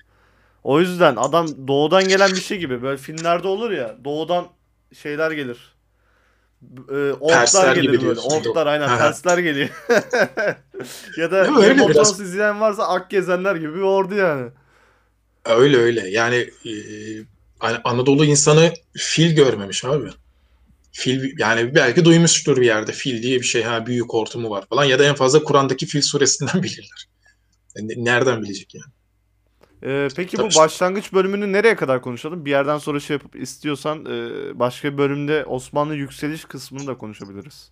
O 0.63 0.79
yüzden 0.79 1.15
adam 1.15 1.67
doğudan 1.67 2.07
gelen 2.07 2.31
bir 2.31 2.41
şey 2.41 2.57
gibi 2.57 2.81
böyle 2.81 2.97
filmlerde 2.97 3.47
olur 3.47 3.71
ya 3.71 3.95
doğudan 4.03 4.45
şeyler 4.93 5.31
gelir. 5.31 5.57
E, 6.89 7.13
orklar 7.19 7.75
gelir 7.75 7.91
gibi 7.91 8.07
böyle. 8.07 8.19
Orklar 8.19 8.67
aynen 8.67 8.87
Aha. 8.87 8.97
Persler 8.97 9.37
geliyor. 9.37 9.69
ya 11.17 11.31
da 11.31 11.43
Game 11.43 11.83
of 11.83 12.19
izleyen 12.19 12.61
varsa 12.61 12.87
Ak 12.87 13.09
Gezenler 13.09 13.55
gibi 13.55 13.75
bir 13.75 13.81
ordu 13.81 14.15
yani. 14.15 14.49
Öyle 15.45 15.77
öyle. 15.77 16.09
Yani 16.09 16.35
e, 16.65 16.71
hani 17.59 17.77
Anadolu 17.83 18.25
insanı 18.25 18.73
fil 18.97 19.35
görmemiş 19.35 19.85
abi. 19.85 20.09
Fil 20.91 21.39
yani 21.39 21.75
belki 21.75 22.05
duymuştur 22.05 22.57
bir 22.57 22.65
yerde 22.65 22.91
fil 22.91 23.23
diye 23.23 23.39
bir 23.39 23.45
şey 23.45 23.63
ha 23.63 23.85
büyük 23.85 24.13
hortumu 24.13 24.49
var 24.49 24.65
falan 24.69 24.83
ya 24.83 24.99
da 24.99 25.05
en 25.05 25.15
fazla 25.15 25.43
Kur'an'daki 25.43 25.85
fil 25.85 26.01
suresinden 26.01 26.63
bilirler. 26.63 27.07
Yani 27.75 28.05
nereden 28.05 28.41
bilecek 28.41 28.75
yani? 28.75 28.91
Ee, 29.83 30.07
peki 30.15 30.37
bu 30.37 30.41
Tabii. 30.41 30.55
başlangıç 30.55 31.13
bölümünü 31.13 31.53
nereye 31.53 31.75
kadar 31.75 32.01
konuşalım? 32.01 32.45
Bir 32.45 32.49
yerden 32.49 32.77
sonra 32.77 32.99
şey 32.99 33.13
yapıp 33.13 33.35
istiyorsan 33.35 34.05
e, 34.05 34.59
başka 34.59 34.93
bir 34.93 34.97
bölümde 34.97 35.45
Osmanlı 35.45 35.95
yükseliş 35.95 36.45
kısmını 36.45 36.87
da 36.87 36.97
konuşabiliriz. 36.97 37.71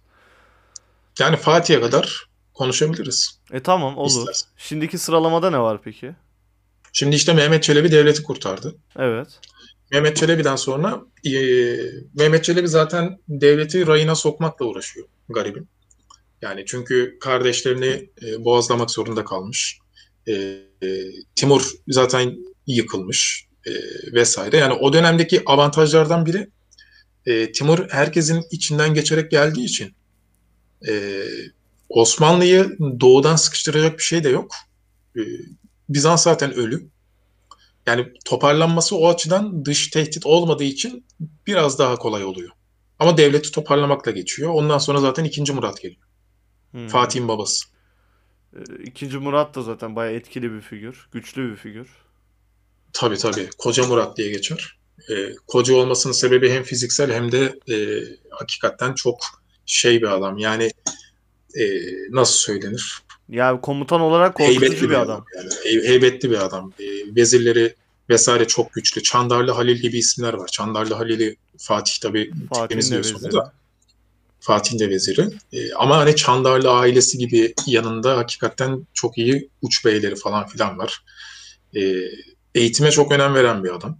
Yani 1.19 1.37
Fatih'e 1.37 1.81
kadar 1.81 2.29
konuşabiliriz. 2.53 3.39
E 3.51 3.59
tamam 3.59 3.97
olur. 3.97 4.09
İstersen. 4.09 4.49
Şimdiki 4.57 4.97
sıralamada 4.97 5.49
ne 5.49 5.59
var 5.59 5.81
peki? 5.83 6.15
Şimdi 6.97 7.15
işte 7.15 7.33
Mehmet 7.33 7.63
Çelebi 7.63 7.91
devleti 7.91 8.23
kurtardı. 8.23 8.75
Evet. 8.99 9.27
Mehmet 9.91 10.17
Çelebi'den 10.17 10.55
sonra 10.55 11.01
e, 11.25 11.31
Mehmet 12.13 12.43
Çelebi 12.43 12.67
zaten 12.67 13.19
devleti 13.29 13.87
rayına 13.87 14.15
sokmakla 14.15 14.65
uğraşıyor 14.65 15.07
garibim. 15.29 15.67
Yani 16.41 16.63
çünkü 16.67 17.17
kardeşlerini 17.19 18.09
e, 18.25 18.45
boğazlamak 18.45 18.91
zorunda 18.91 19.25
kalmış. 19.25 19.79
E, 20.27 20.33
e, 20.33 20.87
Timur 21.35 21.71
zaten 21.87 22.37
yıkılmış 22.67 23.47
e, 23.67 23.71
vesaire. 24.13 24.57
Yani 24.57 24.73
o 24.73 24.93
dönemdeki 24.93 25.41
avantajlardan 25.45 26.25
biri 26.25 26.49
e, 27.25 27.51
Timur 27.51 27.89
herkesin 27.89 28.43
içinden 28.51 28.93
geçerek 28.93 29.31
geldiği 29.31 29.65
için 29.65 29.93
e, 30.87 31.23
Osmanlı'yı 31.89 32.77
doğudan 32.79 33.35
sıkıştıracak 33.35 33.97
bir 33.97 34.03
şey 34.03 34.23
de 34.23 34.29
yok. 34.29 34.51
E, 35.17 35.21
Bizans 35.89 36.23
zaten 36.23 36.53
ölü. 36.53 36.89
Yani 37.85 38.13
toparlanması 38.25 38.97
o 38.97 39.09
açıdan 39.09 39.65
dış 39.65 39.87
tehdit 39.87 40.25
olmadığı 40.25 40.63
için 40.63 41.05
biraz 41.47 41.79
daha 41.79 41.95
kolay 41.95 42.23
oluyor. 42.23 42.49
Ama 42.99 43.17
devleti 43.17 43.51
toparlamakla 43.51 44.11
geçiyor. 44.11 44.49
Ondan 44.53 44.77
sonra 44.77 44.99
zaten 44.99 45.23
2. 45.23 45.53
Murat 45.53 45.81
geliyor. 45.81 46.01
Hmm. 46.71 46.87
Fatih'in 46.87 47.27
babası. 47.27 47.65
Ee, 48.55 48.83
İkinci 48.83 49.17
Murat 49.17 49.55
da 49.55 49.61
zaten 49.61 49.95
bayağı 49.95 50.13
etkili 50.13 50.51
bir 50.51 50.61
figür. 50.61 51.07
Güçlü 51.11 51.51
bir 51.51 51.55
figür. 51.55 51.87
Tabii 52.93 53.17
tabii. 53.17 53.49
Koca 53.57 53.87
Murat 53.87 54.17
diye 54.17 54.29
geçer. 54.29 54.77
Ee, 55.11 55.35
koca 55.47 55.75
olmasının 55.75 56.13
sebebi 56.13 56.51
hem 56.51 56.63
fiziksel 56.63 57.13
hem 57.13 57.31
de 57.31 57.59
e, 57.69 58.03
hakikaten 58.29 58.93
çok 58.93 59.19
şey 59.65 60.01
bir 60.01 60.15
adam. 60.15 60.37
Yani 60.37 60.71
e, 61.59 61.63
nasıl 62.11 62.33
söylenir? 62.33 63.01
Ya 63.29 63.61
komutan 63.61 64.01
olarak 64.01 64.35
korkutucu 64.35 64.61
Heybetli 64.61 64.89
bir 64.89 64.95
adam. 64.95 65.25
Yani. 65.37 65.49
Hey- 65.63 65.87
heybetli 65.87 66.31
bir 66.31 66.45
adam. 66.45 66.73
E, 66.79 66.85
vezirleri 67.15 67.75
vesaire 68.09 68.47
çok 68.47 68.73
güçlü. 68.73 69.03
Çandarlı 69.03 69.51
Halil 69.51 69.77
gibi 69.77 69.97
isimler 69.97 70.33
var. 70.33 70.47
Çandarlı 70.47 70.93
Halil'i 70.93 71.35
Fatih 71.57 72.03
de 72.99 73.03
sonra 73.03 73.19
veziri. 73.19 73.31
da. 73.31 73.53
Fatih'in 74.39 74.79
de 74.79 74.89
veziri. 74.89 75.27
E, 75.53 75.73
ama 75.73 75.97
hani 75.97 76.15
Çandarlı 76.15 76.71
ailesi 76.71 77.17
gibi 77.17 77.53
yanında 77.67 78.17
hakikaten 78.17 78.87
çok 78.93 79.17
iyi 79.17 79.49
uç 79.61 79.85
beyleri 79.85 80.15
falan 80.15 80.47
filan 80.47 80.77
var. 80.77 81.03
E, 81.75 81.81
eğitime 82.55 82.91
çok 82.91 83.11
önem 83.11 83.33
veren 83.33 83.63
bir 83.63 83.75
adam. 83.75 83.97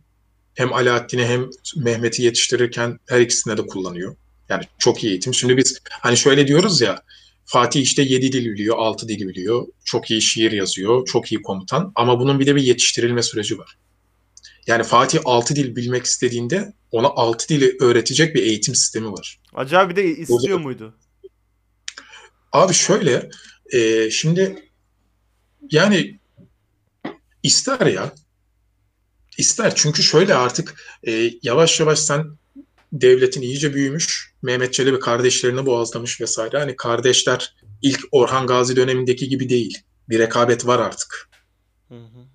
Hem 0.53 0.73
Alaaddin'i 0.73 1.25
hem 1.25 1.49
Mehmet'i 1.75 2.23
yetiştirirken 2.23 2.99
her 3.07 3.19
ikisine 3.19 3.57
de 3.57 3.67
kullanıyor. 3.67 4.15
Yani 4.49 4.63
çok 4.77 5.03
iyi 5.03 5.09
eğitim. 5.09 5.33
Şimdi 5.33 5.57
biz 5.57 5.79
hani 5.89 6.17
şöyle 6.17 6.47
diyoruz 6.47 6.81
ya 6.81 7.01
Fatih 7.49 7.81
işte 7.81 8.01
7 8.01 8.31
dil 8.31 8.45
biliyor, 8.45 8.77
6 8.77 9.07
dil 9.07 9.27
biliyor. 9.27 9.67
Çok 9.85 10.11
iyi 10.11 10.21
şiir 10.21 10.51
yazıyor, 10.51 11.05
çok 11.07 11.31
iyi 11.31 11.41
komutan. 11.41 11.91
Ama 11.95 12.19
bunun 12.19 12.39
bir 12.39 12.45
de 12.45 12.55
bir 12.55 12.63
yetiştirilme 12.63 13.23
süreci 13.23 13.57
var. 13.59 13.77
Yani 14.67 14.83
Fatih 14.83 15.19
6 15.25 15.55
dil 15.55 15.75
bilmek 15.75 16.05
istediğinde 16.05 16.73
ona 16.91 17.07
6 17.07 17.49
dili 17.49 17.77
öğretecek 17.81 18.35
bir 18.35 18.43
eğitim 18.43 18.75
sistemi 18.75 19.11
var. 19.11 19.39
Acaba 19.53 19.89
bir 19.89 19.95
de 19.95 20.05
istiyor 20.05 20.39
Burada- 20.39 20.57
muydu? 20.57 20.97
Abi 22.51 22.73
şöyle, 22.73 23.29
e, 23.73 24.09
şimdi 24.09 24.69
yani 25.71 26.19
ister 27.43 27.85
ya, 27.85 28.13
ister 29.37 29.75
çünkü 29.75 30.03
şöyle 30.03 30.35
artık 30.35 30.75
e, 31.07 31.31
yavaş 31.43 31.79
yavaş 31.79 31.99
sen 31.99 32.25
devletin 32.91 33.41
iyice 33.41 33.73
büyümüş, 33.73 34.33
Mehmet 34.41 34.73
Çelebi 34.73 34.99
kardeşlerini 34.99 35.65
boğazlamış 35.65 36.21
vesaire. 36.21 36.59
Hani 36.59 36.75
kardeşler 36.75 37.55
ilk 37.81 37.99
Orhan 38.11 38.47
Gazi 38.47 38.75
dönemindeki 38.75 39.29
gibi 39.29 39.49
değil. 39.49 39.77
Bir 40.09 40.19
rekabet 40.19 40.67
var 40.67 40.79
artık. 40.79 41.29
Hı 41.87 41.95
hı. 41.95 42.25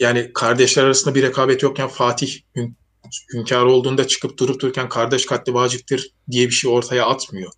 Yani 0.00 0.30
kardeşler 0.34 0.84
arasında 0.84 1.14
bir 1.14 1.22
rekabet 1.22 1.62
yokken 1.62 1.88
Fatih 1.88 2.40
hün- 2.56 2.74
hünkâr 3.34 3.64
olduğunda 3.64 4.06
çıkıp 4.06 4.38
durup 4.38 4.60
dururken 4.60 4.88
kardeş 4.88 5.26
katli 5.26 5.54
vaciptir 5.54 6.12
diye 6.30 6.46
bir 6.46 6.52
şey 6.52 6.70
ortaya 6.70 7.06
atmıyor. 7.06 7.52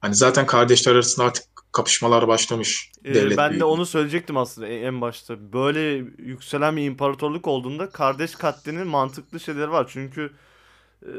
Hani 0.00 0.14
zaten 0.14 0.46
kardeşler 0.46 0.92
arasında 0.92 1.26
artık 1.26 1.44
kapışmalar 1.72 2.28
başlamış. 2.28 2.92
Ee, 3.04 3.14
devlet 3.14 3.38
ben 3.38 3.60
de 3.60 3.64
onu 3.64 3.86
söyleyecektim 3.86 4.36
aslında 4.36 4.68
e- 4.68 4.80
en 4.80 5.00
başta. 5.00 5.52
Böyle 5.52 5.80
yükselen 6.18 6.76
bir 6.76 6.84
imparatorluk 6.84 7.46
olduğunda 7.46 7.90
kardeş 7.90 8.34
katlinin 8.34 8.86
mantıklı 8.86 9.40
şeyleri 9.40 9.70
var. 9.70 9.90
Çünkü 9.92 10.32
e, 11.02 11.10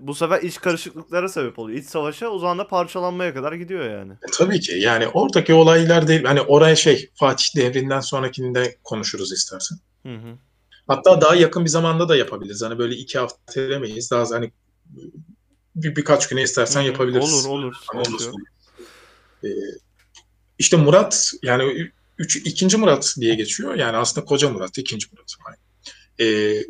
bu 0.00 0.14
sefer 0.14 0.42
iç 0.42 0.60
karışıklıklara 0.60 1.28
sebep 1.28 1.58
oluyor. 1.58 1.78
İç 1.78 1.86
savaşa 1.86 2.28
o 2.28 2.38
zaman 2.38 2.58
da 2.58 2.66
parçalanmaya 2.66 3.34
kadar 3.34 3.52
gidiyor 3.52 3.90
yani. 3.90 4.12
E, 4.12 4.30
Tabii 4.32 4.60
ki 4.60 4.72
yani 4.72 5.08
oradaki 5.08 5.54
olaylar 5.54 6.08
değil. 6.08 6.24
Hani 6.24 6.40
oraya 6.40 6.76
şey 6.76 7.10
Fatih 7.14 7.56
devrinden 7.56 8.00
sonrakinde 8.00 8.76
konuşuruz 8.84 9.32
istersen. 9.32 9.78
Hı 10.02 10.14
hı. 10.14 10.38
Hatta 10.86 11.20
daha 11.20 11.34
yakın 11.34 11.64
bir 11.64 11.70
zamanda 11.70 12.08
da 12.08 12.16
yapabiliriz. 12.16 12.62
Hani 12.62 12.78
böyle 12.78 12.94
iki 12.94 13.18
hafta 13.18 13.68
demeyiz. 13.68 14.10
Daha 14.10 14.30
hani 14.30 14.52
bir, 15.76 15.96
birkaç 15.96 16.28
güne 16.28 16.42
istersen 16.42 16.80
Hı 16.80 16.84
hı. 16.84 16.88
yapabiliriz. 16.88 17.46
Olur 17.46 17.58
olur. 17.58 17.74
Hani 17.86 18.00
olur. 18.00 18.32
Ee, 19.44 19.48
işte 20.58 20.76
Murat 20.76 21.32
yani 21.42 21.90
üç, 22.18 22.36
ikinci 22.36 22.76
Murat 22.76 23.14
diye 23.20 23.34
geçiyor. 23.34 23.74
Yani 23.74 23.96
aslında 23.96 24.24
koca 24.24 24.50
Murat, 24.50 24.78
ikinci 24.78 25.06
Murat. 25.12 25.56
Ee, 26.20 26.64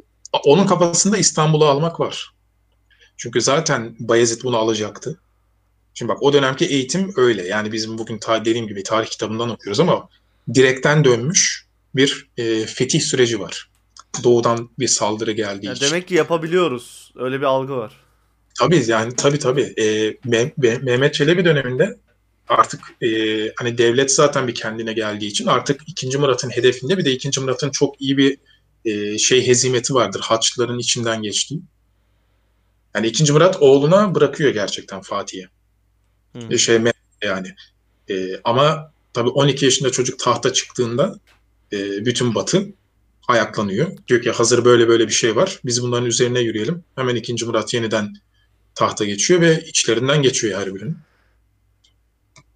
onun 0.45 0.67
kafasında 0.67 1.19
İstanbul'u 1.19 1.65
almak 1.65 2.01
var. 2.01 2.35
Çünkü 3.17 3.41
zaten 3.41 3.97
Bayezid 3.99 4.43
bunu 4.43 4.57
alacaktı. 4.57 5.21
Şimdi 5.95 6.13
bak 6.13 6.23
o 6.23 6.33
dönemki 6.33 6.67
eğitim 6.67 7.13
öyle. 7.17 7.47
Yani 7.47 7.73
bizim 7.73 7.99
bugün 7.99 8.19
ta, 8.19 8.45
dediğim 8.45 8.67
gibi 8.69 8.83
tarih 8.83 9.09
kitabından 9.09 9.51
okuyoruz 9.51 9.81
ama 9.81 10.09
direkten 10.55 11.05
dönmüş 11.05 11.67
bir 11.95 12.29
e, 12.37 12.67
fetih 12.67 13.01
süreci 13.01 13.41
var. 13.41 13.71
Doğudan 14.25 14.71
bir 14.79 14.89
saldırı 14.89 15.33
geldiği 15.33 15.67
Ya 15.67 15.73
için. 15.73 15.87
demek 15.87 16.09
ki 16.09 16.15
yapabiliyoruz. 16.15 17.13
Öyle 17.17 17.39
bir 17.39 17.45
algı 17.45 17.77
var. 17.77 17.93
Tabii 18.59 18.85
yani 18.87 19.17
tabii 19.17 19.39
tabii. 19.39 19.75
Ee, 19.77 19.83
Me- 20.11 20.53
Me- 20.55 20.83
Mehmet 20.83 21.15
Çelebi 21.15 21.45
döneminde 21.45 21.97
artık 22.49 22.81
e, 23.03 23.09
hani 23.57 23.79
devlet 23.79 24.13
zaten 24.13 24.49
bir 24.49 24.55
kendine 24.55 24.93
geldiği 24.93 25.27
için 25.27 25.47
artık 25.47 25.81
2. 25.87 26.19
Murat'ın 26.19 26.51
hedefinde 26.51 26.99
bir 26.99 27.05
de 27.05 27.13
2. 27.13 27.41
Murat'ın 27.41 27.71
çok 27.71 28.01
iyi 28.01 28.17
bir 28.17 28.39
e, 28.85 29.19
şey 29.19 29.47
hezimeti 29.47 29.95
vardır. 29.95 30.21
Haçlıların 30.21 30.79
içinden 30.79 31.23
geçtiği. 31.23 31.61
Yani 32.95 33.07
2. 33.07 33.33
Murat 33.33 33.63
oğluna 33.63 34.15
bırakıyor 34.15 34.51
gerçekten 34.51 35.01
Fatih'e. 35.01 35.49
E, 36.51 36.59
şey 36.59 36.81
yani. 37.23 37.55
E, 38.11 38.41
ama 38.45 38.93
tabii 39.13 39.29
12 39.29 39.65
yaşında 39.65 39.93
çocuk 39.93 40.19
tahta 40.19 40.53
çıktığında 40.53 41.21
e, 41.73 42.07
bütün 42.07 42.35
Batı 42.35 42.67
ayaklanıyor. 43.29 43.97
Diyor 44.09 44.23
ki 44.23 44.31
hazır 44.31 44.65
böyle 44.65 44.89
böyle 44.89 45.09
bir 45.09 45.13
şey 45.13 45.37
var. 45.37 45.61
Biz 45.65 45.83
bunların 45.83 46.07
üzerine 46.07 46.41
yürüyelim. 46.41 46.85
Hemen 46.97 47.17
2. 47.17 47.45
Murat 47.45 47.75
yeniden 47.75 48.15
tahta 48.75 49.05
geçiyor 49.05 49.41
ve 49.41 49.65
içlerinden 49.67 50.23
geçiyor 50.23 50.61
her 50.61 50.75
birinin. 50.75 50.97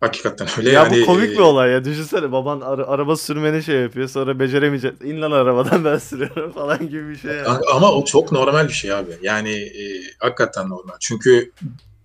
Hakikaten 0.01 0.49
öyle 0.59 0.71
Ya 0.71 0.83
yani. 0.83 1.01
bu 1.03 1.07
komik 1.07 1.31
e, 1.31 1.33
bir 1.33 1.39
olay 1.39 1.71
ya. 1.71 1.85
Düşünsene 1.85 2.33
baban 2.33 2.61
ara- 2.61 2.87
araba 2.87 3.17
sürmeni 3.17 3.63
şey 3.63 3.77
yapıyor. 3.81 4.09
Sonra 4.09 4.39
beceremeyecek. 4.39 4.93
İn 5.05 5.23
lan 5.23 5.31
arabadan 5.31 5.85
ben 5.85 5.99
sürüyorum 5.99 6.53
falan 6.55 6.79
gibi 6.89 7.09
bir 7.09 7.17
şey. 7.17 7.31
yani. 7.35 7.59
Ama 7.75 7.93
o 7.93 8.05
çok 8.05 8.33
normal 8.33 8.69
bir 8.69 8.73
şey 8.73 8.93
abi. 8.93 9.11
Yani 9.23 9.51
e, 9.53 9.83
hakikaten 10.19 10.69
normal. 10.69 10.95
Çünkü 11.01 11.53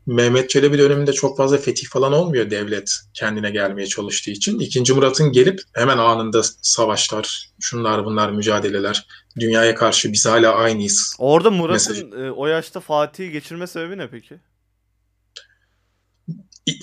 Mehmet 0.06 0.50
Çelebi 0.50 0.78
döneminde 0.78 1.14
çok 1.14 1.38
fazla 1.38 1.58
fetih 1.58 1.88
falan 1.88 2.14
olmuyor 2.14 2.52
devlet 2.52 2.92
kendine 3.14 3.52
gelmeye 3.52 3.88
çalıştığı 3.88 4.32
için. 4.32 4.60
İkinci 4.60 4.94
Murat'ın 4.94 5.32
gelip 5.32 5.62
hemen 5.74 5.98
anında 5.98 6.42
savaşlar, 6.62 7.50
şunlar 7.60 8.06
bunlar 8.06 8.32
mücadeleler, 8.32 9.06
dünyaya 9.40 9.76
karşı 9.76 10.14
biz 10.14 10.26
hala 10.26 10.56
aynıyız. 10.56 11.16
Orada 11.20 11.52
Murat'ın 11.52 12.26
e, 12.26 12.32
o 12.32 12.48
yaşta 12.48 12.80
Fatih'i 12.80 13.32
geçirme 13.32 13.68
sebebi 13.68 13.98
ne 13.98 14.08
peki? 14.08 14.36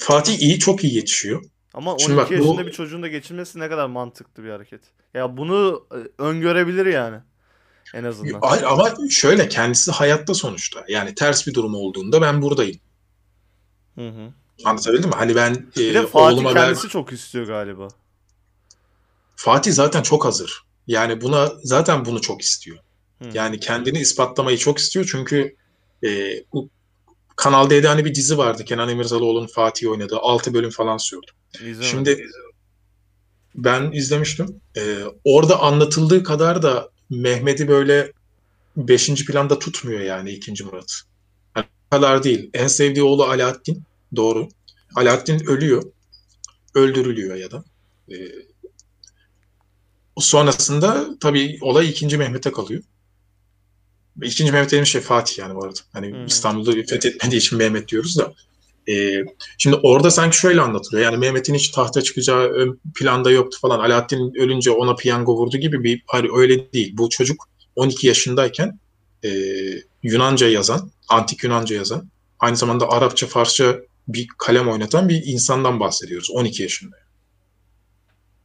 Fatih 0.01 0.39
iyi, 0.39 0.59
çok 0.59 0.85
iyi 0.85 0.95
yetişiyor. 0.95 1.45
Ama 1.75 1.91
12 1.91 2.05
Şimdi 2.05 2.17
bak 2.17 2.31
bu- 2.31 2.35
yaşında 2.35 2.67
bir 2.67 2.73
çocuğun 2.73 3.03
da 3.03 3.09
geçirmesi 3.09 3.59
ne 3.59 3.69
kadar 3.69 3.87
mantıklı 3.87 4.45
bir 4.45 4.51
hareket. 4.51 4.81
Ya 5.15 5.37
bunu 5.37 5.87
e, 5.93 6.23
öngörebilir 6.23 6.87
yani. 6.87 7.17
En 7.95 8.05
azından. 8.05 8.41
Hayır 8.43 8.63
ama 8.63 8.95
şöyle 9.11 9.49
kendisi 9.49 9.93
hayatta 9.93 10.35
sonuçta. 10.35 10.85
Yani 10.89 11.15
ters 11.15 11.47
bir 11.47 11.55
durum 11.55 11.75
olduğunda 11.75 12.23
ben 12.23 12.43
buradayım. 12.43 12.81
Hı 13.95 14.09
hı. 14.09 14.33
Anlatabildim 14.65 15.11
mi? 15.11 15.17
Hani 15.17 15.37
ben 15.37 15.53
e, 15.55 15.77
Bir 15.77 15.95
de 15.95 16.07
Fatih 16.07 16.37
oğluma 16.37 16.55
ver... 16.55 16.65
kendisi 16.65 16.89
çok 16.89 17.13
istiyor 17.13 17.47
galiba. 17.47 17.89
Fatih 19.37 19.73
zaten 19.73 20.03
çok 20.03 20.25
hazır. 20.25 20.63
Yani 20.87 21.21
buna 21.21 21.53
zaten 21.63 22.05
bunu 22.05 22.21
çok 22.21 22.43
istiyor. 22.43 22.79
Hı. 23.23 23.29
Yani 23.35 23.61
kendini 23.61 23.99
ispatlamayı 23.99 24.59
çok 24.59 24.79
istiyor 24.79 25.09
çünkü 25.11 25.57
e, 26.05 26.09
bu 26.53 26.69
Kanal 27.37 27.71
D'de 27.71 27.89
hani 27.89 28.05
bir 28.05 28.15
dizi 28.15 28.39
vardı. 28.39 28.65
Kenan 28.65 28.89
İmirzalıoğlu'nun 28.89 29.47
Fatih 29.47 29.91
oynadığı. 29.91 30.19
6 30.19 30.55
bölüm 30.55 30.71
falan 30.71 30.97
sürdü. 30.97 31.31
İzlemedim. 31.55 31.83
Şimdi 31.83 32.27
ben 33.55 33.93
izlemiştim. 33.93 34.61
Ee, 34.77 34.99
orada 35.25 35.61
anlatıldığı 35.61 36.23
kadar 36.23 36.63
da 36.63 36.91
Mehmet'i 37.11 37.69
böyle 37.69 38.13
beşinci 38.77 39.25
planda 39.25 39.59
tutmuyor 39.59 40.01
yani 40.01 40.31
ikinci 40.31 40.65
Murat. 40.65 40.93
Yani 41.57 41.67
kadar 41.91 42.23
değil. 42.23 42.51
En 42.55 42.67
sevdiği 42.67 43.05
oğlu 43.05 43.25
Alaaddin. 43.25 43.83
Doğru. 44.17 44.49
Alaaddin 44.95 45.47
ölüyor. 45.47 45.83
Öldürülüyor 46.75 47.37
ya 47.37 47.51
da. 47.51 47.65
Ee, 48.11 48.15
sonrasında 50.19 51.19
tabii 51.21 51.59
olay 51.61 51.89
ikinci 51.89 52.19
Mehmet'e 52.19 52.53
kalıyor. 52.53 52.83
İkinci 54.23 54.53
Mehmet 54.53 54.69
dediğim 54.69 54.87
şey 54.87 55.01
Fatih 55.01 55.39
yani 55.39 55.55
bu 55.55 55.65
arada. 55.65 55.81
Hani 55.93 56.13
hı. 56.13 56.25
İstanbul'u 56.27 56.73
fethetmediği 56.73 57.41
için 57.41 57.59
Mehmet 57.59 57.89
diyoruz 57.89 58.19
da. 58.19 58.33
Ee, 58.89 59.25
şimdi 59.59 59.77
orada 59.77 60.11
sanki 60.11 60.37
şöyle 60.37 60.61
anlatılıyor. 60.61 61.05
Yani 61.05 61.17
Mehmet'in 61.17 61.55
hiç 61.55 61.69
tahta 61.69 62.03
çıkacağı 62.03 62.49
ön 62.49 62.81
planda 62.95 63.31
yoktu 63.31 63.59
falan. 63.61 63.81
Alaaddin 63.81 64.35
ölünce 64.35 64.71
ona 64.71 64.95
piyango 64.95 65.37
vurdu 65.37 65.57
gibi 65.57 65.85
bir 65.85 66.03
hani 66.07 66.29
öyle 66.37 66.73
değil. 66.73 66.93
Bu 66.97 67.09
çocuk 67.09 67.49
12 67.77 68.07
yaşındayken 68.07 68.81
e, 69.25 69.31
Yunanca 70.03 70.49
yazan, 70.49 70.91
antik 71.09 71.45
Yunanca 71.45 71.77
yazan, 71.77 72.11
aynı 72.39 72.57
zamanda 72.57 72.89
Arapça, 72.89 73.27
Farsça 73.27 73.81
bir 74.09 74.29
kalem 74.39 74.69
oynatan 74.69 75.09
bir 75.09 75.23
insandan 75.27 75.81
bahsediyoruz 75.81 76.31
12 76.31 76.63
yaşında. 76.63 76.97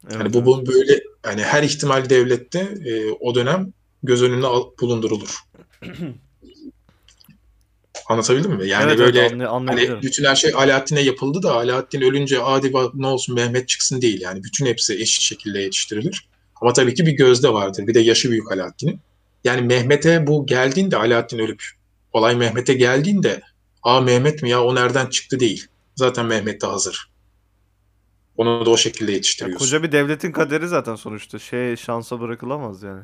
Evet, 0.04 0.16
Yani 0.16 0.34
bu, 0.34 0.46
bu 0.46 0.66
böyle 0.68 1.04
yani 1.26 1.44
her 1.44 1.64
ihtimal 1.64 2.10
devlette 2.10 2.60
e, 2.86 3.12
o 3.20 3.36
dönem 3.36 3.74
göz 4.04 4.24
önünde 4.24 4.48
bulundurulur. 4.82 5.36
Anlatabildim 8.10 8.52
mi? 8.52 8.68
Yani 8.68 8.84
Evet, 8.84 9.00
evet, 9.00 9.16
böyle 9.16 9.28
anlay- 9.28 9.48
anlayabiliyorum. 9.48 9.96
Hani 9.96 10.04
bütün 10.04 10.24
her 10.24 10.36
şey 10.36 10.54
Alaaddin'e 10.56 11.02
yapıldı 11.02 11.44
da 11.44 11.54
Alaaddin 11.56 12.02
ölünce 12.02 12.40
bak 12.74 12.96
ne 12.96 13.08
olsun 13.08 13.36
Mehmet 13.36 13.68
çıksın 13.68 14.02
değil. 14.02 14.22
Yani 14.22 14.44
bütün 14.44 14.66
hepsi 14.66 14.94
eşit 14.94 15.22
şekilde 15.22 15.60
yetiştirilir. 15.60 16.28
Ama 16.62 16.74
tabii 16.74 16.94
ki 16.94 17.06
bir 17.06 17.12
gözde 17.12 17.54
vardır. 17.54 17.88
Bir 17.88 17.94
de 17.94 18.00
yaşı 18.00 18.32
büyük 18.32 18.52
Alaaddin'in. 18.52 19.00
Yani 19.44 19.62
Mehmet'e 19.62 20.28
bu 20.28 20.46
geldiğinde 20.46 20.98
Alaaddin 20.98 21.40
ölüp 21.40 21.64
olay 22.14 22.36
Mehmet'e 22.36 22.74
geldiğinde 22.74 23.42
aa 23.84 24.02
Mehmet 24.02 24.44
mi 24.44 24.50
ya 24.50 24.64
o 24.64 24.76
nereden 24.76 25.06
çıktı 25.06 25.40
değil. 25.40 25.68
Zaten 25.96 26.26
Mehmet 26.26 26.62
de 26.62 26.68
hazır. 26.68 27.12
Onu 28.38 28.66
da 28.66 28.70
o 28.70 28.78
şekilde 28.78 29.12
Ya 29.12 29.16
yetiştiriyorsun. 29.16 29.66
koca 29.66 29.84
bir 29.84 29.92
devletin 29.92 30.32
kaderi 30.32 30.68
zaten 30.68 30.96
sonuçta. 30.96 31.40
Şey 31.40 31.76
şansa 31.78 32.20
bırakılamaz 32.20 32.84
yani. 32.84 33.02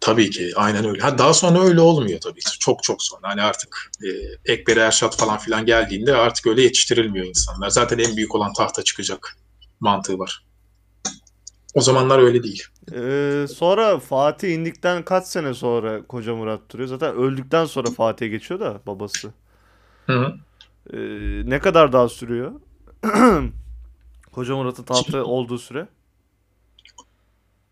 Tabii 0.00 0.30
ki 0.30 0.52
aynen 0.56 0.84
öyle. 0.84 1.02
Ha, 1.02 1.18
daha 1.18 1.34
sonra 1.34 1.60
öyle 1.60 1.80
olmuyor 1.80 2.20
tabii. 2.20 2.40
Çok 2.60 2.82
çok 2.82 3.02
sonra. 3.02 3.28
Hani 3.28 3.42
artık 3.42 3.90
e, 4.04 4.08
Ekber 4.52 4.76
Erşat 4.76 5.16
falan 5.16 5.38
filan 5.38 5.66
geldiğinde 5.66 6.16
artık 6.16 6.46
öyle 6.46 6.62
yetiştirilmiyor 6.62 7.26
insanlar. 7.26 7.70
Zaten 7.70 7.98
en 7.98 8.16
büyük 8.16 8.34
olan 8.34 8.52
tahta 8.52 8.82
çıkacak 8.82 9.36
mantığı 9.80 10.18
var. 10.18 10.44
O 11.74 11.80
zamanlar 11.80 12.18
öyle 12.18 12.42
değil. 12.42 12.64
Ee, 12.94 13.46
sonra 13.54 13.98
Fatih 13.98 14.54
indikten 14.54 15.04
kaç 15.04 15.26
sene 15.26 15.54
sonra 15.54 16.06
Koca 16.06 16.34
Murat 16.34 16.60
duruyor? 16.72 16.88
Zaten 16.88 17.14
öldükten 17.14 17.64
sonra 17.64 17.90
Fatih'e 17.90 18.28
geçiyor 18.28 18.60
da 18.60 18.80
babası. 18.86 19.32
Hı 20.06 20.12
hı. 20.12 20.34
Ee, 20.92 20.98
ne 21.44 21.58
kadar 21.58 21.92
daha 21.92 22.08
sürüyor? 22.08 22.52
Koca 24.32 24.56
Murat'ın 24.56 24.82
tahtta 24.82 25.24
olduğu 25.24 25.58
süre. 25.58 25.88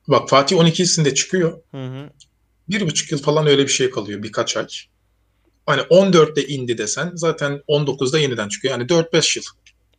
Bak 0.09 0.29
Fatih 0.29 0.57
12'sinde 0.57 1.15
çıkıyor. 1.15 1.59
Hı 1.71 1.87
hı. 1.87 2.11
Bir 2.69 2.87
buçuk 2.87 3.13
yıl 3.13 3.23
falan 3.23 3.47
öyle 3.47 3.63
bir 3.63 3.73
şey 3.73 3.91
kalıyor. 3.91 4.23
Birkaç 4.23 4.57
ay. 4.57 4.67
Hani 5.67 5.81
14'te 5.81 6.47
indi 6.47 6.79
desen 6.79 7.13
zaten 7.15 7.63
19'da 7.69 8.19
yeniden 8.19 8.49
çıkıyor. 8.49 8.73
Yani 8.79 8.89
4-5 8.89 9.39
yıl. 9.39 9.45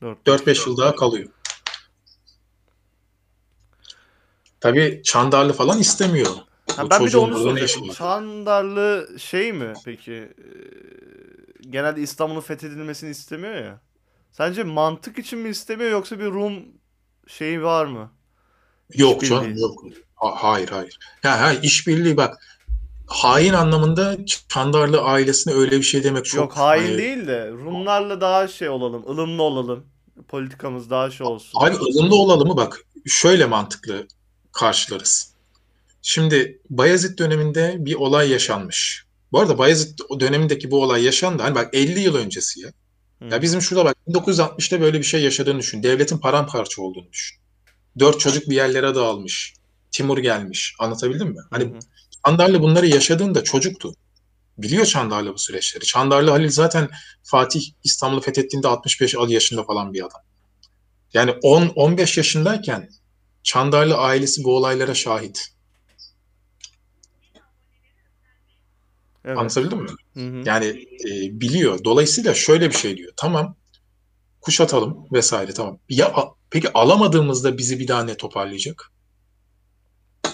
Dört. 0.02 0.28
4-5 0.28 0.70
yıl 0.70 0.78
daha 0.78 0.96
kalıyor. 0.96 1.30
Tabii 4.60 5.02
Çandarlı 5.04 5.54
falan 5.54 5.80
istemiyor. 5.80 6.36
Ha, 6.76 6.90
ben 6.90 7.06
bir 7.06 7.12
de 7.12 7.18
onu 7.18 7.38
soracaktım. 7.38 7.90
Çandarlı 7.90 9.10
şey 9.20 9.54
mi 9.54 9.74
peki? 9.86 10.14
Ee, 10.14 10.30
genelde 11.70 12.02
İstanbul'un 12.02 12.42
fethedilmesini 12.42 13.10
istemiyor 13.10 13.56
ya. 13.56 13.82
Sence 14.32 14.64
mantık 14.64 15.20
için 15.20 15.40
mi 15.40 15.50
istemiyor 15.50 15.92
yoksa 15.92 16.20
bir 16.20 16.26
Rum 16.26 16.64
şeyi 17.28 17.64
var 17.64 17.86
mı? 17.86 18.12
Yok 18.94 19.24
İşbirliği. 19.24 19.42
canım 19.44 19.58
yok. 19.58 19.84
Ha- 20.16 20.36
hayır 20.36 20.70
hayır. 20.70 21.00
Ya 21.24 21.42
ha, 21.42 21.54
işbirliği 21.54 22.18
bak. 22.18 22.46
Hain 23.08 23.54
anlamında 23.54 24.18
Çandarlı 24.50 25.02
ailesine 25.02 25.54
öyle 25.54 25.78
bir 25.78 25.84
şey 25.84 26.04
demek 26.04 26.26
çok 26.26 26.40
Yok 26.40 26.58
hain 26.58 26.84
hani- 26.86 26.98
değil 26.98 27.28
de 27.28 27.52
Rumlarla 27.52 28.22
daha 28.22 28.48
şey 28.48 28.70
olalım, 28.70 29.04
ılımlı 29.10 29.44
olalım. 29.44 29.86
Politikamız 30.28 30.90
daha 30.90 31.12
şey 31.12 31.28
olsun. 31.28 31.60
Abi 31.62 31.76
ılımlı 31.76 32.16
olalım 32.16 32.48
mı 32.48 32.58
bak 32.58 32.86
şöyle 33.08 33.46
mantıklı 33.46 34.08
karşılarız. 34.52 35.34
Şimdi 36.02 36.62
Bayezid 36.70 37.20
döneminde 37.20 37.76
bir 37.80 37.96
olay 37.96 38.30
yaşanmış. 38.30 39.06
Bu 39.32 39.40
arada 39.40 39.58
Bayezid 39.58 40.00
dönemindeki 40.20 40.72
bu 40.72 40.84
olay 40.84 41.04
yaşandı. 41.04 41.44
Hani 41.44 41.56
bak 41.56 41.70
50 41.74 42.00
yıl 42.00 42.16
öncesi 42.16 42.60
ya. 42.62 42.70
Hı. 43.20 43.26
Ya 43.26 43.42
bizim 43.42 43.62
şurada 43.62 43.86
bak 43.86 43.98
1960'ta 44.08 44.82
böyle 44.82 45.00
bir 45.00 45.04
şey 45.04 45.22
yaşadığını 45.24 45.60
düşün. 45.60 45.84
Devletin 45.84 46.18
paramparça 46.18 46.82
olduğunu 46.82 47.12
düşün. 47.12 47.39
Dört 48.00 48.20
çocuk 48.20 48.50
bir 48.50 48.56
yerlere 48.56 48.96
dağılmış. 48.96 49.54
Timur 49.92 50.18
gelmiş. 50.18 50.76
Anlatabildim 50.80 51.28
mi? 51.28 51.40
Hani 51.50 51.64
Hı 51.64 51.68
hı. 51.68 51.80
Çandarlı 52.26 52.62
bunları 52.62 52.88
yaşadığında 52.88 53.44
çocuktu. 53.44 53.94
Biliyor 54.58 54.86
Çandarlı 54.86 55.34
bu 55.34 55.38
süreçleri. 55.38 55.86
Çandarlı 55.86 56.32
Halil 56.32 56.50
zaten 56.50 56.90
Fatih 57.24 57.62
İstanbul'u 57.84 58.22
fethettiğinde 58.22 58.68
65 58.68 59.16
yaşında 59.28 59.64
falan 59.64 59.94
bir 59.94 60.00
adam. 60.00 60.22
Yani 61.14 61.32
10-15 61.32 62.20
yaşındayken 62.20 62.90
Çandarlı 63.44 63.98
ailesi 63.98 64.44
bu 64.44 64.56
olaylara 64.56 64.94
şahit. 64.94 65.48
Evet. 69.26 69.38
Anlatabildim 69.38 69.82
mi? 69.82 69.90
Hı 70.14 70.20
hı. 70.20 70.44
Yani 70.46 70.66
e, 71.06 71.42
biliyor. 71.42 71.84
Dolayısıyla 71.84 72.34
şöyle 72.34 72.70
bir 72.70 72.76
şey 72.76 72.98
diyor. 72.98 73.14
Tamam 73.18 73.56
kuşatalım 74.42 75.08
vesaire 75.12 75.54
tamam. 75.54 75.80
Ya 75.90 76.14
peki 76.50 76.74
alamadığımızda 76.74 77.58
bizi 77.58 77.80
bir 77.80 77.88
daha 77.88 78.04
ne 78.04 78.18
toparlayacak? 78.18 78.92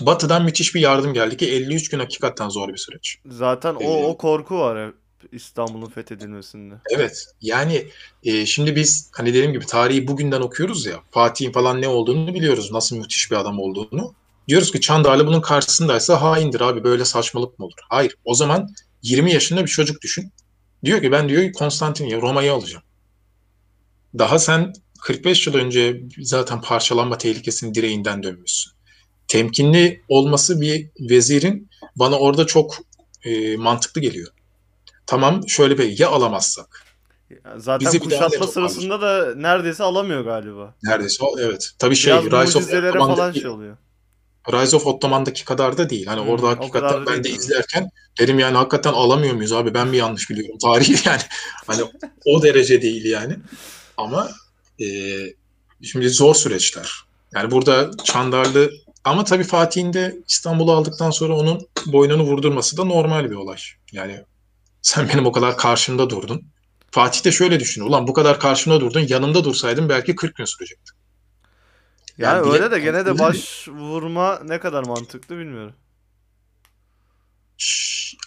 Batı'dan 0.01 0.43
müthiş 0.45 0.76
bir 0.76 0.82
yardım 0.82 1.14
geldi 1.14 1.38
ki 1.38 1.51
53 1.51 1.89
gün 1.89 1.99
hakikaten 1.99 2.49
zor 2.49 2.70
bir 2.70 2.78
süreç. 2.78 3.18
Zaten 3.26 3.76
o 3.76 3.84
Ee, 3.84 4.06
o 4.06 4.18
korku 4.18 4.60
var 4.60 4.91
İstanbul'un 5.32 5.89
fethedilmesinde. 5.89 6.74
Evet. 6.95 7.26
Yani 7.41 7.88
e, 8.24 8.45
şimdi 8.45 8.76
biz 8.76 9.10
hani 9.14 9.30
dediğim 9.30 9.53
gibi 9.53 9.66
tarihi 9.66 10.08
bugünden 10.08 10.41
okuyoruz 10.41 10.86
ya. 10.86 10.99
Fatih'in 11.12 11.51
falan 11.51 11.82
ne 11.82 11.88
olduğunu 11.88 12.34
biliyoruz. 12.34 12.72
Nasıl 12.72 12.97
müthiş 12.97 13.32
bir 13.32 13.36
adam 13.36 13.60
olduğunu. 13.60 14.14
Diyoruz 14.47 14.72
ki 14.72 14.82
Çandarlı 14.82 15.28
bunun 15.28 15.41
karşısındaysa 15.41 16.22
haindir 16.22 16.62
abi 16.62 16.84
böyle 16.84 17.06
saçmalık 17.06 17.60
mı 17.60 17.66
olur? 17.66 17.80
Hayır. 17.89 18.16
O 18.26 18.34
zaman 18.34 18.70
20 19.01 19.34
yaşında 19.34 19.62
bir 19.62 19.70
çocuk 19.70 20.01
düşün. 20.01 20.32
Diyor 20.86 21.01
ki 21.01 21.12
ben 21.12 21.30
diyor 21.30 21.53
Konstantin'i 21.53 22.22
Roma'yı 22.22 22.53
alacağım. 22.53 22.84
Daha 24.18 24.39
sen 24.39 24.74
45 25.01 25.47
yıl 25.47 25.53
önce 25.53 26.01
zaten 26.20 26.61
parçalanma 26.61 27.18
tehlikesinin 27.18 27.74
direğinden 27.74 28.24
dönmüşsün. 28.24 28.72
Temkinli 29.28 30.01
olması 30.07 30.61
bir 30.61 30.89
vezirin 30.99 31.70
bana 31.95 32.20
orada 32.20 32.45
çok 32.45 32.78
e, 33.24 33.57
mantıklı 33.57 34.01
geliyor. 34.01 34.28
Tamam 35.05 35.47
şöyle 35.47 35.78
bir 35.78 35.99
ya 35.99 36.09
alamazsak 36.09 36.86
Zaten 37.57 37.88
Bizi 37.88 37.99
kuşatma 37.99 38.47
sırasında 38.47 39.01
da 39.01 39.36
neredeyse 39.36 39.84
alamıyor 39.84 40.22
galiba. 40.22 40.76
Neredeyse 40.84 41.26
evet. 41.39 41.72
Tabii 41.80 41.95
şey 41.95 42.13
Biraz 42.13 42.47
Rise 42.47 42.57
of 42.57 42.63
mucizelere 42.63 42.91
falan 42.91 43.11
Ottoman'daki, 43.11 43.39
şey 43.39 43.49
oluyor. 43.49 43.78
Rise 44.51 44.76
of 44.76 44.88
Ottoman'daki 44.88 45.45
kadar 45.45 45.78
da 45.78 45.89
değil. 45.89 46.05
Hani 46.05 46.22
Hı, 46.22 46.32
orada 46.32 46.47
hakikaten 46.47 47.05
ben 47.05 47.24
de 47.24 47.30
izlerken 47.30 47.89
dedim 48.20 48.39
yani 48.39 48.57
hakikaten 48.57 48.93
alamıyor 48.93 49.34
muyuz 49.34 49.51
abi 49.51 49.74
ben 49.74 49.88
mi 49.88 49.97
yanlış 49.97 50.30
biliyorum 50.30 50.57
tarihi 50.61 50.95
yani. 51.09 51.22
Hani 51.68 51.82
o 52.26 52.43
derece 52.43 52.82
değil 52.82 53.05
yani. 53.05 53.36
Ama 53.97 54.31
e, 54.81 54.85
şimdi 55.83 56.09
zor 56.09 56.35
süreçler. 56.35 56.91
Yani 57.33 57.51
burada 57.51 57.91
Çandarlı 58.03 58.71
ama 59.03 59.23
tabii 59.23 59.43
Fatih'in 59.43 59.93
de 59.93 60.17
İstanbul'u 60.27 60.71
aldıktan 60.71 61.11
sonra 61.11 61.35
onun 61.35 61.67
boynunu 61.85 62.23
vurdurması 62.23 62.77
da 62.77 62.83
normal 62.83 63.29
bir 63.29 63.35
olay. 63.35 63.57
Yani 63.91 64.23
sen 64.81 65.09
benim 65.09 65.25
o 65.25 65.31
kadar 65.31 65.57
karşımda 65.57 66.09
durdun. 66.09 66.41
Fatih 66.91 67.25
de 67.25 67.31
şöyle 67.31 67.59
düşünüyor. 67.59 67.89
Ulan 67.89 68.07
bu 68.07 68.13
kadar 68.13 68.39
karşımda 68.39 68.81
durdun. 68.81 69.05
Yanımda 69.09 69.43
dursaydın 69.43 69.89
belki 69.89 70.15
40 70.15 70.35
gün 70.35 70.45
sürecekti. 70.45 70.91
Yani 72.17 72.37
Yani 72.37 72.53
öyle 72.53 72.71
de 72.71 72.79
gene 72.79 73.05
de 73.05 73.19
baş 73.19 73.67
vurma 73.67 74.39
ne 74.43 74.59
kadar 74.59 74.83
mantıklı 74.83 75.37
bilmiyorum. 75.37 75.75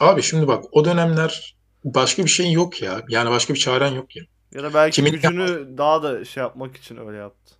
Abi 0.01 0.23
şimdi 0.23 0.49
bak 0.49 0.65
o 0.73 0.85
dönemler 0.85 1.57
başka 1.85 2.25
bir 2.25 2.31
şeyin 2.31 2.51
yok 2.51 2.83
ya. 2.83 3.03
Yani 3.09 3.31
başka 3.31 3.55
bir 3.55 3.59
çaren 3.59 3.93
yok 3.93 4.17
ya. 4.17 4.25
Ya 4.55 4.63
da 4.63 4.75
belki 4.75 4.95
Kimin 4.97 5.13
gücünü 5.13 5.79
daha 5.79 6.03
da 6.03 6.25
şey 6.25 6.41
yapmak 6.43 6.77
için 6.77 6.97
öyle 7.07 7.17
yaptı. 7.17 7.55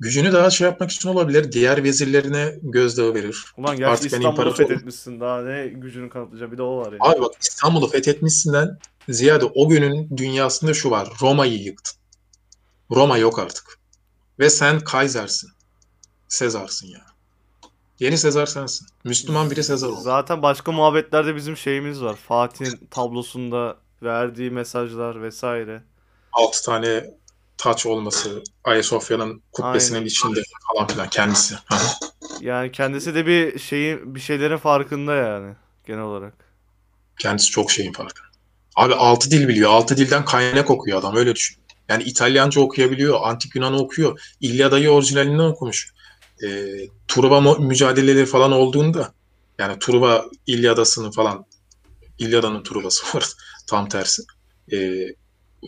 gücünü 0.00 0.32
daha 0.32 0.50
şey 0.50 0.64
yapmak 0.68 0.90
için 0.90 1.08
olabilir. 1.08 1.52
Diğer 1.52 1.84
vezirlerine 1.84 2.54
gözdağı 2.62 3.14
verir. 3.14 3.44
Ulan 3.56 3.76
gerçi 3.76 3.90
Artık 3.92 4.12
hani 4.12 4.20
İstanbul'u 4.20 4.42
imparator- 4.50 4.56
fethetmişsin 4.56 5.20
daha 5.20 5.42
ne 5.42 5.66
gücünü 5.68 6.10
kanıtlayacak 6.10 6.52
bir 6.52 6.58
de 6.58 6.62
o 6.62 6.76
var 6.76 6.92
yani. 6.92 6.98
Abi 7.00 7.20
bak 7.20 7.32
İstanbul'u 7.42 7.88
fethetmişsinden 7.88 8.78
ziyade 9.08 9.44
o 9.44 9.68
günün 9.68 10.16
dünyasında 10.16 10.74
şu 10.74 10.90
var. 10.90 11.08
Roma'yı 11.22 11.58
yıktın. 11.62 11.96
Roma 12.90 13.18
yok 13.18 13.38
artık. 13.38 13.78
Ve 14.38 14.50
sen 14.50 14.80
Kaiser'sin. 14.80 15.50
Sezarsın 16.28 16.86
ya. 16.86 17.00
Yeni 17.98 18.18
Sezar 18.18 18.46
sensin. 18.46 18.86
Müslüman 19.04 19.50
biri 19.50 19.64
Sezar 19.64 19.88
oldu. 19.88 20.00
Zaten 20.00 20.42
başka 20.42 20.72
muhabbetlerde 20.72 21.36
bizim 21.36 21.56
şeyimiz 21.56 22.02
var. 22.02 22.16
Fatih'in 22.16 22.86
tablosunda 22.90 23.76
verdiği 24.02 24.50
mesajlar 24.50 25.22
vesaire. 25.22 25.82
Altı 26.32 26.64
tane 26.64 27.04
taç 27.58 27.86
olması, 27.86 28.42
Ayasofya'nın 28.64 29.42
kubbesinin 29.52 29.98
Aynen. 29.98 30.06
içinde 30.06 30.42
falan 30.72 30.86
filan 30.86 31.08
kendisi. 31.08 31.54
Yani 32.40 32.72
kendisi 32.72 33.14
de 33.14 33.26
bir 33.26 33.58
şeyin 33.58 34.14
bir 34.14 34.20
şeylerin 34.20 34.56
farkında 34.56 35.14
yani 35.14 35.54
genel 35.86 36.02
olarak. 36.02 36.34
Kendisi 37.18 37.50
çok 37.50 37.70
şeyin 37.70 37.92
farkında. 37.92 38.26
Abi 38.76 38.94
altı 38.94 39.30
dil 39.30 39.48
biliyor. 39.48 39.70
Altı 39.70 39.96
dilden 39.96 40.24
kaynak 40.24 40.70
okuyor 40.70 40.98
adam 40.98 41.16
öyle 41.16 41.34
düşün. 41.34 41.56
Yani 41.88 42.02
İtalyanca 42.02 42.60
okuyabiliyor, 42.60 43.20
Antik 43.22 43.56
Yunan'ı 43.56 43.76
okuyor. 43.76 44.20
İlyada'yı 44.40 44.90
orijinalinden 44.90 45.44
okumuş. 45.44 45.94
Ee, 46.44 46.66
Truva 47.08 47.58
mücadeleleri 47.58 48.26
falan 48.26 48.52
olduğunda 48.52 49.12
yani 49.58 49.78
Truva 49.78 50.24
İlyada'sının 50.46 51.10
falan 51.10 51.46
İlyada'nın 52.18 52.62
Truva'sı 52.62 53.16
var 53.16 53.24
tam 53.66 53.88
tersi. 53.88 54.22
Ee, 54.72 55.06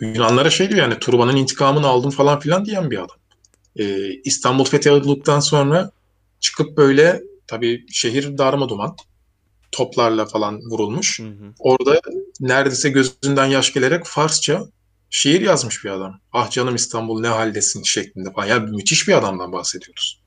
Yunanlara 0.00 0.50
şey 0.50 0.68
diyor 0.68 0.80
yani 0.80 0.98
Truva'nın 1.00 1.36
intikamını 1.36 1.86
aldım 1.86 2.10
falan 2.10 2.40
filan 2.40 2.64
diyen 2.64 2.90
bir 2.90 2.98
adam. 2.98 3.16
Ee, 3.76 4.14
İstanbul 4.24 4.64
fethedildikten 4.64 5.40
sonra 5.40 5.90
çıkıp 6.40 6.76
böyle 6.76 7.22
tabii 7.46 7.86
şehir 7.90 8.38
darma 8.38 8.68
duman 8.68 8.96
toplarla 9.72 10.26
falan 10.26 10.60
vurulmuş. 10.60 11.20
Hı 11.20 11.22
hı. 11.22 11.52
Orada 11.58 12.00
neredeyse 12.40 12.90
gözünden 12.90 13.46
yaş 13.46 13.72
gelerek 13.72 14.06
Farsça 14.06 14.66
şiir 15.10 15.40
yazmış 15.40 15.84
bir 15.84 15.90
adam. 15.90 16.20
Ah 16.32 16.50
canım 16.50 16.74
İstanbul 16.74 17.20
ne 17.20 17.28
haldesin 17.28 17.82
şeklinde 17.82 18.32
falan. 18.32 18.46
Yani 18.46 18.70
müthiş 18.70 19.08
bir 19.08 19.18
adamdan 19.18 19.52
bahsediyoruz. 19.52 20.20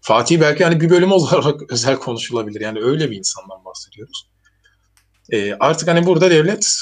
Fatih 0.00 0.40
belki 0.40 0.64
hani 0.64 0.80
bir 0.80 0.90
bölüm 0.90 1.12
olarak 1.12 1.72
özel 1.72 1.96
konuşulabilir. 1.96 2.60
Yani 2.60 2.80
öyle 2.80 3.10
bir 3.10 3.16
insandan 3.16 3.64
bahsediyoruz. 3.64 4.28
Ee, 5.32 5.54
artık 5.60 5.88
hani 5.88 6.06
burada 6.06 6.30
devlet 6.30 6.76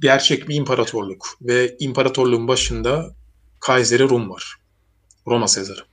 gerçek 0.00 0.48
bir 0.48 0.54
imparatorluk 0.54 1.26
ve 1.42 1.76
imparatorluğun 1.78 2.48
başında 2.48 3.14
Kayseri 3.60 4.08
Rum 4.08 4.30
var. 4.30 4.56
Roma 5.26 5.48
Sezarı. 5.48 5.84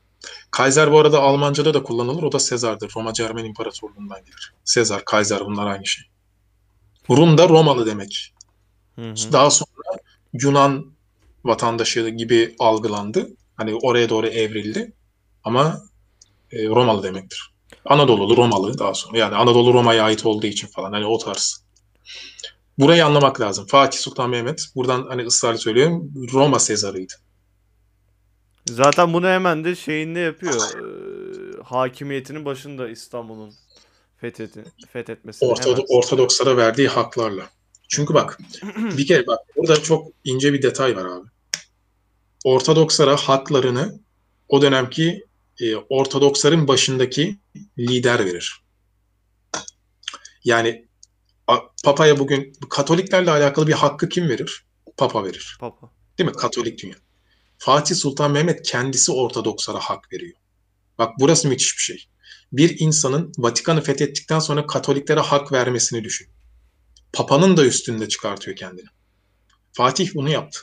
Kaiser 0.51 0.91
bu 0.91 0.99
arada 0.99 1.22
Almanca'da 1.22 1.74
da 1.74 1.84
kullanılır. 1.84 2.24
O 2.24 2.32
da 2.32 2.39
Sezar'dır. 2.39 2.91
Roma 2.95 3.14
Cermen 3.14 3.45
İmparatorluğundan 3.45 4.26
gelir. 4.26 4.53
Sezar, 4.64 5.05
Kaiser 5.05 5.45
bunlar 5.45 5.68
aynı 5.68 5.86
şey. 5.86 6.05
Rum 7.10 7.38
da 7.38 7.49
Romalı 7.49 7.86
demek. 7.86 8.34
Hı 8.95 9.10
hı. 9.10 9.32
Daha 9.32 9.49
sonra 9.49 9.72
Yunan 10.34 10.86
vatandaşı 11.45 12.10
gibi 12.10 12.55
algılandı. 12.60 13.30
Hani 13.55 13.76
oraya 13.76 14.10
doğru 14.10 14.28
evrildi. 14.28 14.93
Ama 15.43 15.82
e, 16.51 16.66
Romalı 16.66 17.03
demektir. 17.03 17.51
Anadolu'lu 17.86 18.38
Romalı 18.38 18.80
daha 18.80 18.93
sonra. 18.93 19.18
Yani 19.18 19.36
Anadolu 19.36 19.74
Roma'ya 19.74 20.03
ait 20.03 20.26
olduğu 20.26 20.47
için 20.47 20.68
falan. 20.68 20.91
Hani 20.93 21.05
o 21.05 21.18
tarz. 21.18 21.64
Burayı 22.80 23.06
anlamak 23.06 23.42
lazım. 23.42 23.66
Fatih 23.68 24.00
Sultan 24.00 24.30
Mehmet 24.30 24.66
buradan 24.76 25.06
hani 25.08 25.26
ısrarlı 25.26 25.58
söylüyorum 25.58 26.12
Roma 26.34 26.60
Sezarıydı. 26.60 27.14
Zaten 28.66 29.14
bunu 29.14 29.28
hemen 29.28 29.64
de 29.64 29.76
şeyinde 29.76 30.20
yapıyor. 30.20 30.54
Ee, 30.54 31.64
hakimiyetinin 31.64 32.46
başında 32.46 32.90
İstanbul'un 32.90 33.54
fethetti, 34.18 34.64
fethetmesini 34.94 35.50
Orta, 35.50 35.70
hemen. 35.72 35.86
Ortodokslara 35.90 36.58
verdiği 36.58 36.88
haklarla. 36.88 37.50
Çünkü 37.88 38.14
bak 38.14 38.40
bir 38.98 39.08
kere 39.08 39.28
bak 39.28 39.40
burada 39.58 39.82
çok 39.84 40.08
ince 40.24 40.54
bir 40.54 40.62
detay 40.62 40.96
var 40.96 41.06
abi. 41.06 41.28
Ortodokslara 42.44 43.18
haklarını 43.18 44.00
o 44.48 44.62
dönemki 44.62 45.26
e, 45.62 45.76
Ortodoksların 45.76 46.68
başındaki 46.68 47.38
lider 47.78 48.26
verir. 48.26 48.62
Yani 50.44 50.87
Papa'ya 51.84 52.20
bugün 52.20 52.54
Katoliklerle 52.70 53.32
alakalı 53.32 53.68
bir 53.68 53.74
hakkı 53.74 54.10
kim 54.10 54.30
verir? 54.30 54.66
Papa 54.98 55.24
verir. 55.24 55.58
Papa. 55.60 55.91
Değil 56.18 56.30
mi? 56.30 56.36
Katolik 56.36 56.84
dünya. 56.84 56.95
Fatih 57.58 57.95
Sultan 57.95 58.32
Mehmet 58.32 58.62
kendisi 58.62 59.12
Ortodokslara 59.12 59.80
hak 59.80 60.14
veriyor. 60.14 60.36
Bak 60.98 61.14
burası 61.20 61.48
müthiş 61.48 61.78
bir 61.78 61.82
şey. 61.82 62.08
Bir 62.52 62.80
insanın 62.80 63.32
Vatikan'ı 63.38 63.82
fethettikten 63.82 64.39
sonra 64.39 64.68
Katoliklere 64.68 65.20
hak 65.20 65.52
vermesini 65.52 66.04
düşün. 66.04 66.28
Papa'nın 67.14 67.58
da 67.58 67.66
üstünde 67.66 68.08
çıkartıyor 68.08 68.58
kendini. 68.58 68.88
Fatih 69.74 70.16
bunu 70.16 70.30
yaptı. 70.30 70.60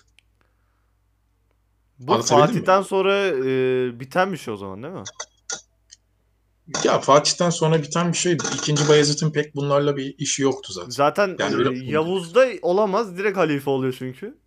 Bu 1.99 2.13
Anlatabildim 2.13 2.47
mi? 2.47 2.53
Fatih'ten 2.53 2.83
sonra 2.83 3.27
e, 3.27 4.01
biten 4.01 4.33
bir 4.33 4.37
şey 4.37 4.55
o 4.55 4.57
zaman 4.57 4.83
değil 4.83 4.95
mi? 4.95 5.03
Ya 6.85 7.01
Fatih'ten 7.01 7.51
sonra 7.51 7.83
biten 7.83 8.13
bir 8.13 8.17
şeydi. 8.17 8.43
İkinci 8.55 8.89
Bayezid'in 8.89 9.31
pek 9.31 9.55
bunlarla 9.55 9.97
bir 9.97 10.15
işi 10.19 10.43
yoktu 10.43 10.73
zaten. 10.73 10.91
Zaten 10.91 11.37
Yani 11.39 11.79
e, 11.79 11.91
Yavuz'da 11.91 12.47
olamaz. 12.63 13.19
Direkt 13.19 13.37
halife 13.37 13.71
oluyor 13.71 13.97
çünkü. 13.99 14.39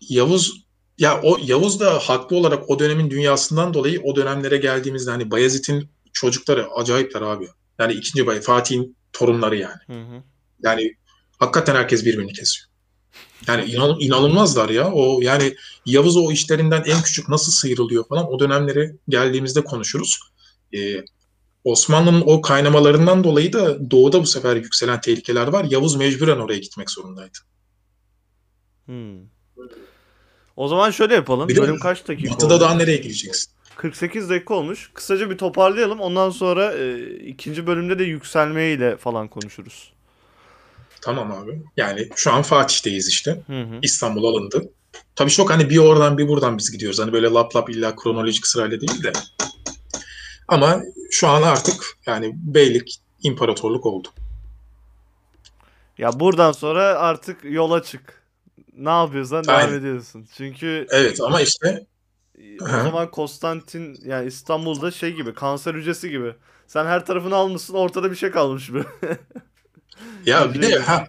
Yavuz 0.00 0.66
ya 0.98 1.20
o 1.22 1.38
Yavuz 1.42 1.80
da 1.80 1.98
haklı 1.98 2.36
olarak 2.36 2.70
o 2.70 2.78
dönemin 2.78 3.10
dünyasından 3.10 3.74
dolayı 3.74 4.00
o 4.02 4.16
dönemlere 4.16 4.56
geldiğimizde 4.56 5.10
hani 5.10 5.30
Bayezid'in 5.30 5.90
çocukları 6.12 6.68
acayipler 6.70 7.22
abi. 7.22 7.48
Yani 7.78 7.92
ikinci 7.92 8.26
Bay 8.26 8.40
Fatih'in 8.40 8.96
torunları 9.12 9.56
yani. 9.56 9.80
Hı 9.86 9.92
hı. 9.92 10.22
Yani 10.62 10.94
hakikaten 11.38 11.74
herkes 11.74 12.04
birbirini 12.04 12.32
kesiyor. 12.32 12.69
Yani 13.48 13.70
inan, 13.70 13.96
inanılmazlar 14.00 14.68
ya. 14.68 14.92
O 14.92 15.20
yani 15.22 15.54
Yavuz 15.86 16.16
o 16.16 16.32
işlerinden 16.32 16.82
en 16.86 17.02
küçük 17.02 17.28
nasıl 17.28 17.52
sıyrılıyor 17.52 18.08
falan 18.08 18.32
o 18.32 18.38
dönemlere 18.38 18.96
geldiğimizde 19.08 19.64
konuşuruz. 19.64 20.20
Ee, 20.74 21.04
Osmanlı'nın 21.64 22.22
o 22.26 22.40
kaynamalarından 22.40 23.24
dolayı 23.24 23.52
da 23.52 23.90
doğuda 23.90 24.22
bu 24.22 24.26
sefer 24.26 24.56
yükselen 24.56 25.00
tehlikeler 25.00 25.46
var. 25.46 25.64
Yavuz 25.64 25.96
mecburen 25.96 26.38
oraya 26.38 26.58
gitmek 26.58 26.90
zorundaydı. 26.90 27.38
Hmm. 28.86 29.18
O 30.56 30.68
zaman 30.68 30.90
şöyle 30.90 31.14
yapalım. 31.14 31.48
Bir 31.48 31.56
Bölüm 31.56 31.78
kaç 31.78 32.08
dakika 32.08 32.34
Batıda 32.34 32.54
oldu? 32.54 32.60
daha 32.60 32.74
nereye 32.74 32.96
gideceksin? 32.96 33.52
48 33.76 34.30
dakika 34.30 34.54
olmuş. 34.54 34.90
Kısaca 34.94 35.30
bir 35.30 35.38
toparlayalım. 35.38 36.00
Ondan 36.00 36.30
sonra 36.30 36.72
e, 36.72 37.14
ikinci 37.16 37.66
bölümde 37.66 37.98
de 37.98 38.04
yükselmeyle 38.04 38.96
falan 38.96 39.28
konuşuruz. 39.28 39.92
Tamam 41.02 41.32
abi. 41.32 41.62
Yani 41.76 42.08
şu 42.16 42.32
an 42.32 42.42
Fatih'teyiz 42.42 43.08
işte. 43.08 43.42
Hı 43.46 43.62
hı. 43.62 43.78
İstanbul 43.82 44.24
alındı. 44.24 44.70
Tabii 45.16 45.30
çok 45.30 45.50
hani 45.50 45.70
bir 45.70 45.78
oradan 45.78 46.18
bir 46.18 46.28
buradan 46.28 46.58
biz 46.58 46.72
gidiyoruz. 46.72 46.98
Hani 46.98 47.12
böyle 47.12 47.26
lap 47.26 47.56
lap 47.56 47.70
illa 47.70 47.96
kronolojik 47.96 48.46
sırayla 48.46 48.80
değil 48.80 49.02
de. 49.02 49.12
Ama 50.48 50.82
şu 51.10 51.28
an 51.28 51.42
artık 51.42 51.98
yani 52.06 52.32
beylik 52.34 53.00
imparatorluk 53.22 53.86
oldu. 53.86 54.08
Ya 55.98 56.20
buradan 56.20 56.52
sonra 56.52 56.82
artık 56.82 57.38
yola 57.44 57.82
çık. 57.82 58.22
Ne 58.76 58.90
yapıyorsan 58.90 59.44
devam 59.44 59.58
Aynen. 59.58 59.78
ediyorsun. 59.78 60.28
Çünkü 60.36 60.86
Evet 60.90 61.20
ama 61.20 61.40
işte 61.40 61.86
o 62.62 62.66
zaman 62.66 63.10
Konstantin 63.10 63.98
yani 64.04 64.28
İstanbul'da 64.28 64.90
şey 64.90 65.12
gibi 65.14 65.34
kanser 65.34 65.74
hücresi 65.74 66.10
gibi. 66.10 66.34
Sen 66.66 66.84
her 66.86 67.06
tarafını 67.06 67.34
almışsın 67.34 67.74
ortada 67.74 68.10
bir 68.10 68.16
şey 68.16 68.30
kalmış 68.30 68.74
bir. 68.74 68.86
ya 70.26 70.54
bir 70.54 70.62
de 70.62 70.78
ha, 70.78 71.06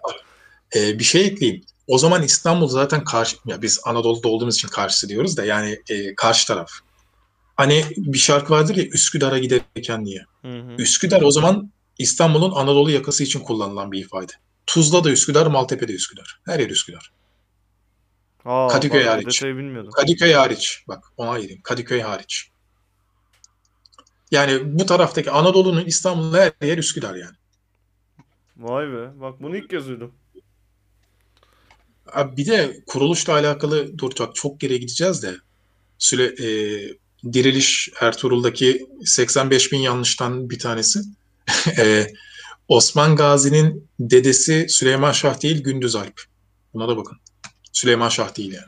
e, 0.76 0.98
bir 0.98 1.04
şey 1.04 1.26
ekleyeyim. 1.26 1.64
O 1.86 1.98
zaman 1.98 2.22
İstanbul 2.22 2.68
zaten 2.68 3.04
karşı 3.04 3.36
ya 3.46 3.62
biz 3.62 3.80
Anadolu'da 3.84 4.28
olduğumuz 4.28 4.56
için 4.56 4.68
karşısı 4.68 5.08
diyoruz 5.08 5.36
da 5.36 5.44
yani 5.44 5.78
e, 5.88 6.14
karşı 6.14 6.46
taraf. 6.46 6.70
Hani 7.56 7.84
bir 7.96 8.18
şarkı 8.18 8.52
vardır 8.52 8.76
ya 8.76 8.84
Üsküdar'a 8.84 9.38
giderken 9.38 10.06
diye. 10.06 10.24
Hı 10.42 10.48
hı. 10.48 10.74
Üsküdar 10.78 11.22
o 11.22 11.30
zaman 11.30 11.70
İstanbul'un 11.98 12.52
Anadolu 12.52 12.90
yakası 12.90 13.24
için 13.24 13.40
kullanılan 13.40 13.92
bir 13.92 14.00
ifade. 14.00 14.32
Tuzla 14.66 15.04
da 15.04 15.10
Üsküdar, 15.10 15.46
Maltepe 15.46 15.88
de 15.88 15.92
Üsküdar. 15.92 16.40
Her 16.44 16.60
yer 16.60 16.70
Üsküdar. 16.70 17.12
Aa, 18.44 18.68
Kadıköy 18.68 19.04
hariç. 19.04 19.42
Kadıköy 19.90 20.32
hariç. 20.32 20.84
Bak 20.88 21.04
ona 21.16 21.30
ayırayım. 21.30 21.62
Kadıköy 21.62 22.00
hariç. 22.00 22.48
Yani 24.30 24.78
bu 24.78 24.86
taraftaki 24.86 25.30
Anadolu'nun 25.30 25.84
İstanbul'un 25.84 26.38
her 26.38 26.66
yer 26.66 26.78
Üsküdar 26.78 27.14
yani. 27.14 27.36
Vay 28.56 28.92
be. 28.92 29.20
Bak 29.20 29.42
bunu 29.42 29.56
ilk 29.56 29.70
kez 29.70 29.88
duydum. 29.88 30.12
Abi 32.12 32.36
bir 32.36 32.46
de 32.46 32.82
kuruluşla 32.86 33.32
alakalı 33.32 33.98
dur 33.98 34.12
bak 34.20 34.34
çok 34.34 34.60
geriye 34.60 34.78
gideceğiz 34.78 35.22
de 35.22 35.36
Süle, 35.98 36.24
e, 36.24 36.48
Diriliş 37.32 37.90
Ertuğrul'daki 38.00 38.86
85 39.04 39.72
bin 39.72 39.78
yanlıştan 39.78 40.50
bir 40.50 40.58
tanesi. 40.58 41.00
E, 41.78 42.06
Osman 42.68 43.16
Gazi'nin 43.16 43.88
dedesi 44.00 44.66
Süleyman 44.68 45.12
Şah 45.12 45.42
değil 45.42 45.62
Gündüz 45.62 45.96
Alp. 45.96 46.20
Buna 46.74 46.88
da 46.88 46.96
bakın. 46.96 47.18
Süleyman 47.72 48.08
Şah 48.08 48.36
değil 48.36 48.52
yani. 48.52 48.66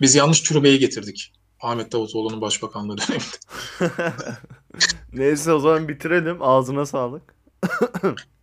Biz 0.00 0.14
yanlış 0.14 0.40
türbeyi 0.40 0.78
getirdik. 0.78 1.32
Ahmet 1.60 1.92
Davutoğlu'nun 1.92 2.40
başbakanlığı 2.40 2.96
döneminde. 2.98 3.36
Neyse 5.12 5.52
o 5.52 5.58
zaman 5.58 5.88
bitirelim. 5.88 6.42
Ağzına 6.42 6.86
sağlık. 6.86 7.34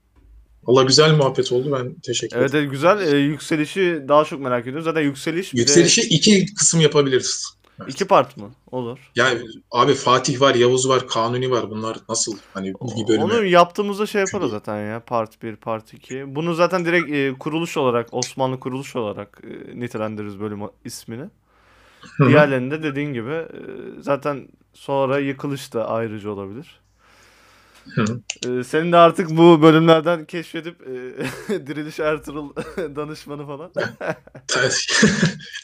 Valla 0.67 0.83
güzel 0.83 1.13
muhabbet 1.15 1.51
oldu. 1.51 1.71
Ben 1.79 1.93
teşekkür 1.93 2.37
Evet, 2.37 2.49
ederim. 2.49 2.63
evet 2.63 2.71
güzel. 2.71 3.13
Ee, 3.13 3.17
yükselişi 3.17 4.01
daha 4.07 4.25
çok 4.25 4.39
merak 4.41 4.61
ediyorum. 4.63 4.83
Zaten 4.83 5.01
yükseliş 5.01 5.53
bir 5.53 5.57
de 5.57 5.61
Yükselişi 5.61 6.01
iki 6.01 6.45
kısım 6.55 6.81
yapabiliriz. 6.81 7.53
iki 7.87 8.07
part 8.07 8.37
mı? 8.37 8.51
Olur. 8.71 8.99
Yani 9.15 9.41
abi 9.71 9.93
Fatih 9.93 10.41
var, 10.41 10.55
Yavuz 10.55 10.89
var, 10.89 11.07
Kanuni 11.07 11.51
var. 11.51 11.69
Bunlar 11.69 11.97
nasıl 12.09 12.37
hani 12.53 12.73
bir 12.73 13.07
bölümü? 13.07 13.23
Onu 13.23 13.45
yaptığımızda 13.45 14.05
şey 14.05 14.21
yaparız 14.21 14.51
zaten 14.51 14.77
ya. 14.91 14.99
Part 14.99 15.43
1, 15.43 15.55
part 15.55 15.93
2. 15.93 16.35
Bunu 16.35 16.53
zaten 16.53 16.85
direkt 16.85 17.09
e, 17.11 17.33
kuruluş 17.39 17.77
olarak, 17.77 18.13
Osmanlı 18.13 18.59
kuruluş 18.59 18.95
olarak 18.95 19.41
e, 19.43 19.79
nitelendiririz 19.79 20.39
bölüm 20.39 20.59
ismini. 20.85 21.25
Diğerlerinde 22.27 22.83
dediğin 22.83 23.13
gibi 23.13 23.31
e, 23.31 23.47
zaten 23.99 24.47
sonra 24.73 25.19
yıkılış 25.19 25.73
da 25.73 25.87
ayrıca 25.89 26.29
olabilir. 26.29 26.79
Hı 27.95 28.01
hı. 28.01 28.59
E, 28.59 28.63
senin 28.63 28.91
de 28.91 28.97
artık 28.97 29.29
bu 29.29 29.61
bölümlerden 29.61 30.25
keşfedip 30.25 30.81
e, 30.81 30.93
Diriliş 31.67 31.99
Ertuğrul 31.99 32.55
danışmanı 32.77 33.45
falan. 33.47 33.71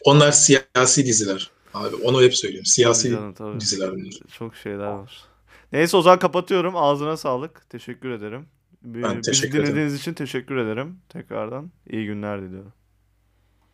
Onlar 0.05 0.32
siyasi 0.32 1.05
diziler. 1.05 1.49
Abi 1.74 1.95
onu 1.95 2.22
hep 2.22 2.36
söylüyorum. 2.36 2.63
Tabii 2.63 2.70
Siyasi 2.74 3.09
canım, 3.09 3.34
tabii. 3.34 3.59
diziler 3.59 3.91
bunlar. 3.91 4.13
Çok 4.38 4.55
şeyler 4.55 4.88
var. 4.88 5.22
Neyse 5.72 5.97
o 5.97 6.01
zaman 6.01 6.20
kapatıyorum. 6.20 6.76
Ağzına 6.76 7.17
sağlık. 7.17 7.70
Teşekkür 7.70 8.09
ederim. 8.09 8.45
Ben 8.84 9.11
Bizi 9.11 9.22
teşekkür 9.22 9.49
ederim. 9.53 9.65
dinlediğiniz 9.65 9.95
için 9.95 10.13
teşekkür 10.13 10.57
ederim. 10.57 10.97
Tekrardan 11.09 11.72
iyi 11.89 12.05
günler 12.05 12.41
diliyorum. 12.41 12.74